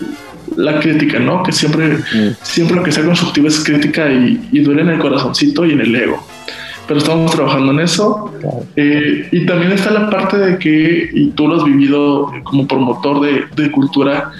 la 0.55 0.79
crítica, 0.79 1.19
¿no? 1.19 1.43
Que 1.43 1.51
siempre, 1.51 1.99
siempre 2.41 2.75
lo 2.75 2.83
que 2.83 2.91
sea 2.91 3.03
constructivo 3.03 3.47
es 3.47 3.63
crítica 3.63 4.11
y, 4.11 4.59
duele 4.59 4.81
en 4.81 4.89
el 4.89 4.99
corazoncito 4.99 5.65
y 5.65 5.73
en 5.73 5.81
el 5.81 5.95
ego. 5.95 6.24
Pero 6.87 6.99
estamos 6.99 7.31
trabajando 7.31 7.71
en 7.71 7.79
eso. 7.79 8.31
Eh, 8.75 9.27
y 9.31 9.45
también 9.45 9.71
está 9.71 9.91
la 9.91 10.09
parte 10.09 10.37
de 10.37 10.59
que, 10.59 11.09
y 11.11 11.31
tú 11.31 11.47
lo 11.47 11.57
has 11.57 11.63
vivido 11.63 12.31
como 12.43 12.67
promotor 12.67 13.21
de, 13.21 13.45
de 13.55 13.71
cultura, 13.71 14.31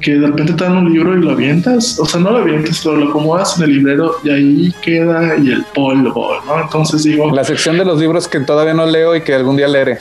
que 0.00 0.16
de 0.16 0.26
repente 0.26 0.52
te 0.52 0.64
dan 0.64 0.76
un 0.76 0.92
libro 0.92 1.16
y 1.16 1.22
lo 1.22 1.30
avientas, 1.30 1.98
o 1.98 2.04
sea, 2.04 2.20
no 2.20 2.30
lo 2.30 2.38
avientas, 2.38 2.82
pero 2.84 2.96
lo 2.96 3.08
acomodas 3.08 3.56
en 3.56 3.64
el 3.64 3.76
librero 3.76 4.16
y 4.22 4.30
ahí 4.30 4.74
queda 4.82 5.36
y 5.38 5.50
el 5.50 5.64
polvo, 5.74 6.34
¿no? 6.46 6.60
Entonces 6.60 7.04
digo... 7.04 7.30
La 7.32 7.44
sección 7.44 7.78
de 7.78 7.86
los 7.86 7.98
libros 7.98 8.28
que 8.28 8.40
todavía 8.40 8.74
no 8.74 8.84
leo 8.84 9.16
y 9.16 9.22
que 9.22 9.34
algún 9.34 9.56
día 9.56 9.68
leeré 9.68 9.98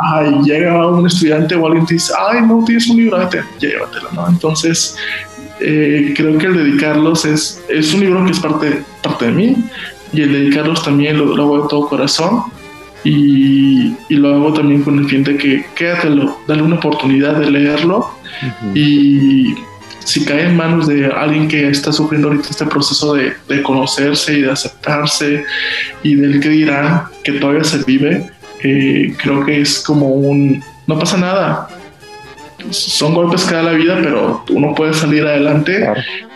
ay, 0.00 0.32
llega 0.44 0.86
un 0.86 1.06
estudiante 1.06 1.54
o 1.54 1.66
alguien 1.66 1.86
te 1.86 1.94
dice, 1.94 2.12
ay, 2.18 2.42
no 2.42 2.64
tienes 2.64 2.88
un 2.88 2.96
libro, 2.96 3.18
llévatelo, 3.58 4.08
¿no? 4.12 4.28
Entonces, 4.28 4.96
eh, 5.60 6.14
creo 6.16 6.38
que 6.38 6.46
el 6.46 6.56
dedicarlos 6.56 7.24
es, 7.24 7.62
es 7.68 7.92
un 7.92 8.00
libro 8.00 8.24
que 8.24 8.32
es 8.32 8.40
parte, 8.40 8.82
parte 9.02 9.26
de 9.26 9.32
mí 9.32 9.56
y 10.12 10.22
el 10.22 10.32
dedicarlos 10.32 10.82
también 10.82 11.18
lo, 11.18 11.34
hago 11.34 11.62
de 11.62 11.68
todo 11.68 11.88
corazón 11.88 12.44
y, 13.04 13.94
y, 14.08 14.14
lo 14.16 14.34
hago 14.34 14.52
también 14.52 14.82
con 14.82 14.98
el 14.98 15.06
fin 15.06 15.24
de 15.24 15.36
que 15.36 15.64
quédatelo, 15.74 16.38
dale 16.46 16.62
una 16.62 16.76
oportunidad 16.76 17.34
de 17.36 17.50
leerlo 17.50 18.10
y 18.74 19.54
si 20.04 20.24
cae 20.24 20.46
en 20.46 20.56
manos 20.56 20.86
de 20.86 21.06
alguien 21.06 21.48
que 21.48 21.68
está 21.68 21.92
sufriendo 21.92 22.28
ahorita 22.28 22.48
este 22.50 22.66
proceso 22.66 23.14
de, 23.14 23.34
de 23.48 23.62
conocerse 23.62 24.38
y 24.38 24.42
de 24.42 24.50
aceptarse 24.50 25.44
y 26.02 26.14
del 26.14 26.40
que 26.40 26.48
dirán 26.48 27.04
que 27.22 27.32
todavía 27.32 27.64
se 27.64 27.84
vive, 27.84 28.30
eh, 28.62 29.14
creo 29.22 29.44
que 29.44 29.60
es 29.60 29.80
como 29.80 30.08
un, 30.08 30.62
no 30.86 30.98
pasa 30.98 31.16
nada, 31.16 31.68
son 32.70 33.14
golpes 33.14 33.44
que 33.44 33.54
da 33.54 33.62
la 33.62 33.72
vida, 33.72 33.98
pero 34.02 34.44
uno 34.50 34.74
puede 34.74 34.92
salir 34.94 35.26
adelante. 35.26 35.86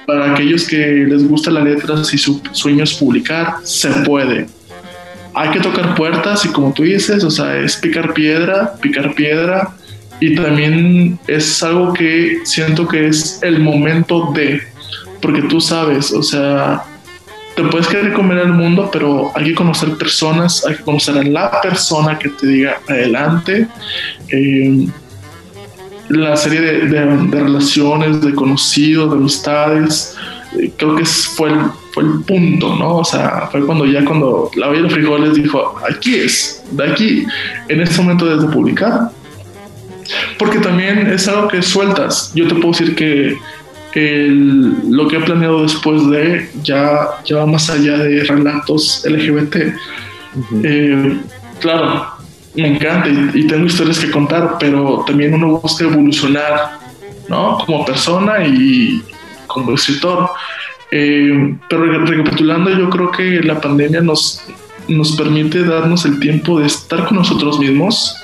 Para 0.07 0.33
aquellos 0.33 0.67
que 0.67 1.07
les 1.09 1.27
gusta 1.27 1.51
la 1.51 1.61
letra, 1.61 2.05
si 2.05 2.19
su 2.19 2.41
sueño 2.53 2.85
es 2.85 2.95
publicar, 2.95 3.57
se 3.63 3.89
puede. 4.05 4.47
Hay 5.35 5.51
que 5.51 5.61
tocar 5.61 5.95
puertas 5.95 6.45
y 6.45 6.49
como 6.49 6.73
tú 6.73 6.83
dices, 6.83 7.25
o 7.25 7.31
sea, 7.31 7.57
es 7.59 7.77
picar 7.77 8.15
piedra, 8.15 8.75
picar 8.81 9.15
piedra. 9.15 9.75
Y 10.21 10.37
también 10.37 11.19
es 11.27 11.63
algo 11.63 11.93
que 11.93 12.39
siento 12.45 12.87
que 12.87 13.09
es 13.09 13.41
el 13.43 13.61
momento 13.61 14.31
de, 14.33 14.61
porque 15.21 15.43
tú 15.43 15.61
sabes, 15.61 16.13
o 16.13 16.23
sea, 16.23 16.85
te 17.57 17.63
puedes 17.65 17.87
querer 17.87 18.13
comer 18.13 18.39
el 18.39 18.53
mundo, 18.53 18.91
pero 18.93 19.33
hay 19.35 19.45
que 19.47 19.55
conocer 19.55 19.97
personas, 19.97 20.65
hay 20.67 20.77
que 20.77 20.83
conocer 20.83 21.19
a 21.19 21.23
la 21.23 21.61
persona 21.61 22.19
que 22.19 22.29
te 22.29 22.47
diga 22.47 22.81
adelante. 22.89 23.69
Eh, 24.29 24.87
la 26.09 26.37
serie 26.37 26.61
de, 26.61 27.05
relaciones, 27.31 28.21
de 28.21 28.35
conocidos, 28.35 29.11
de 29.11 29.17
amistades, 29.17 30.17
eh, 30.59 30.73
creo 30.77 30.97
que 30.97 31.05
fue 31.05 31.51
el, 31.51 31.61
fue 31.93 32.05
el 32.05 32.21
punto, 32.21 32.77
¿no? 32.77 32.97
O 32.97 33.05
sea, 33.05 33.49
fue 33.51 33.65
cuando 33.65 33.87
ya 33.87 34.05
cuando 34.05 34.51
la 34.57 34.69
olla 34.69 34.83
de 34.83 34.91
frijoles 34.91 35.35
dijo, 35.35 35.77
aquí 35.89 36.17
es, 36.17 36.63
de 36.71 36.91
aquí, 36.91 37.27
en 37.69 37.81
este 37.81 38.01
momento 38.03 38.27
desde 38.27 38.53
publicar. 38.53 39.11
Porque 40.39 40.59
también 40.59 41.07
es 41.07 41.27
algo 41.29 41.49
que 41.49 41.63
sueltas. 41.63 42.31
Yo 42.35 42.47
te 42.47 42.55
puedo 42.55 42.73
decir 42.73 42.95
que 42.95 43.39
lo 44.01 45.07
que 45.09 45.17
he 45.17 45.21
planeado 45.21 45.63
después 45.63 46.09
de 46.11 46.51
ya, 46.63 47.09
ya 47.25 47.37
va 47.37 47.47
más 47.47 47.71
allá 47.71 47.99
de 47.99 48.25
relatos 48.25 49.05
LGBT. 49.09 49.57
Eh, 50.65 51.21
claro, 51.61 52.07
me 52.55 52.69
encanta 52.69 53.09
y, 53.09 53.47
tengo 53.47 53.67
historias 53.67 53.99
que 53.99 54.11
contar, 54.11 54.57
pero 54.59 55.05
también 55.07 55.35
uno 55.35 55.59
busca 55.59 55.85
evolucionar, 55.85 56.79
¿no? 57.29 57.59
Como 57.67 57.85
persona 57.85 58.47
y 58.47 59.03
como 59.47 59.73
escritor. 59.75 60.31
Eh, 60.91 61.57
pero 61.69 62.05
recapitulando, 62.05 62.71
yo 62.71 62.89
creo 62.91 63.11
que 63.11 63.41
la 63.43 63.61
pandemia 63.61 64.01
nos, 64.01 64.45
nos 64.89 65.17
permite 65.17 65.65
darnos 65.65 66.05
el 66.05 66.21
tiempo 66.21 66.61
de 66.61 66.67
estar 66.67 67.07
con 67.07 67.17
nosotros 67.17 67.59
mismos 67.59 68.17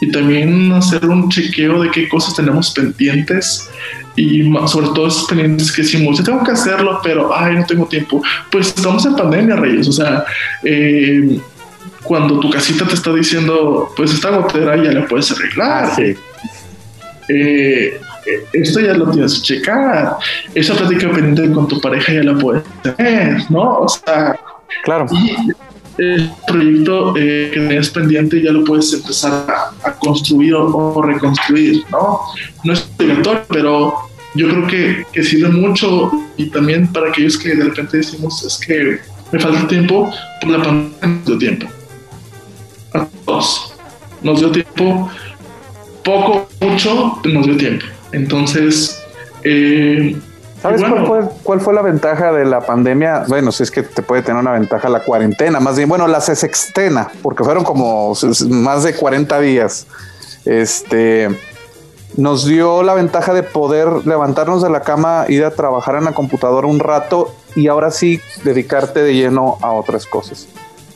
y 0.00 0.10
también 0.10 0.72
hacer 0.72 1.04
un 1.06 1.28
chequeo 1.28 1.82
de 1.82 1.90
qué 1.90 2.08
cosas 2.08 2.34
tenemos 2.34 2.70
pendientes 2.70 3.68
y 4.16 4.50
sobre 4.66 4.86
todo 4.88 5.08
esos 5.08 5.24
pendientes 5.24 5.72
que 5.72 5.82
decimos, 5.82 6.18
yo 6.18 6.24
tengo 6.24 6.44
que 6.44 6.52
hacerlo, 6.52 7.00
pero 7.02 7.36
ay, 7.36 7.56
no 7.56 7.66
tengo 7.66 7.86
tiempo. 7.86 8.22
Pues 8.50 8.68
estamos 8.68 9.04
en 9.06 9.16
pandemia, 9.16 9.56
Reyes. 9.56 9.88
O 9.88 9.92
sea, 9.92 10.24
eh, 10.62 11.40
cuando 12.04 12.38
tu 12.38 12.50
casita 12.50 12.86
te 12.86 12.94
está 12.94 13.12
diciendo, 13.12 13.92
pues 13.96 14.12
esta 14.12 14.30
gotera 14.30 14.76
ya 14.76 14.92
la 14.92 15.06
puedes 15.06 15.32
arreglar. 15.32 15.84
Ah, 15.84 15.94
sí. 15.96 16.14
Eh, 17.28 17.98
esto 18.52 18.80
ya 18.80 18.94
lo 18.94 19.10
tienes 19.10 19.34
que 19.34 19.42
checar. 19.42 20.16
Esa 20.54 20.74
plática 20.74 21.10
pendiente 21.10 21.52
con 21.52 21.66
tu 21.66 21.80
pareja 21.80 22.12
ya 22.12 22.22
la 22.22 22.38
puedes 22.38 22.62
tener, 22.82 23.50
¿no? 23.50 23.80
O 23.80 23.88
sea, 23.88 24.38
claro. 24.84 25.06
Y 25.12 25.52
el 25.98 26.30
proyecto 26.46 27.14
eh, 27.16 27.50
que 27.52 27.60
tenías 27.60 27.88
pendiente 27.88 28.42
ya 28.42 28.52
lo 28.52 28.64
puedes 28.64 28.92
empezar 28.92 29.46
a, 29.84 29.92
construir 29.92 30.54
o, 30.54 31.02
reconstruir, 31.02 31.84
¿no? 31.90 32.20
No 32.64 32.72
es 32.72 32.88
obligatorio, 32.98 33.44
pero 33.48 33.94
yo 34.34 34.48
creo 34.48 34.66
que, 34.66 35.06
que, 35.12 35.22
sirve 35.22 35.48
mucho 35.50 36.10
y 36.36 36.50
también 36.50 36.92
para 36.92 37.08
aquellos 37.08 37.38
que 37.38 37.54
de 37.54 37.64
repente 37.64 37.98
decimos 37.98 38.44
es 38.44 38.58
que 38.66 38.98
me 39.32 39.38
falta 39.38 39.66
tiempo, 39.68 40.12
por 40.40 40.50
la 40.50 40.62
pandemia 40.62 41.22
dio 41.24 41.38
tiempo. 41.38 41.66
Nos 43.26 44.40
dio 44.40 44.50
tiempo, 44.50 45.10
poco, 46.02 46.48
mucho, 46.60 47.20
nos 47.24 47.46
dio 47.46 47.56
tiempo. 47.56 47.84
Entonces, 48.12 49.02
eh, 49.42 50.16
¿Sabes 50.64 50.82
cuál, 51.42 51.60
fue, 51.60 51.74
la 51.74 51.82
ventaja 51.82 52.32
de 52.32 52.46
la 52.46 52.62
pandemia? 52.62 53.24
Bueno, 53.28 53.52
si 53.52 53.64
es 53.64 53.70
que 53.70 53.82
te 53.82 54.00
puede 54.00 54.22
tener 54.22 54.40
una 54.40 54.52
ventaja 54.52 54.88
la 54.88 55.00
cuarentena, 55.00 55.60
más 55.60 55.76
bien, 55.76 55.90
bueno, 55.90 56.08
la 56.08 56.22
sextena, 56.22 57.10
porque 57.20 57.44
fueron 57.44 57.64
como 57.64 58.14
más 58.48 58.82
de 58.82 58.94
40 58.94 59.40
días. 59.40 59.86
Este 60.46 61.28
nos 62.16 62.46
dio 62.46 62.82
la 62.82 62.94
ventaja 62.94 63.34
de 63.34 63.42
poder 63.42 64.06
levantarnos 64.06 64.62
de 64.62 64.70
la 64.70 64.80
cama, 64.80 65.26
ir 65.28 65.44
a 65.44 65.50
trabajar 65.50 65.96
en 65.96 66.04
la 66.04 66.12
computadora 66.12 66.66
un 66.66 66.78
rato 66.78 67.34
y 67.54 67.68
ahora 67.68 67.90
sí 67.90 68.20
dedicarte 68.44 69.02
de 69.02 69.14
lleno 69.14 69.58
a 69.60 69.72
otras 69.72 70.06
cosas. 70.06 70.48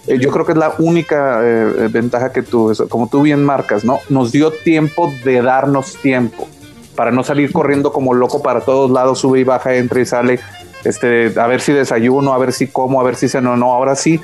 Eh, 0.09 0.18
yo 0.18 0.30
creo 0.30 0.46
que 0.46 0.52
es 0.52 0.59
la 0.59 0.74
única 0.78 1.40
eh, 1.42 1.88
ventaja 1.90 2.32
que 2.32 2.42
tú, 2.42 2.72
como 2.88 3.09
tú 3.09 3.22
bien 3.22 3.44
marcas, 3.44 3.84
¿no? 3.84 4.00
Nos 4.09 4.32
dio 4.32 4.50
tiempo 4.50 5.12
de 5.24 5.42
darnos 5.42 5.96
tiempo 5.96 6.48
para 6.94 7.11
no 7.11 7.22
salir 7.22 7.52
corriendo 7.52 7.92
como 7.92 8.14
loco 8.14 8.42
para 8.42 8.61
todos 8.61 8.90
lados, 8.90 9.20
sube 9.20 9.40
y 9.40 9.44
baja, 9.44 9.74
entra 9.74 10.00
y 10.00 10.06
sale, 10.06 10.40
este, 10.84 11.32
a 11.38 11.46
ver 11.46 11.61
si 11.61 11.72
desayuno, 11.72 12.32
a 12.32 12.38
ver 12.38 12.52
si 12.52 12.66
como, 12.66 13.00
a 13.00 13.04
ver 13.04 13.14
si 13.14 13.28
se 13.28 13.40
no, 13.40 13.56
no, 13.56 13.72
ahora 13.72 13.94
sí 13.94 14.20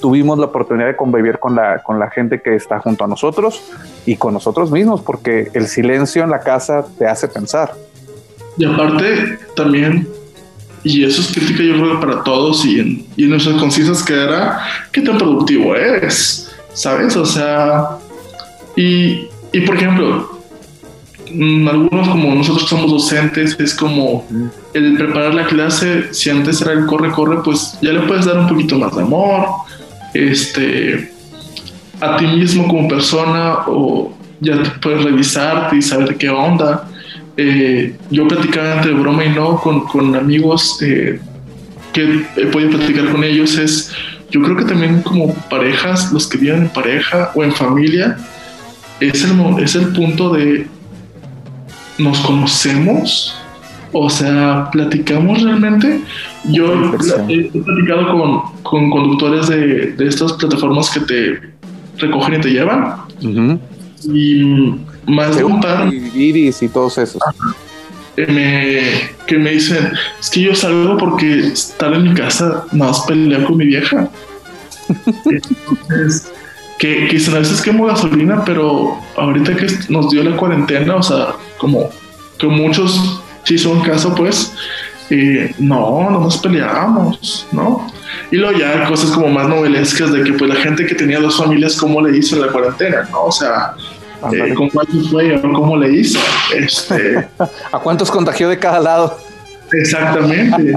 tuvimos 0.00 0.38
la 0.38 0.46
oportunidad 0.46 0.88
de 0.88 0.96
convivir 0.96 1.38
con 1.38 1.54
la, 1.54 1.82
con 1.82 1.98
la 1.98 2.10
gente 2.10 2.40
que 2.40 2.56
está 2.56 2.80
junto 2.80 3.04
a 3.04 3.06
nosotros 3.06 3.62
y 4.06 4.16
con 4.16 4.34
nosotros 4.34 4.70
mismos, 4.70 5.02
porque 5.02 5.50
el 5.54 5.68
silencio 5.68 6.24
en 6.24 6.30
la 6.30 6.40
casa 6.40 6.84
te 6.98 7.06
hace 7.06 7.28
pensar. 7.28 7.74
Y 8.56 8.64
aparte, 8.64 9.38
también, 9.54 10.08
y 10.82 11.04
eso 11.04 11.20
es 11.20 11.28
crítica 11.28 11.62
yo 11.62 11.74
creo 11.74 12.00
para 12.00 12.22
todos 12.22 12.64
y 12.64 12.80
en, 12.80 13.06
y 13.16 13.24
en 13.24 13.30
nuestras 13.30 13.56
concisas 13.56 14.02
quedará, 14.02 14.60
qué 14.92 15.02
tan 15.02 15.18
productivo 15.18 15.74
eres, 15.74 16.50
¿sabes? 16.72 17.16
O 17.16 17.26
sea, 17.26 17.98
y, 18.76 19.26
y 19.52 19.60
por 19.66 19.76
ejemplo, 19.76 20.40
mm, 21.32 21.68
algunos 21.68 22.08
como 22.08 22.34
nosotros 22.34 22.68
somos 22.68 22.90
docentes, 22.90 23.58
es 23.58 23.74
como 23.74 24.26
el 24.72 24.96
preparar 24.96 25.34
la 25.34 25.46
clase, 25.46 26.14
si 26.14 26.30
antes 26.30 26.62
era 26.62 26.72
el 26.72 26.86
corre, 26.86 27.10
corre, 27.10 27.42
pues 27.42 27.78
ya 27.82 27.92
le 27.92 28.00
puedes 28.00 28.24
dar 28.24 28.38
un 28.38 28.48
poquito 28.48 28.78
más 28.78 28.96
de 28.96 29.02
amor, 29.02 29.46
este, 30.14 31.12
a 32.00 32.16
ti 32.16 32.26
mismo 32.26 32.66
como 32.66 32.88
persona 32.88 33.58
o 33.66 34.12
ya 34.40 34.62
te 34.62 34.70
puedes 34.80 35.04
revisarte 35.04 35.76
y 35.76 35.82
saber 35.82 36.16
qué 36.16 36.30
onda. 36.30 36.88
Eh, 37.42 37.96
yo 38.10 38.28
platicaba 38.28 38.74
entre 38.74 38.92
broma 38.92 39.24
y 39.24 39.30
no 39.30 39.56
con, 39.56 39.86
con 39.86 40.14
amigos 40.14 40.78
eh, 40.82 41.18
que 41.90 42.26
he 42.36 42.46
podido 42.48 42.76
platicar 42.76 43.10
con 43.10 43.24
ellos 43.24 43.56
es, 43.56 43.90
yo 44.30 44.42
creo 44.42 44.58
que 44.58 44.64
también 44.66 45.00
como 45.00 45.32
parejas, 45.48 46.12
los 46.12 46.28
que 46.28 46.36
viven 46.36 46.64
en 46.64 46.68
pareja 46.68 47.30
o 47.34 47.42
en 47.42 47.52
familia, 47.52 48.18
es 49.00 49.24
el, 49.24 49.40
es 49.58 49.74
el 49.74 49.86
punto 49.94 50.34
de 50.34 50.66
nos 51.96 52.20
conocemos, 52.20 53.34
o 53.92 54.10
sea, 54.10 54.68
platicamos 54.70 55.42
realmente. 55.42 56.02
Yo 56.44 56.74
he, 57.26 57.44
platicado 57.48 58.18
con, 58.18 58.62
con 58.62 58.90
conductores 58.90 59.48
de, 59.48 59.92
de, 59.92 60.08
estas 60.08 60.34
plataformas 60.34 60.90
que 60.90 61.00
te 61.00 61.40
recogen 61.96 62.34
y 62.34 62.40
te 62.42 62.50
llevan. 62.50 62.96
Y 64.12 64.74
más 65.06 65.36
de 65.36 65.44
un 65.44 65.60
par. 65.60 65.92
Iris 65.92 66.62
y 66.62 66.68
todos 66.68 66.98
esos. 66.98 67.22
Que 68.16 68.26
me, 68.26 69.10
que 69.26 69.38
me 69.38 69.52
dicen, 69.52 69.92
es 70.18 70.30
que 70.30 70.40
yo 70.40 70.54
salgo 70.54 70.96
porque 70.98 71.46
estar 71.46 71.92
en 71.92 72.04
mi 72.04 72.14
casa 72.14 72.64
más 72.72 73.00
pelear 73.02 73.44
con 73.44 73.56
mi 73.56 73.66
vieja. 73.66 74.10
Entonces, 75.24 76.32
que, 76.78 77.08
que 77.08 77.30
a 77.30 77.38
veces 77.38 77.62
quemo 77.62 77.86
gasolina, 77.86 78.44
pero 78.44 78.98
ahorita 79.16 79.56
que 79.56 79.66
nos 79.88 80.10
dio 80.10 80.22
la 80.24 80.36
cuarentena, 80.36 80.96
o 80.96 81.02
sea, 81.02 81.34
como 81.58 81.90
que 82.38 82.46
muchos 82.46 83.22
si 83.44 83.58
son 83.58 83.80
caso, 83.82 84.14
pues, 84.14 84.52
eh, 85.10 85.54
no, 85.58 86.08
no 86.10 86.20
nos 86.20 86.38
peleábamos, 86.38 87.46
¿no? 87.52 87.86
Y 88.30 88.36
luego 88.36 88.58
ya 88.58 88.86
cosas 88.86 89.10
como 89.10 89.28
más 89.28 89.48
novelescas 89.48 90.12
de 90.12 90.22
que 90.22 90.32
pues 90.34 90.48
la 90.48 90.56
gente 90.56 90.86
que 90.86 90.94
tenía 90.94 91.18
dos 91.20 91.36
familias, 91.36 91.76
¿cómo 91.76 92.00
le 92.00 92.16
hizo 92.16 92.36
en 92.36 92.42
la 92.42 92.52
cuarentena, 92.52 93.08
no? 93.10 93.24
O 93.24 93.32
sea, 93.32 93.74
eh, 94.32 94.54
¿con 94.54 94.68
cuántos 94.70 95.10
fue 95.10 95.40
cómo 95.40 95.76
le 95.76 95.92
hizo? 95.92 96.18
Este, 96.56 97.28
¿A 97.72 97.78
cuántos 97.78 98.10
contagió 98.10 98.48
de 98.48 98.58
cada 98.58 98.80
lado? 98.80 99.16
Exactamente. 99.72 100.74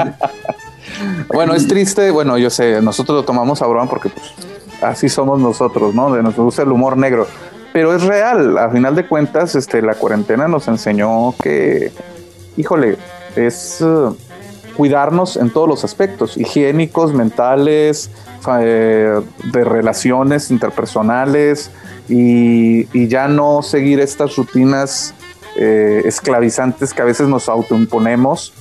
bueno, 1.33 1.53
es 1.53 1.67
triste, 1.67 2.11
bueno, 2.11 2.37
yo 2.37 2.49
sé, 2.49 2.81
nosotros 2.81 3.17
lo 3.17 3.23
tomamos 3.23 3.61
a 3.61 3.67
broma 3.67 3.89
porque 3.89 4.09
pues 4.09 4.31
así 4.81 5.09
somos 5.09 5.39
nosotros, 5.39 5.93
¿no? 5.95 6.13
De 6.13 6.21
nos 6.21 6.35
gusta 6.35 6.63
el 6.63 6.71
humor 6.71 6.97
negro. 6.97 7.27
Pero 7.71 7.95
es 7.95 8.03
real, 8.03 8.57
a 8.59 8.69
final 8.69 8.95
de 8.95 9.07
cuentas, 9.07 9.55
este, 9.55 9.81
la 9.81 9.95
cuarentena 9.95 10.47
nos 10.47 10.67
enseñó 10.67 11.33
que 11.41 11.91
híjole, 12.57 12.97
es 13.35 13.81
eh, 13.81 14.09
cuidarnos 14.75 15.37
en 15.37 15.49
todos 15.49 15.67
los 15.67 15.83
aspectos, 15.83 16.37
higiénicos, 16.37 17.13
mentales, 17.13 18.09
eh, 18.59 19.21
de 19.51 19.63
relaciones 19.63 20.51
interpersonales 20.51 21.71
y, 22.09 23.07
ya 23.07 23.27
no 23.27 23.61
seguir 23.61 23.99
estas 23.99 24.35
rutinas 24.35 25.13
eh, 25.55 26.01
esclavizantes 26.05 26.93
que 26.93 27.01
a 27.01 27.05
veces 27.05 27.27
nos 27.27 27.49
autoimponemos 27.49 28.53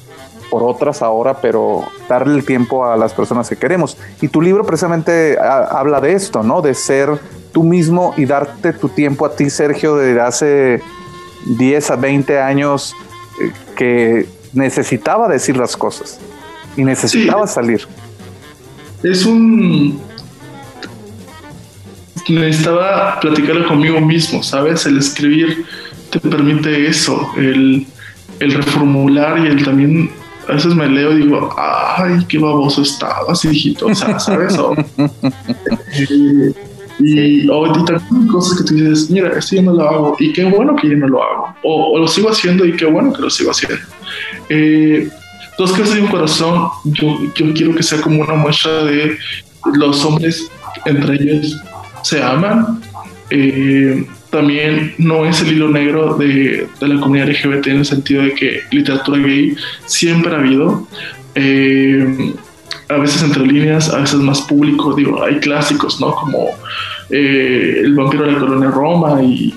por 0.50 0.62
otras 0.62 1.00
ahora, 1.00 1.40
pero 1.40 1.84
darle 2.08 2.38
el 2.38 2.44
tiempo 2.44 2.84
a 2.84 2.96
las 2.96 3.14
personas 3.14 3.48
que 3.48 3.56
queremos. 3.56 3.96
Y 4.20 4.28
tu 4.28 4.42
libro 4.42 4.64
precisamente 4.64 5.38
habla 5.40 6.00
de 6.00 6.12
esto, 6.12 6.42
¿no? 6.42 6.60
De 6.60 6.74
ser 6.74 7.18
tú 7.52 7.64
mismo 7.64 8.12
y 8.18 8.26
darte 8.26 8.74
tu 8.74 8.90
tiempo 8.90 9.24
a 9.24 9.34
ti, 9.34 9.48
Sergio, 9.48 9.96
de 9.96 10.20
hace 10.20 10.82
10 11.46 11.90
a 11.90 11.96
20 11.96 12.38
años 12.38 12.94
que 13.76 14.28
necesitaba 14.52 15.28
decir 15.28 15.56
las 15.56 15.76
cosas 15.76 16.18
y 16.76 16.84
necesitaba 16.84 17.46
salir. 17.46 17.86
Es 19.02 19.24
un... 19.26 20.00
Necesitaba 22.28 23.18
platicarlo 23.20 23.66
conmigo 23.66 24.00
mismo, 24.00 24.42
¿sabes? 24.42 24.86
El 24.86 24.98
escribir 24.98 25.64
te 26.10 26.20
permite 26.20 26.86
eso, 26.86 27.32
el, 27.36 27.86
el 28.38 28.52
reformular 28.52 29.44
y 29.44 29.48
el 29.48 29.64
también 29.64 30.10
a 30.48 30.52
veces 30.52 30.74
me 30.74 30.88
leo 30.88 31.12
y 31.12 31.22
digo, 31.22 31.54
ay, 31.56 32.24
qué 32.28 32.38
baboso 32.38 32.82
estabas, 32.82 33.44
hijito, 33.44 33.86
o 33.86 33.94
sea, 33.94 34.18
¿sabes? 34.18 34.56
Y, 37.04 37.50
ahorita 37.50 38.00
cosas 38.30 38.58
que 38.58 38.64
tú 38.64 38.74
dices, 38.74 39.10
mira, 39.10 39.36
esto 39.36 39.56
yo 39.56 39.62
no 39.62 39.72
lo 39.72 39.88
hago 39.88 40.16
y 40.20 40.32
qué 40.32 40.44
bueno 40.44 40.76
que 40.76 40.88
yo 40.88 40.96
no 40.96 41.08
lo 41.08 41.22
hago. 41.22 41.56
O, 41.64 41.98
lo 41.98 42.06
sigo 42.06 42.30
haciendo 42.30 42.64
y 42.64 42.76
qué 42.76 42.84
bueno 42.84 43.12
que 43.12 43.22
lo 43.22 43.30
sigo 43.30 43.50
haciendo. 43.50 43.78
Eh, 44.48 45.08
dos 45.58 45.94
de 45.94 46.00
un 46.00 46.06
corazón, 46.08 46.68
yo, 46.84 47.18
yo 47.34 47.52
quiero 47.54 47.74
que 47.74 47.82
sea 47.82 48.00
como 48.00 48.20
una 48.20 48.34
muestra 48.34 48.84
de 48.84 49.18
los 49.74 50.04
hombres 50.04 50.48
entre 50.84 51.14
ellos 51.14 51.56
se 52.02 52.22
aman. 52.22 52.80
Eh, 53.30 54.06
también 54.30 54.94
no 54.98 55.26
es 55.26 55.42
el 55.42 55.52
hilo 55.52 55.68
negro 55.68 56.14
de, 56.14 56.66
de, 56.80 56.88
la 56.88 57.00
comunidad 57.00 57.28
LGBT 57.28 57.66
en 57.66 57.78
el 57.78 57.84
sentido 57.84 58.22
de 58.22 58.34
que 58.34 58.60
literatura 58.70 59.18
gay 59.18 59.54
siempre 59.86 60.34
ha 60.34 60.38
habido. 60.38 60.86
Eh, 61.34 62.34
a 62.88 62.96
veces 62.96 63.22
entre 63.22 63.46
líneas, 63.46 63.92
a 63.92 63.98
veces 63.98 64.20
más 64.20 64.42
público, 64.42 64.94
digo, 64.94 65.22
hay 65.22 65.38
clásicos, 65.38 66.00
¿no? 66.00 66.14
Como 66.14 66.50
eh, 67.10 67.80
El 67.84 67.94
vampiro 67.94 68.24
de 68.24 68.32
la 68.32 68.38
colonia 68.38 68.70
Roma 68.70 69.22
y, 69.22 69.54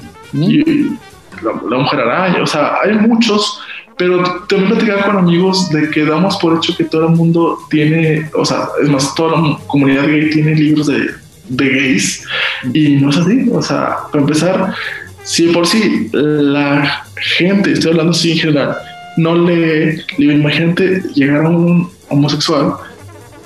la, 1.42 1.78
mujer 1.78 2.00
araña, 2.00 2.42
o 2.44 2.48
sea, 2.48 2.78
hay 2.84 2.96
muchos, 2.96 3.62
pero 3.98 4.24
también 4.48 4.72
platicar 4.72 5.06
con 5.06 5.18
amigos 5.18 5.70
de 5.70 5.90
que 5.90 6.06
damos 6.06 6.38
por 6.38 6.58
hecho 6.58 6.76
que 6.76 6.86
todo 6.86 7.08
el 7.08 7.16
mundo 7.16 7.60
tiene, 7.70 8.30
o 8.34 8.44
sea, 8.44 8.68
es 8.82 8.90
más, 8.90 9.14
toda 9.16 9.40
la 9.40 9.58
comunidad 9.68 10.08
gay 10.08 10.30
tiene 10.32 10.56
libros 10.56 10.88
de, 10.88 11.10
de 11.50 11.70
gays 11.70 12.24
y 12.74 12.96
no 12.96 13.10
es 13.10 13.18
así, 13.18 13.50
o 13.52 13.62
sea, 13.62 13.98
para 14.12 14.22
empezar, 14.22 14.74
si 15.24 15.48
por 15.48 15.68
sí 15.68 16.10
la 16.14 17.06
gente, 17.38 17.74
estoy 17.74 17.92
hablando 17.92 18.12
así 18.12 18.32
en 18.32 18.38
general, 18.38 18.78
no 19.18 19.36
le, 19.36 20.04
imagínate 20.18 21.02
llegar 21.14 21.46
a 21.46 21.50
un 21.50 21.90
homosexual 22.10 22.74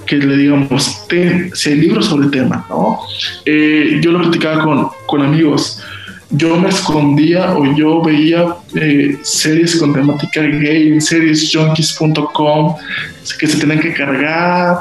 que 0.05 0.17
le 0.17 0.37
digamos, 0.37 1.05
si 1.53 1.69
hay 1.69 1.75
libros 1.75 2.07
sobre 2.07 2.25
el 2.25 2.31
tema, 2.31 2.65
¿no? 2.67 2.99
Eh, 3.45 3.99
yo 4.01 4.11
lo 4.11 4.21
platicaba 4.21 4.63
con, 4.63 4.89
con 5.05 5.21
amigos. 5.21 5.83
Yo 6.31 6.59
me 6.59 6.69
escondía 6.69 7.55
o 7.55 7.75
yo 7.75 8.01
veía 8.01 8.55
eh, 8.75 9.17
series 9.21 9.75
con 9.77 9.93
temática 9.93 10.41
gay 10.41 10.93
en 10.93 11.01
seriesjunkies.com 11.01 12.75
que 13.39 13.47
se 13.47 13.59
tenían 13.59 13.79
que 13.79 13.93
cargar, 13.93 14.77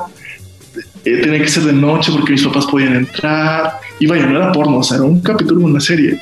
eh, 1.14 1.20
tenía 1.22 1.40
que 1.40 1.48
ser 1.48 1.64
de 1.64 1.72
noche 1.72 2.12
porque 2.12 2.32
mis 2.32 2.44
papás 2.44 2.66
podían 2.66 2.96
entrar. 2.96 3.80
Y 3.98 4.06
vaya, 4.06 4.26
no 4.26 4.38
era 4.38 4.52
porno, 4.52 4.78
o 4.78 4.82
sea, 4.82 4.98
era 4.98 5.06
un 5.06 5.20
capítulo 5.20 5.60
de 5.60 5.66
una 5.66 5.80
serie. 5.80 6.20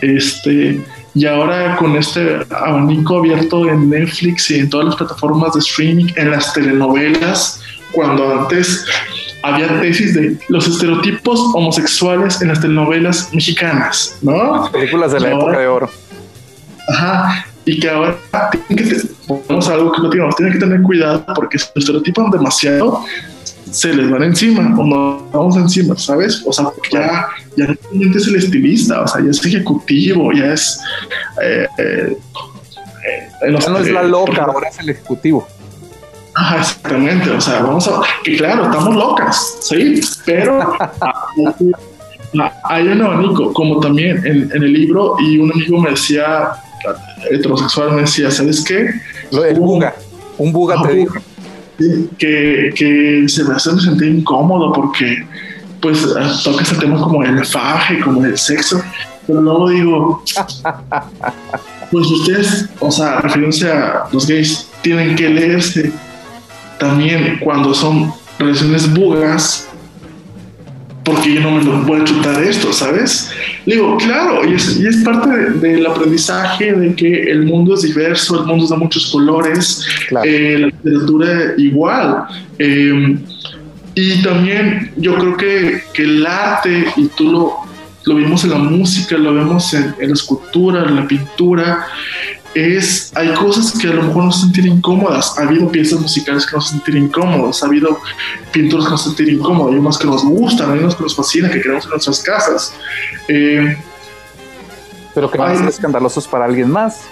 Este, 0.00 0.80
y 1.14 1.26
ahora 1.26 1.76
con 1.76 1.96
este 1.96 2.38
abanico 2.50 3.18
abierto 3.18 3.68
en 3.68 3.90
Netflix 3.90 4.50
y 4.50 4.60
en 4.60 4.70
todas 4.70 4.86
las 4.86 4.96
plataformas 4.96 5.54
de 5.54 5.60
streaming, 5.60 6.06
en 6.16 6.30
las 6.30 6.52
telenovelas, 6.52 7.60
cuando 7.92 8.40
antes 8.40 8.84
había 9.42 9.80
tesis 9.80 10.14
de 10.14 10.38
los 10.48 10.66
estereotipos 10.66 11.40
homosexuales 11.54 12.40
en 12.42 12.48
las 12.48 12.60
telenovelas 12.60 13.30
mexicanas, 13.32 14.18
¿no? 14.22 14.70
películas 14.70 15.12
de 15.12 15.20
la 15.20 15.30
época 15.30 15.58
de 15.58 15.66
oro. 15.66 15.90
Ajá. 16.88 17.46
Y 17.64 17.80
que 17.80 17.90
ahora 17.90 18.16
tienen 18.66 18.88
que, 18.88 18.96
algo 19.70 19.92
que 19.92 20.02
no 20.02 20.10
tenemos, 20.10 20.36
tienen 20.36 20.54
que 20.54 20.60
tener 20.60 20.82
cuidado 20.82 21.24
porque 21.34 21.58
los 21.58 21.72
estereotipan 21.76 22.30
demasiado, 22.30 23.04
se 23.70 23.94
les 23.94 24.10
van 24.10 24.22
encima 24.22 24.74
o 24.78 24.84
no 24.84 25.28
vamos 25.32 25.56
encima, 25.56 25.96
¿sabes? 25.96 26.42
O 26.46 26.52
sea, 26.52 26.66
porque 26.66 26.90
ya, 26.92 27.28
ya 27.56 27.66
es 27.66 28.26
el 28.26 28.36
estilista, 28.36 29.02
o 29.02 29.08
sea, 29.08 29.22
ya 29.22 29.30
es 29.30 29.44
ejecutivo, 29.44 30.32
ya 30.32 30.52
es. 30.52 30.80
Eh, 31.42 31.66
eh, 31.78 32.16
no 33.48 33.78
es 33.78 33.90
la 33.90 34.02
loca, 34.02 34.44
ahora 34.44 34.68
es 34.68 34.78
el 34.80 34.90
ejecutivo. 34.90 35.46
Ah, 36.34 36.56
exactamente, 36.60 37.30
o 37.30 37.40
sea, 37.40 37.62
vamos 37.62 37.88
a, 37.88 38.00
que 38.22 38.36
claro, 38.36 38.66
estamos 38.66 38.94
locas, 38.94 39.56
sí, 39.60 40.00
pero 40.24 40.72
hay 42.64 42.86
un 42.86 43.02
abanico, 43.02 43.52
como 43.52 43.80
también 43.80 44.24
en, 44.24 44.52
el 44.52 44.72
libro, 44.72 45.16
y 45.18 45.38
un 45.38 45.50
amigo 45.50 45.80
me 45.80 45.90
decía, 45.90 46.52
heterosexual, 47.28 47.92
me 47.92 48.02
decía, 48.02 48.30
¿sabes 48.30 48.62
qué? 48.62 48.88
el 49.32 49.58
buga, 49.58 49.96
un 50.38 50.52
buga 50.52 50.80
te 50.82 50.94
dijo. 50.94 51.16
Que, 52.18 52.72
que 52.74 53.24
se 53.28 53.44
me 53.44 53.54
hace 53.54 53.78
sentir 53.78 54.08
incómodo 54.08 54.72
porque 54.72 55.24
pues 55.80 56.04
toca 56.42 56.62
ese 56.62 56.74
tema 56.74 57.00
como 57.00 57.22
el 57.22 57.46
faje, 57.46 58.00
como 58.00 58.24
el 58.24 58.36
sexo, 58.36 58.82
pero 59.28 59.42
luego 59.42 59.68
digo, 59.68 60.22
pues 61.92 62.06
ustedes, 62.06 62.68
o 62.80 62.90
sea, 62.90 63.20
refiriéndose 63.20 63.70
a 63.70 64.04
los 64.10 64.26
gays, 64.26 64.68
tienen 64.82 65.14
que 65.14 65.28
leerse 65.28 65.92
también 66.78 67.38
cuando 67.40 67.74
son 67.74 68.12
relaciones 68.38 68.92
bugas, 68.92 69.67
porque 71.08 71.34
yo 71.34 71.40
no 71.40 71.52
me 71.52 71.64
lo 71.64 71.82
voy 71.82 72.00
a 72.00 72.04
chutar 72.04 72.42
esto, 72.42 72.72
¿sabes? 72.72 73.30
Digo, 73.64 73.96
claro, 73.96 74.48
y 74.48 74.54
es, 74.54 74.78
y 74.78 74.86
es 74.86 74.98
parte 74.98 75.28
del 75.58 75.86
aprendizaje 75.86 76.72
de 76.72 76.94
que 76.94 77.30
el 77.30 77.44
mundo 77.44 77.74
es 77.74 77.82
diverso, 77.82 78.40
el 78.40 78.46
mundo 78.46 78.64
es 78.64 78.70
de 78.70 78.76
muchos 78.76 79.06
colores, 79.06 79.86
eh, 80.24 80.56
la 80.58 80.66
literatura 80.66 81.54
igual. 81.56 82.24
Eh, 82.58 83.16
y 83.94 84.22
también 84.22 84.92
yo 84.96 85.16
creo 85.16 85.36
que, 85.36 85.82
que, 85.94 86.02
el 86.02 86.26
arte, 86.26 86.86
y 86.96 87.06
tú 87.08 87.32
lo, 87.32 87.52
lo 88.04 88.14
vimos 88.14 88.44
en 88.44 88.50
la 88.50 88.58
música, 88.58 89.16
lo 89.16 89.34
vemos 89.34 89.72
en, 89.74 89.94
en 89.98 90.08
la 90.08 90.14
escultura, 90.14 90.84
en 90.84 90.96
la 90.96 91.08
pintura, 91.08 91.86
es, 92.54 93.12
hay 93.14 93.32
cosas 93.34 93.78
que 93.78 93.88
a 93.88 93.92
lo 93.92 94.02
mejor 94.04 94.24
nos 94.24 94.40
sentir 94.40 94.66
incómodas. 94.66 95.38
Ha 95.38 95.42
habido 95.42 95.70
piezas 95.70 96.00
musicales 96.00 96.46
que 96.46 96.56
nos 96.56 96.70
sentir 96.70 96.96
incómodos, 96.96 97.62
ha 97.62 97.66
habido 97.66 97.98
pinturas 98.52 98.86
que 98.86 98.92
nos 98.92 99.04
sentir 99.04 99.28
incómodos, 99.28 99.72
hay 99.72 99.78
unos 99.78 99.98
que 99.98 100.06
nos 100.06 100.24
gustan, 100.24 100.72
hay 100.72 100.78
unos 100.78 100.96
que 100.96 101.02
nos 101.02 101.14
fascinan, 101.14 101.50
que 101.50 101.60
queremos 101.60 101.84
en 101.84 101.90
nuestras 101.90 102.20
casas. 102.20 102.74
Eh, 103.28 103.76
Pero 105.14 105.30
que 105.30 105.40
a 105.40 105.56
ser 105.56 105.68
escandalosos 105.68 106.26
para 106.26 106.44
alguien 106.46 106.70
más. 106.70 107.02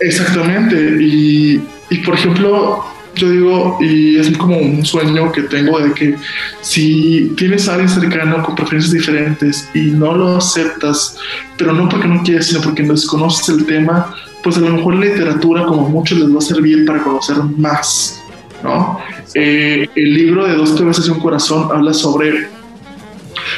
Exactamente. 0.00 0.76
Y, 1.00 1.62
y 1.90 1.98
por 1.98 2.14
ejemplo, 2.14 2.84
yo 3.16 3.30
digo, 3.30 3.78
y 3.80 4.18
es 4.18 4.36
como 4.36 4.58
un 4.58 4.84
sueño 4.84 5.30
que 5.30 5.42
tengo 5.42 5.78
de 5.78 5.92
que 5.92 6.16
si 6.60 7.32
tienes 7.36 7.68
a 7.68 7.74
alguien 7.74 7.88
cercano 7.88 8.42
con 8.42 8.54
preferencias 8.54 8.92
diferentes 8.92 9.68
y 9.74 9.82
no 9.82 10.14
lo 10.14 10.36
aceptas, 10.36 11.16
pero 11.56 11.72
no 11.72 11.88
porque 11.88 12.08
no 12.08 12.22
quieres, 12.22 12.48
sino 12.48 12.60
porque 12.60 12.82
desconoces 12.82 13.48
el 13.48 13.64
tema, 13.66 14.14
pues 14.44 14.58
a 14.58 14.60
lo 14.60 14.68
mejor 14.68 14.94
la 14.96 15.06
literatura, 15.06 15.64
como 15.64 15.88
mucho, 15.88 16.14
les 16.14 16.32
va 16.32 16.38
a 16.38 16.42
servir 16.42 16.84
para 16.84 17.02
conocer 17.02 17.36
más, 17.56 18.22
¿no? 18.62 19.00
Eh, 19.34 19.88
el 19.96 20.14
libro 20.14 20.46
de 20.46 20.54
Dos 20.54 20.72
cabezas 20.72 21.08
y 21.08 21.10
un 21.10 21.20
corazón 21.20 21.70
habla 21.72 21.94
sobre, 21.94 22.48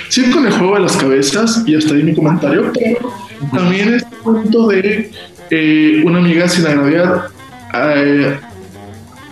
sí, 0.08 0.30
con 0.30 0.46
el 0.46 0.52
juego 0.52 0.76
de 0.76 0.80
las 0.82 0.96
cabezas, 0.96 1.64
y 1.66 1.74
hasta 1.74 1.92
ahí 1.92 2.04
mi 2.04 2.14
comentario, 2.14 2.70
pero 2.72 3.12
también 3.52 3.94
es 3.94 4.04
un 4.24 4.42
punto 4.42 4.68
de 4.68 5.10
eh, 5.50 6.02
una 6.04 6.18
amiga 6.20 6.48
sin 6.48 6.64
agraviar. 6.66 7.30
Eh, 7.74 8.38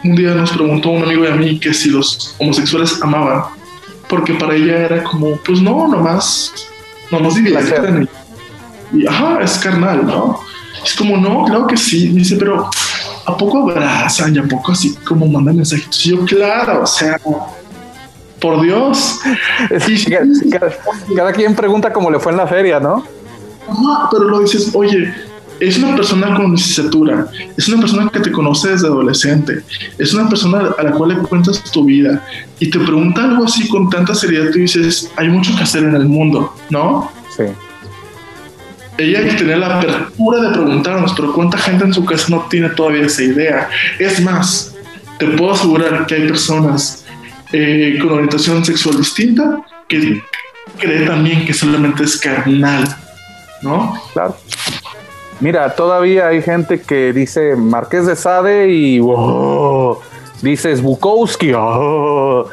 un 0.03 0.17
día 0.17 0.35
nos 0.35 0.51
preguntó 0.51 0.91
un 0.91 1.05
amigo 1.05 1.23
de 1.23 1.33
a 1.33 1.37
mí 1.37 1.59
que 1.61 1.73
si 1.73 1.89
los 1.89 2.35
homosexuales 2.39 3.01
amaban, 3.01 3.45
porque 4.09 4.35
para 4.35 4.57
ella 4.57 4.87
era 4.87 5.05
como, 5.05 5.37
pues 5.37 5.63
no, 5.63 5.87
nomás, 5.87 6.53
nomás 7.13 7.37
divierten. 7.37 8.09
Y, 8.93 9.07
ajá, 9.07 9.39
es 9.41 9.57
carnal, 9.59 10.05
¿no? 10.05 10.41
Es 10.85 10.95
como, 10.95 11.17
no, 11.17 11.45
claro 11.45 11.67
que 11.67 11.77
sí. 11.77 12.09
dice, 12.09 12.37
pero 12.37 12.69
¿a 13.27 13.37
poco 13.37 13.71
abrazan 13.71 14.35
y 14.35 14.39
a 14.39 14.45
poco 14.45 14.73
así 14.73 14.95
como 15.05 15.27
mandan 15.27 15.57
mensajes? 15.57 15.99
yo, 15.99 16.25
claro, 16.25 16.83
o 16.83 16.87
sea, 16.87 17.19
por 18.41 18.63
Dios. 18.63 19.21
cada, 21.17 21.33
quien 21.33 21.55
pregunta 21.55 21.93
cómo 21.93 22.11
le 22.11 22.19
fue 22.19 22.33
en 22.33 22.39
la 22.39 22.47
feria, 22.47 22.79
¿no? 22.79 23.05
Ajá, 23.67 24.09
pero 24.11 24.25
lo 24.25 24.41
dices, 24.41 24.71
oye, 24.75 25.15
es 25.59 25.79
una 25.79 25.97
persona 25.97 26.35
con 26.35 26.53
licenciatura, 26.53 27.27
es 27.57 27.69
una 27.69 27.81
persona 27.81 28.11
que 28.13 28.21
te 28.21 28.31
conoce 28.31 28.71
desde 28.71 28.89
adolescente, 28.89 29.63
es 29.97 30.13
una 30.13 30.29
persona 30.29 30.75
a 30.77 30.83
la 30.83 30.93
cual 30.93 31.11
le 31.11 31.17
cuentas 31.17 31.63
tu 31.73 31.85
vida 31.85 32.23
y 32.59 32.69
te 32.69 32.79
pregunta 32.79 33.25
algo 33.25 33.45
así 33.45 33.67
con 33.69 33.89
tanta 33.89 34.15
seriedad, 34.15 34.51
tú 34.51 34.59
dices, 34.59 35.11
hay 35.17 35.29
mucho 35.29 35.57
que 35.57 35.63
hacer 35.63 35.85
en 35.85 35.95
el 35.95 36.07
mundo, 36.07 36.53
¿no? 36.69 37.11
Sí 37.35 37.45
ella 38.99 39.25
que 39.25 39.35
tener 39.35 39.59
la 39.59 39.79
apertura 39.79 40.41
de 40.41 40.51
preguntarnos, 40.51 41.13
pero 41.15 41.33
¿cuánta 41.33 41.59
gente 41.59 41.85
en 41.85 41.93
su 41.93 42.05
casa 42.05 42.27
no 42.31 42.47
tiene 42.49 42.69
todavía 42.71 43.07
esa 43.07 43.23
idea? 43.23 43.69
Es 43.99 44.21
más, 44.21 44.75
te 45.19 45.27
puedo 45.27 45.53
asegurar 45.53 46.07
que 46.07 46.15
hay 46.15 46.29
personas 46.29 47.05
eh, 47.53 47.99
con 48.01 48.13
orientación 48.13 48.65
sexual 48.65 48.99
distinta 48.99 49.63
que 49.89 50.23
creen 50.79 51.07
también 51.07 51.45
que 51.45 51.53
solamente 51.53 52.05
es 52.05 52.17
carnal, 52.19 52.85
¿no? 53.63 53.95
Claro. 54.13 54.37
Mira, 55.41 55.75
todavía 55.75 56.29
hay 56.29 56.43
gente 56.43 56.81
que 56.81 57.13
dice 57.13 57.57
Marqués 57.57 58.07
de 58.07 58.17
Sade 58.17 58.71
y 58.71 59.01
wow, 59.01 59.99
dices 60.43 60.81
Bukowski, 60.81 61.53
oh, 61.55 62.49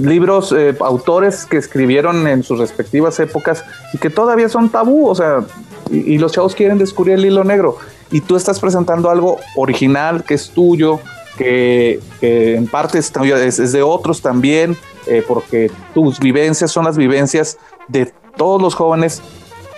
libros, 0.00 0.52
eh, 0.52 0.74
autores 0.80 1.44
que 1.46 1.56
escribieron 1.56 2.26
en 2.26 2.42
sus 2.42 2.58
respectivas 2.58 3.18
épocas 3.20 3.64
y 3.92 3.98
que 3.98 4.10
todavía 4.10 4.48
son 4.48 4.68
tabú, 4.68 5.08
o 5.08 5.14
sea, 5.14 5.44
y, 5.90 6.18
los 6.18 6.32
chavos 6.32 6.54
quieren 6.54 6.78
descubrir 6.78 7.14
el 7.14 7.24
hilo 7.24 7.44
negro 7.44 7.76
y 8.10 8.20
tú 8.20 8.36
estás 8.36 8.60
presentando 8.60 9.10
algo 9.10 9.38
original 9.56 10.24
que 10.24 10.34
es 10.34 10.50
tuyo, 10.50 11.00
que, 11.36 12.00
en 12.20 12.66
parte 12.66 12.98
es, 12.98 13.72
de 13.72 13.82
otros 13.82 14.20
también, 14.22 14.76
eh, 15.06 15.22
porque 15.26 15.70
tus 15.94 16.18
vivencias 16.18 16.70
son 16.70 16.84
las 16.84 16.96
vivencias 16.96 17.58
de 17.86 18.12
todos 18.36 18.60
los 18.60 18.74
jóvenes 18.74 19.22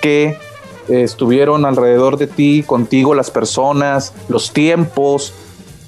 que 0.00 0.36
eh, 0.88 1.02
estuvieron 1.02 1.66
alrededor 1.66 2.16
de 2.16 2.26
ti, 2.26 2.64
contigo, 2.66 3.14
las 3.14 3.30
personas, 3.30 4.14
los 4.28 4.52
tiempos, 4.52 5.34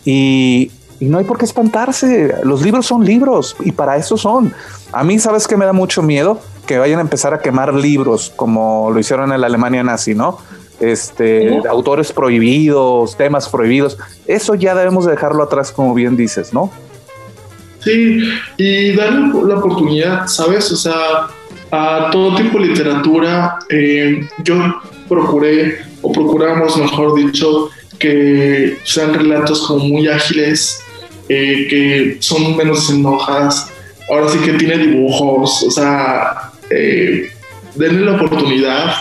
y, 0.05 0.71
y 1.01 1.07
no 1.07 1.19
hay 1.19 1.25
por 1.25 1.39
qué 1.39 1.45
espantarse. 1.45 2.35
Los 2.45 2.63
libros 2.63 2.87
son 2.87 3.05
libros 3.05 3.57
y 3.61 3.73
para 3.73 3.97
eso 3.97 4.17
son. 4.17 4.53
A 4.93 5.03
mí, 5.05 5.19
¿sabes 5.19 5.49
que 5.49 5.57
me 5.57 5.65
da 5.65 5.73
mucho 5.73 6.03
miedo? 6.03 6.41
Que 6.73 6.79
vayan 6.79 7.01
a 7.01 7.03
empezar 7.03 7.35
a 7.35 7.41
quemar 7.41 7.75
libros 7.75 8.33
como 8.35 8.91
lo 8.91 8.99
hicieron 8.99 9.31
en 9.31 9.43
la 9.43 9.47
Alemania 9.47 9.83
nazi, 9.83 10.15
¿no? 10.15 10.39
Este, 10.81 11.61
autores 11.69 12.13
prohibidos, 12.13 13.15
temas 13.15 13.47
prohibidos. 13.51 13.99
Eso 14.27 14.55
ya 14.55 14.75
debemos 14.75 15.05
dejarlo 15.05 15.43
atrás, 15.43 15.71
como 15.71 15.93
bien 15.93 16.17
dices, 16.17 16.55
¿no? 16.55 16.73
Sí, 17.81 18.21
y 18.57 18.93
darle 18.93 19.35
la 19.47 19.59
oportunidad, 19.59 20.27
¿sabes? 20.29 20.73
O 20.73 20.77
sea, 20.77 21.27
a 21.71 22.09
todo 22.11 22.37
tipo 22.37 22.59
de 22.59 22.69
literatura. 22.69 23.59
Eh, 23.69 24.27
yo 24.43 24.55
procuré, 25.11 25.77
o 26.01 26.11
procuramos, 26.11 26.75
mejor 26.79 27.17
dicho, 27.17 27.69
que 27.99 28.79
sean 28.85 29.13
relatos 29.13 29.67
como 29.67 29.85
muy 29.85 30.09
ágiles, 30.09 30.81
eh, 31.29 31.67
que 31.69 32.17
son 32.21 32.57
menos 32.57 32.89
en 32.89 33.05
hojas, 33.05 33.71
ahora 34.09 34.31
sí 34.31 34.39
que 34.39 34.55
tiene 34.55 34.79
dibujos, 34.79 35.65
o 35.65 35.71
sea, 35.71 36.52
eh, 36.75 37.31
denle 37.75 38.07
la 38.07 38.17
oportunidad. 38.17 38.95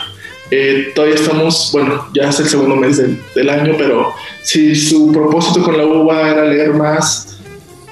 Eh, 0.50 0.92
todavía 0.94 1.16
estamos, 1.16 1.70
bueno, 1.72 2.10
ya 2.14 2.30
es 2.30 2.40
el 2.40 2.48
segundo 2.48 2.76
mes 2.76 2.98
del, 2.98 3.50
año, 3.50 3.76
pero 3.78 4.14
si 4.42 4.76
su 4.76 5.12
propósito 5.12 5.64
con 5.64 5.78
la 5.78 5.86
uva 5.86 6.30
era 6.30 6.44
leer 6.46 6.74
más, 6.74 7.40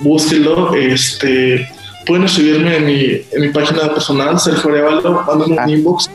búsquelo. 0.02 0.74
Este, 0.74 1.68
pueden 2.06 2.26
escribirme 2.26 2.78
en 2.78 2.86
mi, 2.86 3.22
en 3.32 3.42
mi 3.42 3.50
página 3.50 3.94
personal, 3.94 4.40
Sergio 4.40 4.72
Arevalo, 4.72 5.24
manden 5.26 5.54
un 5.54 5.60
ah. 5.60 5.70
inbox. 5.70 6.10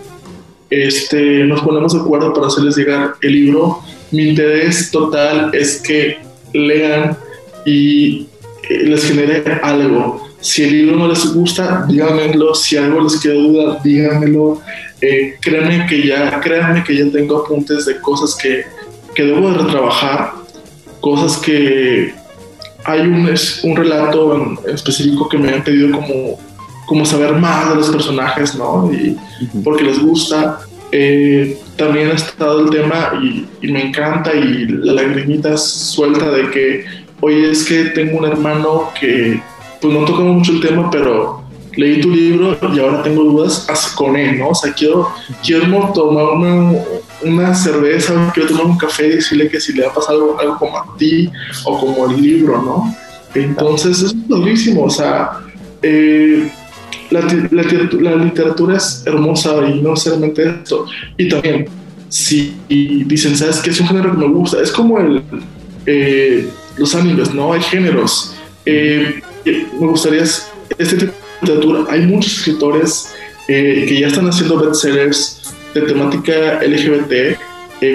Este, 0.69 1.45
nos 1.45 1.63
ponemos 1.63 1.93
de 1.93 2.01
acuerdo 2.01 2.33
para 2.33 2.49
hacerles 2.49 2.77
llegar 2.77 3.15
el 3.23 3.33
libro. 3.33 3.81
Mi 4.11 4.29
interés 4.31 4.91
total 4.91 5.51
es 5.55 5.81
que 5.81 6.19
lean 6.53 7.17
y 7.65 8.27
eh, 8.69 8.85
les 8.85 9.05
genere 9.05 9.61
algo. 9.63 10.34
Si 10.45 10.63
el 10.63 10.73
libro 10.73 10.97
no 10.97 11.09
les 11.09 11.33
gusta, 11.33 11.87
díganmelo. 11.89 12.55
Si 12.55 12.77
algo 12.77 13.01
les 13.01 13.19
queda 13.19 13.33
duda, 13.33 13.81
díganmelo. 13.83 14.61
Eh, 15.01 15.37
créanme 15.41 15.87
que 15.87 16.07
ya, 16.07 16.39
créanme 16.39 16.85
que 16.85 16.95
ya 16.95 17.11
tengo 17.11 17.39
apuntes 17.39 17.87
de 17.87 17.99
cosas 17.99 18.35
que, 18.35 18.67
que 19.15 19.23
debo 19.23 19.51
de 19.51 19.57
retrabajar, 19.57 20.33
cosas 21.01 21.39
que 21.39 22.13
hay 22.85 23.01
un, 23.01 23.27
un 23.63 23.77
relato 23.77 24.37
en, 24.37 24.59
específico 24.75 25.31
que 25.31 25.39
me 25.39 25.51
han 25.51 25.65
pedido 25.65 25.93
como, 25.93 26.39
como 26.85 27.07
saber 27.07 27.33
más 27.33 27.71
de 27.71 27.77
los 27.77 27.89
personajes, 27.89 28.55
¿no? 28.55 28.93
Y 28.93 29.17
porque 29.65 29.85
les 29.85 29.99
gusta. 29.99 30.61
Eh, 30.93 31.59
también 31.77 32.11
ha 32.11 32.15
estado 32.17 32.67
el 32.67 32.71
tema 32.71 33.19
y, 33.23 33.47
y, 33.63 33.73
me 33.73 33.89
encanta 33.89 34.35
y 34.35 34.67
la 34.67 34.93
lagrimita 34.93 35.57
suelta 35.57 36.31
de 36.31 36.51
que 36.51 36.85
oye, 37.21 37.51
es 37.51 37.65
que 37.65 37.87
tengo 37.87 38.19
un 38.19 38.27
hermano 38.27 38.91
que, 39.01 39.41
pues 39.85 39.99
no 39.99 40.07
tocamos 40.07 40.37
mucho 40.37 40.53
el 40.53 40.61
tema, 40.63 40.91
pero 40.91 41.43
leí 41.77 42.01
tu 42.01 42.09
libro 42.09 42.57
y 42.75 42.79
ahora 42.79 43.03
tengo 43.03 43.23
dudas 43.23 43.67
con 43.95 44.17
él, 44.17 44.39
¿no? 44.39 44.49
O 44.49 44.55
sea, 44.55 44.73
quiero, 44.73 45.11
quiero 45.45 45.93
tomar 45.93 46.25
una, 46.25 46.73
una 47.23 47.55
cerveza, 47.55 48.31
quiero 48.33 48.49
tomar 48.49 48.65
un 48.65 48.79
café 48.79 49.09
y 49.09 49.17
decirle 49.17 49.47
que 49.51 49.61
si 49.61 49.75
le 49.75 49.85
ha 49.85 49.93
pasado 49.93 50.41
algo 50.41 50.57
como 50.57 50.79
a 50.79 50.97
ti 50.97 51.31
o 51.67 51.79
como 51.79 52.11
el 52.11 52.23
libro, 52.23 52.63
¿no? 52.63 52.97
Entonces, 53.35 54.01
es 54.01 54.15
padrísimo, 54.27 54.85
o 54.85 54.91
sea, 54.91 55.41
eh, 55.83 56.51
la, 57.11 57.21
la, 57.21 58.17
literatura 58.17 58.79
es 58.79 59.03
hermosa 59.05 59.69
y 59.69 59.83
no 59.83 59.95
solamente 59.97 60.49
esto. 60.49 60.87
Y 61.19 61.29
también, 61.29 61.67
si 62.09 62.57
dicen, 62.69 63.37
¿sabes 63.37 63.59
qué? 63.59 63.69
Es 63.69 63.81
un 63.81 63.89
género 63.89 64.13
que 64.13 64.17
me 64.17 64.29
gusta. 64.29 64.63
Es 64.63 64.73
como 64.73 64.99
el, 64.99 65.23
eh, 65.85 66.49
los 66.79 66.95
animes, 66.95 67.35
¿no? 67.35 67.53
Hay 67.53 67.61
géneros. 67.61 68.35
Eh, 68.65 69.21
me 69.45 69.87
gustaría 69.87 70.23
este 70.23 70.97
tipo 70.97 71.13
de 71.13 71.47
literatura. 71.47 71.85
Hay 71.91 72.07
muchos 72.07 72.39
escritores 72.39 73.15
que 73.47 73.99
ya 74.01 74.07
están 74.09 74.29
haciendo 74.29 74.59
bestsellers 74.59 75.55
de 75.75 75.83
temática 75.83 76.61
LGBT 76.63 77.39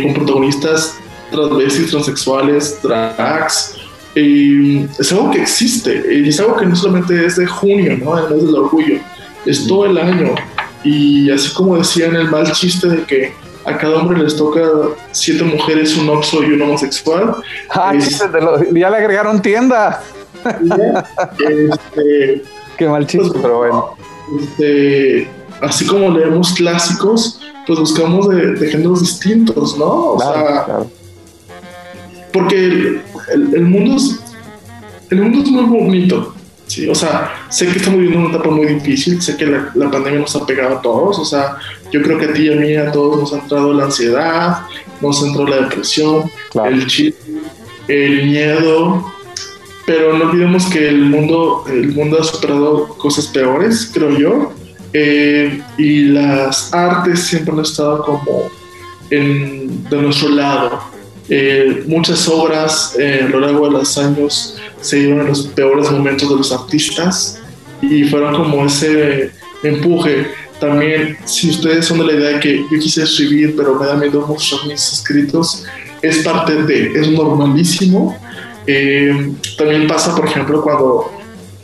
con 0.04 0.14
protagonistas 0.14 0.96
transvestis, 1.32 1.92
transexuales, 1.92 2.80
drags, 2.82 3.76
es 4.16 5.12
algo 5.12 5.32
que 5.32 5.42
existe 5.42 6.04
y 6.12 6.28
es 6.28 6.40
algo 6.40 6.58
que 6.58 6.66
no 6.66 6.76
solamente 6.76 7.26
es 7.26 7.36
de 7.38 7.46
junio, 7.46 7.98
¿no? 7.98 8.18
El 8.18 8.36
mes 8.36 8.46
del 8.46 8.56
orgullo, 8.56 9.00
es 9.46 9.68
todo 9.68 9.86
el 9.86 9.98
año. 9.98 10.36
Y 10.84 11.30
así 11.32 11.54
como 11.54 11.78
decían 11.78 12.16
el 12.16 12.30
mal 12.30 12.52
chiste 12.52 12.88
de 12.88 13.04
que 13.04 13.34
a 13.66 13.78
cada 13.78 13.98
hombre 13.98 14.20
les 14.20 14.36
toca 14.36 14.62
siete 15.12 15.44
mujeres, 15.44 15.96
un 15.98 16.10
oxo 16.10 16.44
y 16.44 16.54
un 16.54 16.62
homosexual. 16.62 17.36
Ah, 17.70 17.94
ya 17.96 18.90
le 18.90 18.98
agregaron 18.98 19.42
tienda. 19.42 20.02
Este, 21.40 22.44
Qué 22.78 22.88
mal 22.88 23.06
chiste, 23.06 23.30
pues, 23.30 23.42
pero 23.42 23.58
bueno. 23.58 23.90
Este, 24.40 25.28
así 25.62 25.86
como 25.86 26.18
leemos 26.18 26.54
clásicos, 26.54 27.42
pues 27.68 27.78
buscamos 27.78 28.30
de, 28.30 28.70
géneros 28.70 29.02
distintos, 29.02 29.78
¿no? 29.78 30.14
O 30.14 30.20
sea, 30.20 30.80
porque 32.32 33.02
el, 33.34 33.62
mundo 33.64 33.98
es, 33.98 34.20
el 35.10 35.22
mundo 35.22 35.40
es 35.40 35.50
muy 35.50 35.80
bonito. 35.80 36.34
Sí, 36.68 36.88
o 36.88 36.94
sea, 36.94 37.34
sé 37.50 37.66
que 37.68 37.80
estamos 37.80 38.00
viviendo 38.00 38.28
una 38.28 38.36
etapa 38.36 38.52
muy 38.52 38.68
difícil, 38.68 39.22
sé 39.22 39.36
que 39.36 39.48
la, 39.48 39.72
la, 39.74 39.90
pandemia 39.90 40.20
nos 40.20 40.36
ha 40.36 40.46
pegado 40.46 40.78
a 40.78 40.82
todos, 40.82 41.18
o 41.18 41.26
sea, 41.26 41.58
yo 41.92 42.02
creo 42.04 42.20
que 42.20 42.26
a 42.26 42.34
ti 42.34 42.44
y 42.44 42.54
a 42.54 42.56
mí, 42.56 42.76
a 42.76 42.92
todos 42.92 43.20
nos 43.20 43.34
ha 43.34 43.40
entrado 43.40 43.74
la 43.74 43.86
ansiedad, 43.86 44.60
nos 45.02 45.22
ha 45.22 45.28
entrado 45.28 45.48
la 45.48 45.62
depresión, 45.62 46.30
el 46.64 46.86
chiste, 46.86 47.20
el 47.88 48.28
miedo, 48.28 49.04
pero 49.90 50.16
no 50.16 50.26
olvidemos 50.26 50.68
que 50.68 50.88
el 50.88 51.02
mundo, 51.02 51.64
el 51.68 51.88
mundo 51.94 52.22
ha 52.22 52.24
superado 52.24 52.90
cosas 52.90 53.26
peores, 53.26 53.90
creo 53.92 54.16
yo, 54.20 54.54
eh, 54.94 55.64
y 55.80 56.04
las 56.04 56.72
artes 56.72 57.22
siempre 57.22 57.56
han 57.56 57.62
estado 57.62 58.04
como 58.04 58.52
en, 59.10 59.84
de 59.90 59.98
nuestro 59.98 60.30
lado. 60.30 60.80
Eh, 61.28 61.86
muchas 61.88 62.28
obras 62.28 62.96
eh, 63.00 63.22
a 63.26 63.30
lo 63.30 63.40
largo 63.40 63.66
de 63.66 63.72
los 63.80 63.98
años 63.98 64.58
se 64.80 64.98
dieron 64.98 65.22
en 65.22 65.30
los 65.30 65.48
peores 65.48 65.90
momentos 65.90 66.30
de 66.30 66.36
los 66.36 66.52
artistas 66.52 67.42
y 67.82 68.04
fueron 68.04 68.36
como 68.36 68.64
ese 68.68 69.32
empuje. 69.64 70.28
También, 70.60 71.18
si 71.26 71.50
ustedes 71.50 71.86
son 71.86 71.98
de 71.98 72.06
la 72.06 72.14
idea 72.14 72.30
de 72.36 72.40
que 72.40 72.58
yo 72.58 72.80
quise 72.80 73.02
escribir, 73.02 73.56
pero 73.58 73.74
me 73.74 73.88
da 73.88 73.96
miedo 73.96 74.24
mostrar 74.28 74.68
mis 74.68 74.94
escritos, 74.94 75.66
es 76.04 76.20
parte 76.20 76.62
de, 76.62 76.92
es 76.94 77.10
normalísimo. 77.10 78.16
Eh, 78.72 79.34
también 79.58 79.88
pasa, 79.88 80.16
por 80.16 80.26
ejemplo, 80.26 80.62
cuando, 80.62 81.12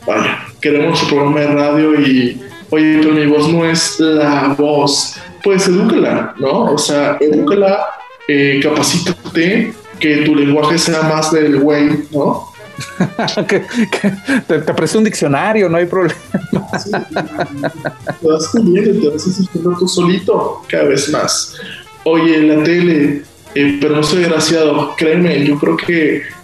vaya, 0.08 0.40
queremos 0.60 1.04
un 1.04 1.10
programa 1.10 1.40
de 1.40 1.48
radio 1.48 2.02
y, 2.02 2.42
oye, 2.72 2.98
pero 3.00 3.14
mi 3.14 3.28
voz 3.28 3.48
no 3.48 3.64
es 3.64 4.00
la 4.00 4.56
voz, 4.58 5.16
pues 5.44 5.68
edúcala, 5.68 6.34
¿no? 6.40 6.64
O 6.64 6.80
sea, 6.80 7.18
edúcala 7.20 7.86
eh, 8.28 8.60
capacítate, 8.64 9.72
que 10.00 10.18
tu 10.24 10.34
lenguaje 10.34 10.80
sea 10.80 11.04
más 11.04 11.32
del 11.32 11.60
güey, 11.60 12.08
¿no? 12.10 12.52
que, 13.48 13.62
te, 14.48 14.60
te 14.62 14.98
un 14.98 15.04
diccionario, 15.04 15.70
no 15.70 15.78
hay 15.78 15.86
problema. 15.86 16.16
te 18.20 18.28
vas 18.28 18.48
comiendo, 18.48 19.00
te 19.00 19.10
vas 19.10 19.28
haciendo 19.28 19.78
tú 19.78 19.88
solito 19.88 20.64
cada 20.68 20.86
vez 20.86 21.08
más. 21.12 21.54
Oye, 22.04 22.42
la 22.42 22.64
tele, 22.64 23.22
eh, 23.54 23.78
pero 23.80 23.96
no 23.96 24.02
soy 24.02 24.22
desgraciado, 24.22 24.96
créeme, 24.98 25.46
yo 25.46 25.60
creo 25.60 25.78
que 25.78 26.35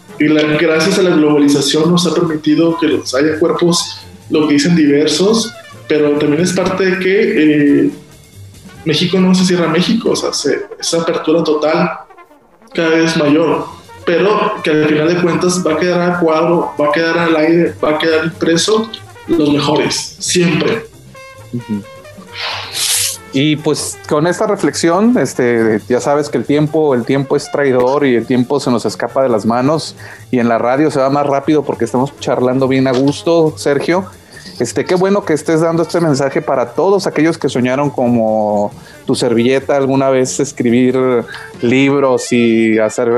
gracias 0.59 0.99
a 0.99 1.01
la 1.01 1.15
globalización 1.15 1.91
nos 1.91 2.05
ha 2.07 2.13
permitido 2.13 2.78
que 2.78 2.88
los 2.88 3.13
haya 3.15 3.39
cuerpos, 3.39 4.01
lo 4.30 4.47
que 4.47 4.53
dicen 4.53 4.76
diversos, 4.76 5.53
pero 5.88 6.17
también 6.17 6.41
es 6.41 6.53
parte 6.53 6.86
de 6.86 6.99
que 6.99 7.84
eh, 7.86 7.91
México 8.86 9.19
no 9.19 9.36
se 9.36 9.45
cierra 9.45 9.67
México, 9.67 10.11
o 10.11 10.15
sea, 10.15 10.30
esa 10.80 11.01
apertura 11.01 11.43
total 11.43 11.91
cada 12.74 12.89
vez 12.89 13.17
mayor, 13.17 13.65
pero 14.05 14.53
que 14.63 14.72
al 14.72 14.86
final 14.88 15.07
de 15.07 15.22
cuentas 15.22 15.65
va 15.65 15.74
a 15.74 15.78
quedar 15.78 16.01
a 16.01 16.19
cuadro, 16.19 16.72
va 16.80 16.88
a 16.88 16.91
quedar 16.91 17.17
al 17.17 17.36
aire, 17.36 17.76
va 17.84 17.91
a 17.91 17.97
quedar 17.97 18.26
impreso 18.26 18.89
los 19.28 19.49
mejores, 19.49 20.15
siempre. 20.19 20.86
Y 23.34 23.55
pues 23.55 23.97
con 24.09 24.27
esta 24.27 24.45
reflexión, 24.45 25.17
este, 25.17 25.79
ya 25.88 26.01
sabes 26.01 26.29
que 26.29 26.38
el 26.38 26.45
tiempo, 26.45 26.93
el 26.93 27.05
tiempo 27.05 27.38
es 27.38 27.49
traidor 27.49 28.05
y 28.05 28.15
el 28.15 28.25
tiempo 28.25 28.59
se 28.59 28.71
nos 28.71 28.86
escapa 28.86 29.23
de 29.23 29.29
las 29.29 29.45
manos 29.45 29.95
y 30.32 30.39
en 30.39 30.49
la 30.49 30.57
radio 30.57 30.91
se 30.91 30.99
va 30.99 31.09
más 31.09 31.25
rápido 31.25 31.63
porque 31.63 31.86
estamos 31.86 32.17
charlando 32.19 32.67
bien 32.67 32.88
a 32.88 32.91
gusto, 32.91 33.53
Sergio. 33.57 34.05
Este, 34.62 34.86
qué 34.86 34.93
bueno 34.93 35.26
que 35.26 35.34
estés 35.34 35.62
dando 35.62 35.82
este 35.82 35.99
mensaje 35.99 36.39
para 36.39 36.74
todos 36.76 37.07
aquellos 37.07 37.36
que 37.39 37.49
soñaron 37.49 37.89
como 37.89 38.72
tu 39.07 39.16
servilleta 39.16 39.76
alguna 39.76 40.12
vez 40.12 40.39
escribir 40.39 40.95
libros 41.64 42.32
y 42.32 42.78
hacer 42.78 43.09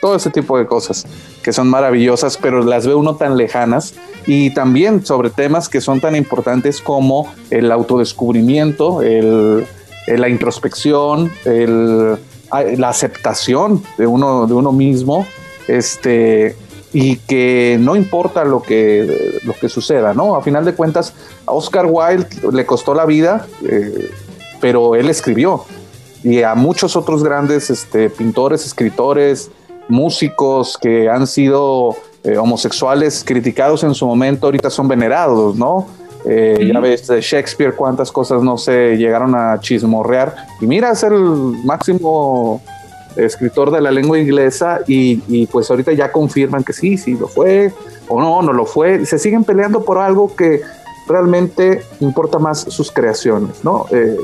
todo 0.00 0.16
ese 0.16 0.30
tipo 0.30 0.56
de 0.56 0.64
cosas 0.64 1.04
que 1.42 1.52
son 1.52 1.68
maravillosas, 1.68 2.38
pero 2.38 2.64
las 2.64 2.86
ve 2.86 2.94
uno 2.94 3.16
tan 3.16 3.36
lejanas. 3.36 3.92
Y 4.26 4.48
también 4.54 5.04
sobre 5.04 5.28
temas 5.28 5.68
que 5.68 5.82
son 5.82 6.00
tan 6.00 6.16
importantes 6.16 6.80
como 6.80 7.30
el 7.50 7.70
autodescubrimiento, 7.70 9.02
el, 9.02 9.66
la 10.06 10.30
introspección, 10.30 11.30
la 11.44 12.88
aceptación 12.88 13.82
de 13.98 14.06
uno, 14.06 14.46
de 14.46 14.54
uno 14.54 14.72
mismo, 14.72 15.26
este, 15.66 16.56
y 16.92 17.16
que 17.16 17.76
no 17.80 17.96
importa 17.96 18.44
lo 18.44 18.62
que, 18.62 19.40
lo 19.44 19.52
que 19.54 19.68
suceda, 19.68 20.14
¿no? 20.14 20.36
A 20.36 20.42
final 20.42 20.64
de 20.64 20.74
cuentas, 20.74 21.14
a 21.46 21.52
Oscar 21.52 21.86
Wilde 21.88 22.28
le 22.52 22.64
costó 22.64 22.94
la 22.94 23.04
vida, 23.04 23.46
eh, 23.68 24.10
pero 24.60 24.94
él 24.94 25.08
escribió. 25.10 25.64
Y 26.22 26.42
a 26.42 26.54
muchos 26.54 26.96
otros 26.96 27.22
grandes 27.22 27.70
este, 27.70 28.10
pintores, 28.10 28.64
escritores, 28.66 29.50
músicos 29.88 30.76
que 30.78 31.08
han 31.08 31.26
sido 31.26 31.96
eh, 32.24 32.36
homosexuales 32.36 33.22
criticados 33.24 33.84
en 33.84 33.94
su 33.94 34.06
momento, 34.06 34.46
ahorita 34.46 34.70
son 34.70 34.88
venerados, 34.88 35.56
¿no? 35.56 35.86
Eh, 36.24 36.70
ya 36.72 36.80
ves 36.80 37.06
de 37.06 37.20
Shakespeare 37.20 37.74
cuántas 37.74 38.10
cosas 38.10 38.42
no 38.42 38.58
se 38.58 38.96
llegaron 38.96 39.34
a 39.34 39.60
chismorrear. 39.60 40.34
Y 40.60 40.66
mira, 40.66 40.90
es 40.90 41.02
el 41.02 41.14
máximo 41.64 42.60
escritor 43.18 43.70
de 43.70 43.80
la 43.80 43.90
lengua 43.90 44.18
inglesa 44.18 44.80
y, 44.86 45.46
pues 45.46 45.70
ahorita 45.70 45.92
ya 45.92 46.12
confirman 46.12 46.64
que 46.64 46.72
sí, 46.72 46.96
sí 46.96 47.14
lo 47.14 47.28
fue 47.28 47.72
o 48.08 48.20
no, 48.20 48.42
no 48.42 48.52
lo 48.52 48.64
fue. 48.64 49.04
Se 49.06 49.18
siguen 49.18 49.44
peleando 49.44 49.84
por 49.84 49.98
algo 49.98 50.34
que 50.34 50.62
realmente 51.08 51.82
importa 52.00 52.38
más 52.38 52.60
sus 52.60 52.90
creaciones, 52.90 53.64
¿no? 53.64 53.86
Eh, 53.90 54.16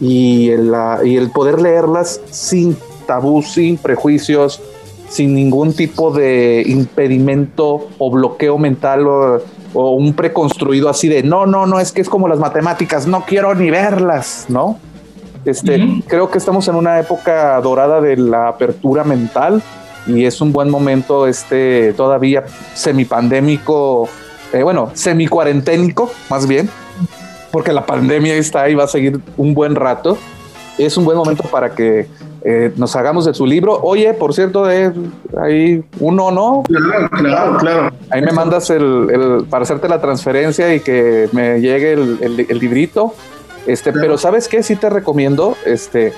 y, 0.00 0.50
el, 0.50 0.72
y 1.04 1.16
el 1.16 1.30
poder 1.30 1.60
leerlas 1.60 2.20
sin 2.30 2.76
tabú, 3.06 3.42
sin 3.42 3.78
prejuicios, 3.78 4.60
sin 5.08 5.34
ningún 5.34 5.72
tipo 5.72 6.10
de 6.10 6.62
impedimento 6.66 7.88
o 7.98 8.10
bloqueo 8.10 8.58
mental 8.58 9.06
o, 9.06 9.42
o, 9.72 9.90
un 9.92 10.14
preconstruido 10.14 10.88
así 10.88 11.08
de 11.08 11.22
no, 11.22 11.46
no, 11.46 11.66
no, 11.66 11.80
es 11.80 11.92
que 11.92 12.00
es 12.00 12.08
como 12.08 12.28
las 12.28 12.38
matemáticas, 12.38 13.06
no 13.06 13.24
quiero 13.24 13.54
ni 13.54 13.70
verlas, 13.70 14.46
¿no? 14.48 14.78
Este, 15.46 16.02
Creo 16.08 16.28
que 16.28 16.38
estamos 16.38 16.66
en 16.66 16.74
una 16.74 16.98
época 16.98 17.60
dorada 17.60 18.00
de 18.00 18.16
la 18.16 18.48
apertura 18.48 19.04
mental 19.04 19.62
y 20.06 20.24
es 20.24 20.40
un 20.40 20.52
buen 20.52 20.68
momento 20.70 21.28
este 21.28 21.92
todavía 21.92 22.44
semipandémico, 22.74 24.08
eh, 24.52 24.64
bueno, 24.64 24.90
semicuarenténico 24.94 26.10
más 26.28 26.48
bien, 26.48 26.68
porque 27.52 27.72
la 27.72 27.86
pandemia 27.86 28.34
está 28.34 28.62
ahí, 28.62 28.74
va 28.74 28.84
a 28.84 28.88
seguir 28.88 29.20
un 29.36 29.54
buen 29.54 29.76
rato. 29.76 30.18
Es 30.78 30.96
un 30.98 31.06
buen 31.06 31.16
momento 31.16 31.44
para 31.44 31.70
que 31.74 32.06
eh, 32.44 32.70
nos 32.76 32.94
hagamos 32.96 33.24
de 33.24 33.32
su 33.32 33.46
libro. 33.46 33.80
Oye, 33.82 34.12
por 34.12 34.34
cierto, 34.34 34.66
de 34.66 34.92
ahí 35.42 35.82
uno, 36.00 36.30
¿no? 36.30 36.64
Claro, 36.64 37.08
claro, 37.08 37.56
claro. 37.56 37.90
Ahí 38.10 38.20
me 38.20 38.32
mandas 38.32 38.68
el, 38.68 39.46
para 39.48 39.62
hacerte 39.62 39.88
la 39.88 40.02
transferencia 40.02 40.74
y 40.74 40.80
que 40.80 41.30
me 41.32 41.60
llegue 41.60 41.92
el, 41.94 42.46
el 42.46 42.58
librito. 42.58 43.14
Este, 43.66 43.92
pero 43.92 44.16
¿sabes 44.16 44.48
qué? 44.48 44.62
Sí 44.62 44.76
te 44.76 44.88
recomiendo, 44.88 45.56
este, 45.64 46.12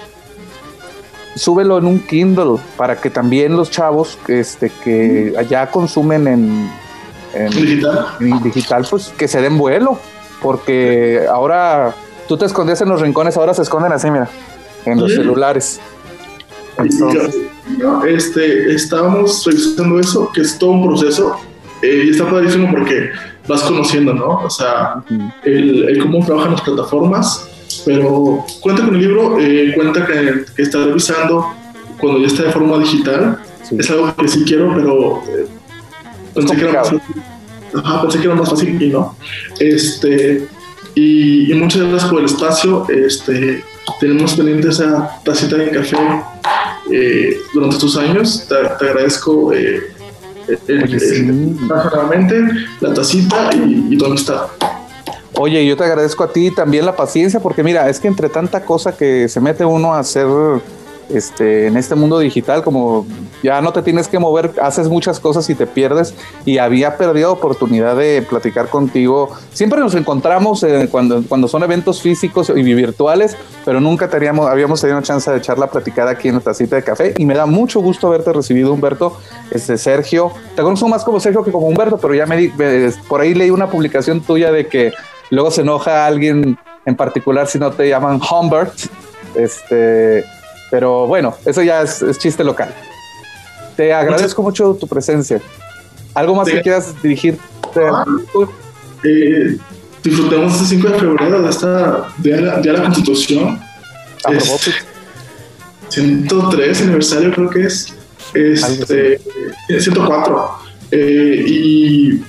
súbelo 1.35 1.79
en 1.79 1.87
un 1.87 2.01
Kindle 2.01 2.59
para 2.77 3.01
que 3.01 3.11
también 3.11 3.57
los 3.57 3.71
chavos 3.71 4.19
este, 4.29 4.71
que 4.85 5.35
allá 5.39 5.71
consumen 5.71 6.27
en, 6.27 7.51
digital. 8.43 8.87
pues 8.91 9.13
que 9.17 9.29
se 9.29 9.41
den 9.41 9.57
vuelo, 9.57 9.99
porque 10.43 11.25
ahora 11.31 11.95
tú 12.27 12.37
te 12.37 12.45
escondías 12.45 12.81
en 12.83 12.91
los 12.91 13.01
rincones, 13.01 13.37
ahora 13.37 13.55
se 13.55 13.63
esconden 13.63 13.93
así, 13.93 14.11
mira, 14.11 14.29
en 14.85 15.01
los 15.01 15.15
celulares. 15.15 15.81
este, 18.07 18.75
estábamos 18.75 19.45
revisando 19.47 20.01
eso, 20.01 20.31
que 20.33 20.43
es 20.43 20.59
todo 20.59 20.71
un 20.71 20.87
proceso. 20.87 21.37
eh, 21.83 22.05
y 22.07 22.11
está 22.11 22.29
padrísimo 22.29 22.71
porque 22.71 23.11
vas 23.49 23.63
conociendo, 23.63 24.13
¿no? 24.13 24.41
O 24.45 24.51
sea, 24.51 25.03
el, 25.43 25.89
el 25.89 25.99
cómo 25.99 26.25
trabajan 26.25 26.53
las 26.53 26.61
plataformas, 26.61 27.49
pero 27.85 28.45
cuenta 28.61 28.85
con 28.85 28.95
el 28.95 29.01
libro, 29.01 29.39
eh, 29.41 29.73
cuenta 29.75 30.07
que, 30.07 30.45
que, 30.55 30.63
está 30.63 30.85
revisando 30.85 31.55
cuando 31.99 32.21
ya 32.21 32.27
está 32.27 32.45
de 32.45 32.53
forma 32.53 32.79
digital. 32.79 33.39
Es 33.77 33.91
algo 33.91 34.15
que 34.15 34.29
sí 34.29 34.45
quiero, 34.45 34.75
pero 34.75 35.23
eh, 35.29 35.47
pensé, 36.35 36.57
que 36.57 36.63
era 36.63 36.73
más 36.73 36.91
fácil. 36.91 37.23
Ajá, 37.75 38.03
pensé 38.03 38.19
que 38.19 38.25
era 38.27 38.35
más 38.35 38.51
fácil 38.51 38.83
y 38.83 38.89
no. 38.89 39.17
Este, 39.59 40.47
y, 40.95 41.53
y 41.53 41.55
muchas 41.55 41.83
gracias 41.83 42.11
por 42.11 42.21
el 42.21 42.27
espacio. 42.27 42.87
Este, 42.89 43.65
tenemos 44.01 44.35
pendiente 44.35 44.69
esa 44.69 45.21
tacita 45.25 45.57
de 45.57 45.71
café 45.71 45.97
eh, 46.93 47.37
durante 47.53 47.77
estos 47.77 47.97
años. 47.97 48.47
Te, 48.49 48.55
te 48.55 48.91
agradezco 48.91 49.53
eh, 49.53 49.98
el, 50.49 50.83
Oye, 50.83 51.01
sí. 51.01 51.17
el, 51.17 51.57
la 52.81 52.95
tacita 52.95 53.51
y, 53.55 53.95
y 53.95 53.99
tu 53.99 54.07
amistad. 54.07 54.47
Oye, 55.35 55.65
yo 55.65 55.77
te 55.77 55.85
agradezco 55.85 56.25
a 56.25 56.33
ti 56.33 56.51
también 56.51 56.85
la 56.85 56.97
paciencia, 56.97 57.39
porque 57.39 57.63
mira, 57.63 57.89
es 57.89 58.01
que 58.01 58.09
entre 58.09 58.29
tanta 58.29 58.65
cosa 58.65 58.97
que 58.97 59.29
se 59.29 59.41
mete 59.41 59.65
uno 59.65 59.95
a 59.95 60.01
hacer 60.01 60.27
este, 61.09 61.67
en 61.67 61.77
este 61.77 61.95
mundo 61.95 62.19
digital, 62.19 62.63
como 62.63 63.07
ya 63.43 63.61
no 63.61 63.73
te 63.73 63.83
tienes 63.83 64.09
que 64.09 64.19
mover, 64.19 64.53
haces 64.63 64.89
muchas 64.89 65.21
cosas 65.21 65.49
y 65.51 65.55
te 65.55 65.67
pierdes. 65.67 66.15
Y 66.45 66.59
había 66.59 66.97
perdido 66.97 67.33
oportunidad 67.33 67.97
de 67.97 68.23
platicar 68.23 68.69
contigo. 68.69 69.31
Siempre 69.53 69.81
nos 69.81 69.95
encontramos 69.95 70.63
eh, 70.63 70.89
cuando, 70.91 71.23
cuando 71.29 71.49
son 71.49 71.63
eventos 71.63 72.03
físicos 72.03 72.51
y 72.55 72.63
virtuales, 72.63 73.37
pero 73.65 73.81
nunca 73.81 74.09
teníamos, 74.09 74.49
habíamos 74.49 74.81
tenido 74.81 75.01
chance 75.03 75.31
de 75.31 75.39
echar 75.39 75.59
la 75.59 75.69
platicada 75.69 76.13
aquí 76.13 76.29
en 76.29 76.35
nuestra 76.35 76.55
cita 76.55 76.77
de 76.77 76.83
café. 76.83 77.15
Y 77.17 77.25
me 77.25 77.35
da 77.35 77.47
mucho 77.47 77.81
gusto 77.81 78.09
haberte 78.09 78.33
recibido, 78.33 78.73
Humberto. 78.73 79.17
Este, 79.51 79.79
Sergio, 79.79 80.33
te 80.57 80.63
conozco 80.63 80.89
más 80.89 81.05
como 81.05 81.21
Sergio 81.21 81.45
que 81.45 81.53
como 81.53 81.69
Humberto, 81.69 81.99
pero 81.99 82.15
ya 82.15 82.27
me, 82.27 82.37
di, 82.37 82.53
por 83.09 83.21
ahí 83.21 83.35
leí 83.35 83.51
una 83.51 83.69
publicación 83.69 84.21
tuya 84.21 84.53
de 84.53 84.67
que 84.67 84.93
luego 85.31 85.51
se 85.51 85.63
enoja 85.63 86.05
a 86.05 86.07
alguien 86.07 86.59
en 86.85 86.97
particular 86.97 87.47
si 87.47 87.59
no 87.59 87.71
te 87.71 87.89
llaman 87.89 88.21
Humbert. 88.31 88.73
Este, 89.35 90.25
pero 90.71 91.07
bueno, 91.07 91.37
eso 91.45 91.62
ya 91.62 91.83
es, 91.83 92.03
es 92.03 92.19
chiste 92.19 92.45
local. 92.45 92.75
Te 93.77 93.93
agradezco 93.93 94.43
Muchas... 94.43 94.66
mucho 94.66 94.79
tu 94.79 94.87
presencia. 94.87 95.41
¿Algo 96.14 96.35
más 96.35 96.49
sí. 96.49 96.55
que 96.55 96.62
quieras 96.62 97.01
dirigirte? 97.03 97.41
Ah, 97.77 98.05
eh, 99.05 99.57
disfrutemos 100.03 100.55
este 100.55 100.77
5 100.77 100.89
de 100.89 100.99
febrero 100.99 101.43
de 101.43 101.51
esta 101.51 102.09
Día 102.19 102.37
de 102.37 102.43
la, 102.43 102.61
de 102.61 102.73
la 102.73 102.83
Constitución. 102.83 103.61
A 104.25 104.31
propósito. 104.31 104.77
103 105.89 106.83
aniversario 106.83 107.33
creo 107.33 107.51
que 107.51 107.64
es. 107.64 107.95
Este, 108.35 109.21
104. 109.69 110.51
Eh, 110.91 111.45
y 111.47 112.23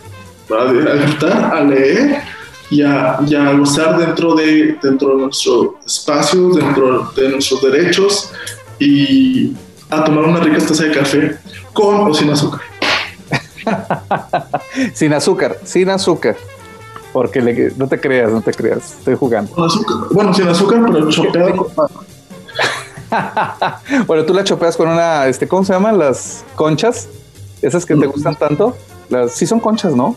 a 0.49 0.93
disfrutar, 0.93 1.55
a 1.55 1.63
leer 1.63 2.21
y 2.69 2.81
a, 2.83 3.19
y 3.25 3.35
a, 3.35 3.53
gozar 3.53 3.97
dentro 3.97 4.35
de, 4.35 4.77
dentro 4.81 5.15
de 5.15 5.23
nuestro 5.23 5.79
espacio, 5.85 6.49
dentro 6.49 7.11
de 7.15 7.29
nuestros 7.29 7.61
derechos 7.61 8.31
y 8.77 9.53
a 9.89 10.03
tomar 10.03 10.25
una 10.25 10.39
rica 10.39 10.59
taza 10.59 10.83
de 10.83 10.91
café 10.91 11.37
con 11.73 12.09
o 12.09 12.13
sin 12.13 12.29
azúcar. 12.29 12.61
sin 14.93 15.13
azúcar, 15.13 15.57
sin 15.63 15.89
azúcar. 15.89 16.35
Porque 17.11 17.41
le, 17.41 17.73
no 17.75 17.87
te 17.87 17.99
creas, 17.99 18.31
no 18.31 18.41
te 18.41 18.53
creas, 18.53 18.97
estoy 18.99 19.15
jugando. 19.15 19.51
Con 19.51 19.65
azúcar. 19.65 19.97
Bueno, 20.11 20.33
sin 20.33 20.47
azúcar, 20.47 20.79
pero 20.91 21.09
chopeado. 21.09 21.71
bueno, 24.07 24.25
tú 24.25 24.33
la 24.33 24.43
chopeas 24.43 24.77
con 24.77 24.87
una, 24.87 25.27
este, 25.27 25.47
¿cómo 25.47 25.65
se 25.65 25.73
llaman? 25.73 25.97
Las 25.97 26.45
conchas, 26.55 27.07
esas 27.61 27.85
que 27.85 27.95
te 27.95 28.05
gustan 28.05 28.35
tanto. 28.35 28.75
Las, 29.09 29.31
sí 29.31 29.47
son 29.47 29.59
conchas, 29.59 29.95
¿no? 29.95 30.15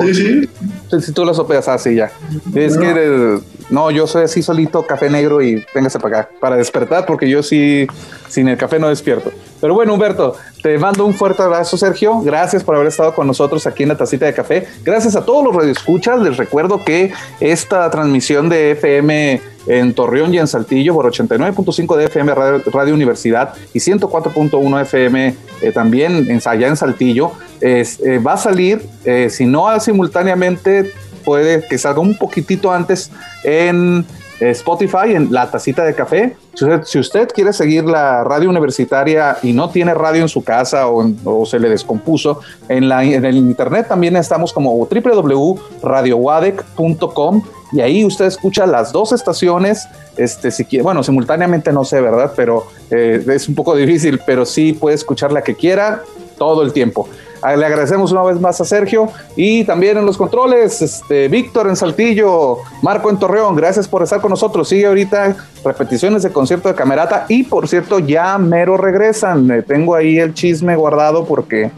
Sí, 0.00 0.14
sí. 0.14 1.00
Si 1.00 1.12
tú 1.12 1.24
lo 1.24 1.34
sopeas 1.34 1.68
así 1.68 1.94
ya. 1.94 2.12
Es 2.54 2.74
no. 2.76 2.82
que 2.82 2.90
eres, 2.90 3.40
no, 3.70 3.90
yo 3.90 4.06
soy 4.06 4.24
así 4.24 4.42
solito, 4.42 4.86
café 4.86 5.10
negro 5.10 5.42
y 5.42 5.64
véngase 5.74 5.98
para 5.98 6.20
acá, 6.20 6.30
para 6.40 6.56
despertar, 6.56 7.04
porque 7.06 7.28
yo 7.28 7.42
sí, 7.42 7.86
sin 8.28 8.48
el 8.48 8.56
café 8.56 8.78
no 8.78 8.88
despierto. 8.88 9.32
Pero 9.60 9.74
bueno, 9.74 9.94
Humberto, 9.94 10.36
te 10.62 10.78
mando 10.78 11.04
un 11.04 11.14
fuerte 11.14 11.42
abrazo, 11.42 11.76
Sergio. 11.76 12.20
Gracias 12.20 12.62
por 12.62 12.76
haber 12.76 12.88
estado 12.88 13.14
con 13.14 13.26
nosotros 13.26 13.66
aquí 13.66 13.82
en 13.82 13.90
la 13.90 13.96
tacita 13.96 14.26
de 14.26 14.34
café. 14.34 14.66
Gracias 14.84 15.16
a 15.16 15.24
todos 15.24 15.44
los 15.44 15.54
radioescuchas. 15.54 16.20
Les 16.20 16.36
recuerdo 16.36 16.84
que 16.84 17.12
esta 17.40 17.90
transmisión 17.90 18.48
de 18.48 18.72
FM 18.72 19.40
en 19.66 19.94
Torreón 19.94 20.32
y 20.32 20.38
en 20.38 20.46
Saltillo 20.46 20.94
por 20.94 21.10
89.5 21.10 21.96
de 21.96 22.04
FM 22.04 22.34
Radio, 22.34 22.94
Universidad 22.94 23.54
y 23.74 23.80
104.1 23.80 24.82
FM 24.82 25.34
eh, 25.62 25.72
también 25.72 26.30
en, 26.30 26.40
allá 26.44 26.68
en 26.68 26.76
Saltillo. 26.76 27.32
Eh, 27.60 27.84
va 28.24 28.34
a 28.34 28.36
salir, 28.36 28.82
eh, 29.04 29.28
si 29.30 29.46
no 29.46 29.78
simultáneamente, 29.80 30.92
puede 31.26 31.66
que 31.66 31.76
salga 31.76 32.00
un 32.00 32.16
poquitito 32.16 32.72
antes 32.72 33.10
en 33.42 34.06
Spotify, 34.40 35.14
en 35.14 35.30
la 35.32 35.50
tacita 35.50 35.84
de 35.84 35.94
café. 35.94 36.36
Si 36.54 36.64
usted, 36.64 36.82
si 36.84 36.98
usted, 36.98 37.28
quiere 37.28 37.52
seguir 37.52 37.84
la 37.84 38.24
radio 38.24 38.48
universitaria 38.48 39.36
y 39.42 39.52
no 39.52 39.68
tiene 39.70 39.92
radio 39.92 40.22
en 40.22 40.28
su 40.28 40.44
casa 40.44 40.86
o 40.88 41.44
se 41.46 41.58
le 41.58 41.68
descompuso, 41.68 42.40
en, 42.68 42.88
la, 42.88 43.02
en, 43.04 43.24
el 43.24 43.36
internet 43.36 43.88
también 43.88 44.14
estamos 44.16 44.52
como 44.52 44.72
www.radiowadec.com 44.76 47.42
y 47.72 47.80
ahí 47.80 48.04
usted 48.04 48.26
escucha 48.26 48.66
las 48.66 48.92
dos 48.92 49.10
estaciones. 49.12 49.88
Este, 50.16 50.52
si 50.52 50.64
quiere, 50.64 50.84
bueno, 50.84 51.02
simultáneamente 51.02 51.72
no 51.72 51.84
sé, 51.84 52.00
¿verdad? 52.00 52.32
Pero 52.36 52.66
eh, 52.90 53.24
es 53.28 53.48
un 53.48 53.54
poco 53.54 53.74
difícil, 53.74 54.20
pero 54.24 54.46
sí 54.46 54.72
puede 54.72 54.94
escuchar 54.94 55.32
la 55.32 55.42
que 55.42 55.56
quiera 55.56 56.02
todo 56.38 56.62
el 56.62 56.72
tiempo. 56.72 57.08
Le 57.42 57.64
agradecemos 57.64 58.12
una 58.12 58.22
vez 58.22 58.40
más 58.40 58.60
a 58.60 58.64
Sergio 58.64 59.08
y 59.36 59.64
también 59.64 59.98
en 59.98 60.06
los 60.06 60.16
controles, 60.16 60.82
este, 60.82 61.28
Víctor 61.28 61.68
en 61.68 61.76
Saltillo, 61.76 62.58
Marco 62.82 63.10
en 63.10 63.18
Torreón, 63.18 63.54
gracias 63.54 63.86
por 63.86 64.02
estar 64.02 64.20
con 64.20 64.30
nosotros. 64.30 64.68
Sigue 64.68 64.86
ahorita 64.86 65.36
repeticiones 65.64 66.22
de 66.22 66.32
concierto 66.32 66.68
de 66.68 66.74
Camerata 66.74 67.26
y 67.28 67.44
por 67.44 67.68
cierto, 67.68 67.98
ya 67.98 68.36
mero 68.38 68.76
regresan. 68.76 69.64
Tengo 69.66 69.94
ahí 69.94 70.18
el 70.18 70.34
chisme 70.34 70.74
guardado 70.76 71.24
porque 71.24 71.70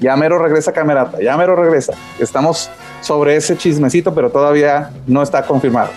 ya 0.00 0.16
mero 0.16 0.38
regresa 0.38 0.72
Camerata, 0.72 1.18
ya 1.22 1.36
mero 1.36 1.54
regresa. 1.54 1.92
Estamos 2.18 2.70
sobre 3.02 3.36
ese 3.36 3.56
chismecito, 3.56 4.14
pero 4.14 4.30
todavía 4.30 4.90
no 5.06 5.22
está 5.22 5.46
confirmado. 5.46 5.90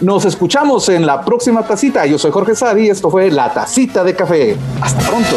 Nos 0.00 0.24
escuchamos 0.24 0.88
en 0.88 1.06
la 1.06 1.24
próxima 1.24 1.64
tacita. 1.64 2.04
Yo 2.06 2.18
soy 2.18 2.32
Jorge 2.32 2.56
Sadi 2.56 2.86
y 2.86 2.90
esto 2.90 3.08
fue 3.08 3.30
La 3.30 3.54
Tacita 3.54 4.02
de 4.02 4.16
Café. 4.16 4.56
Hasta 4.80 5.00
pronto. 5.08 5.36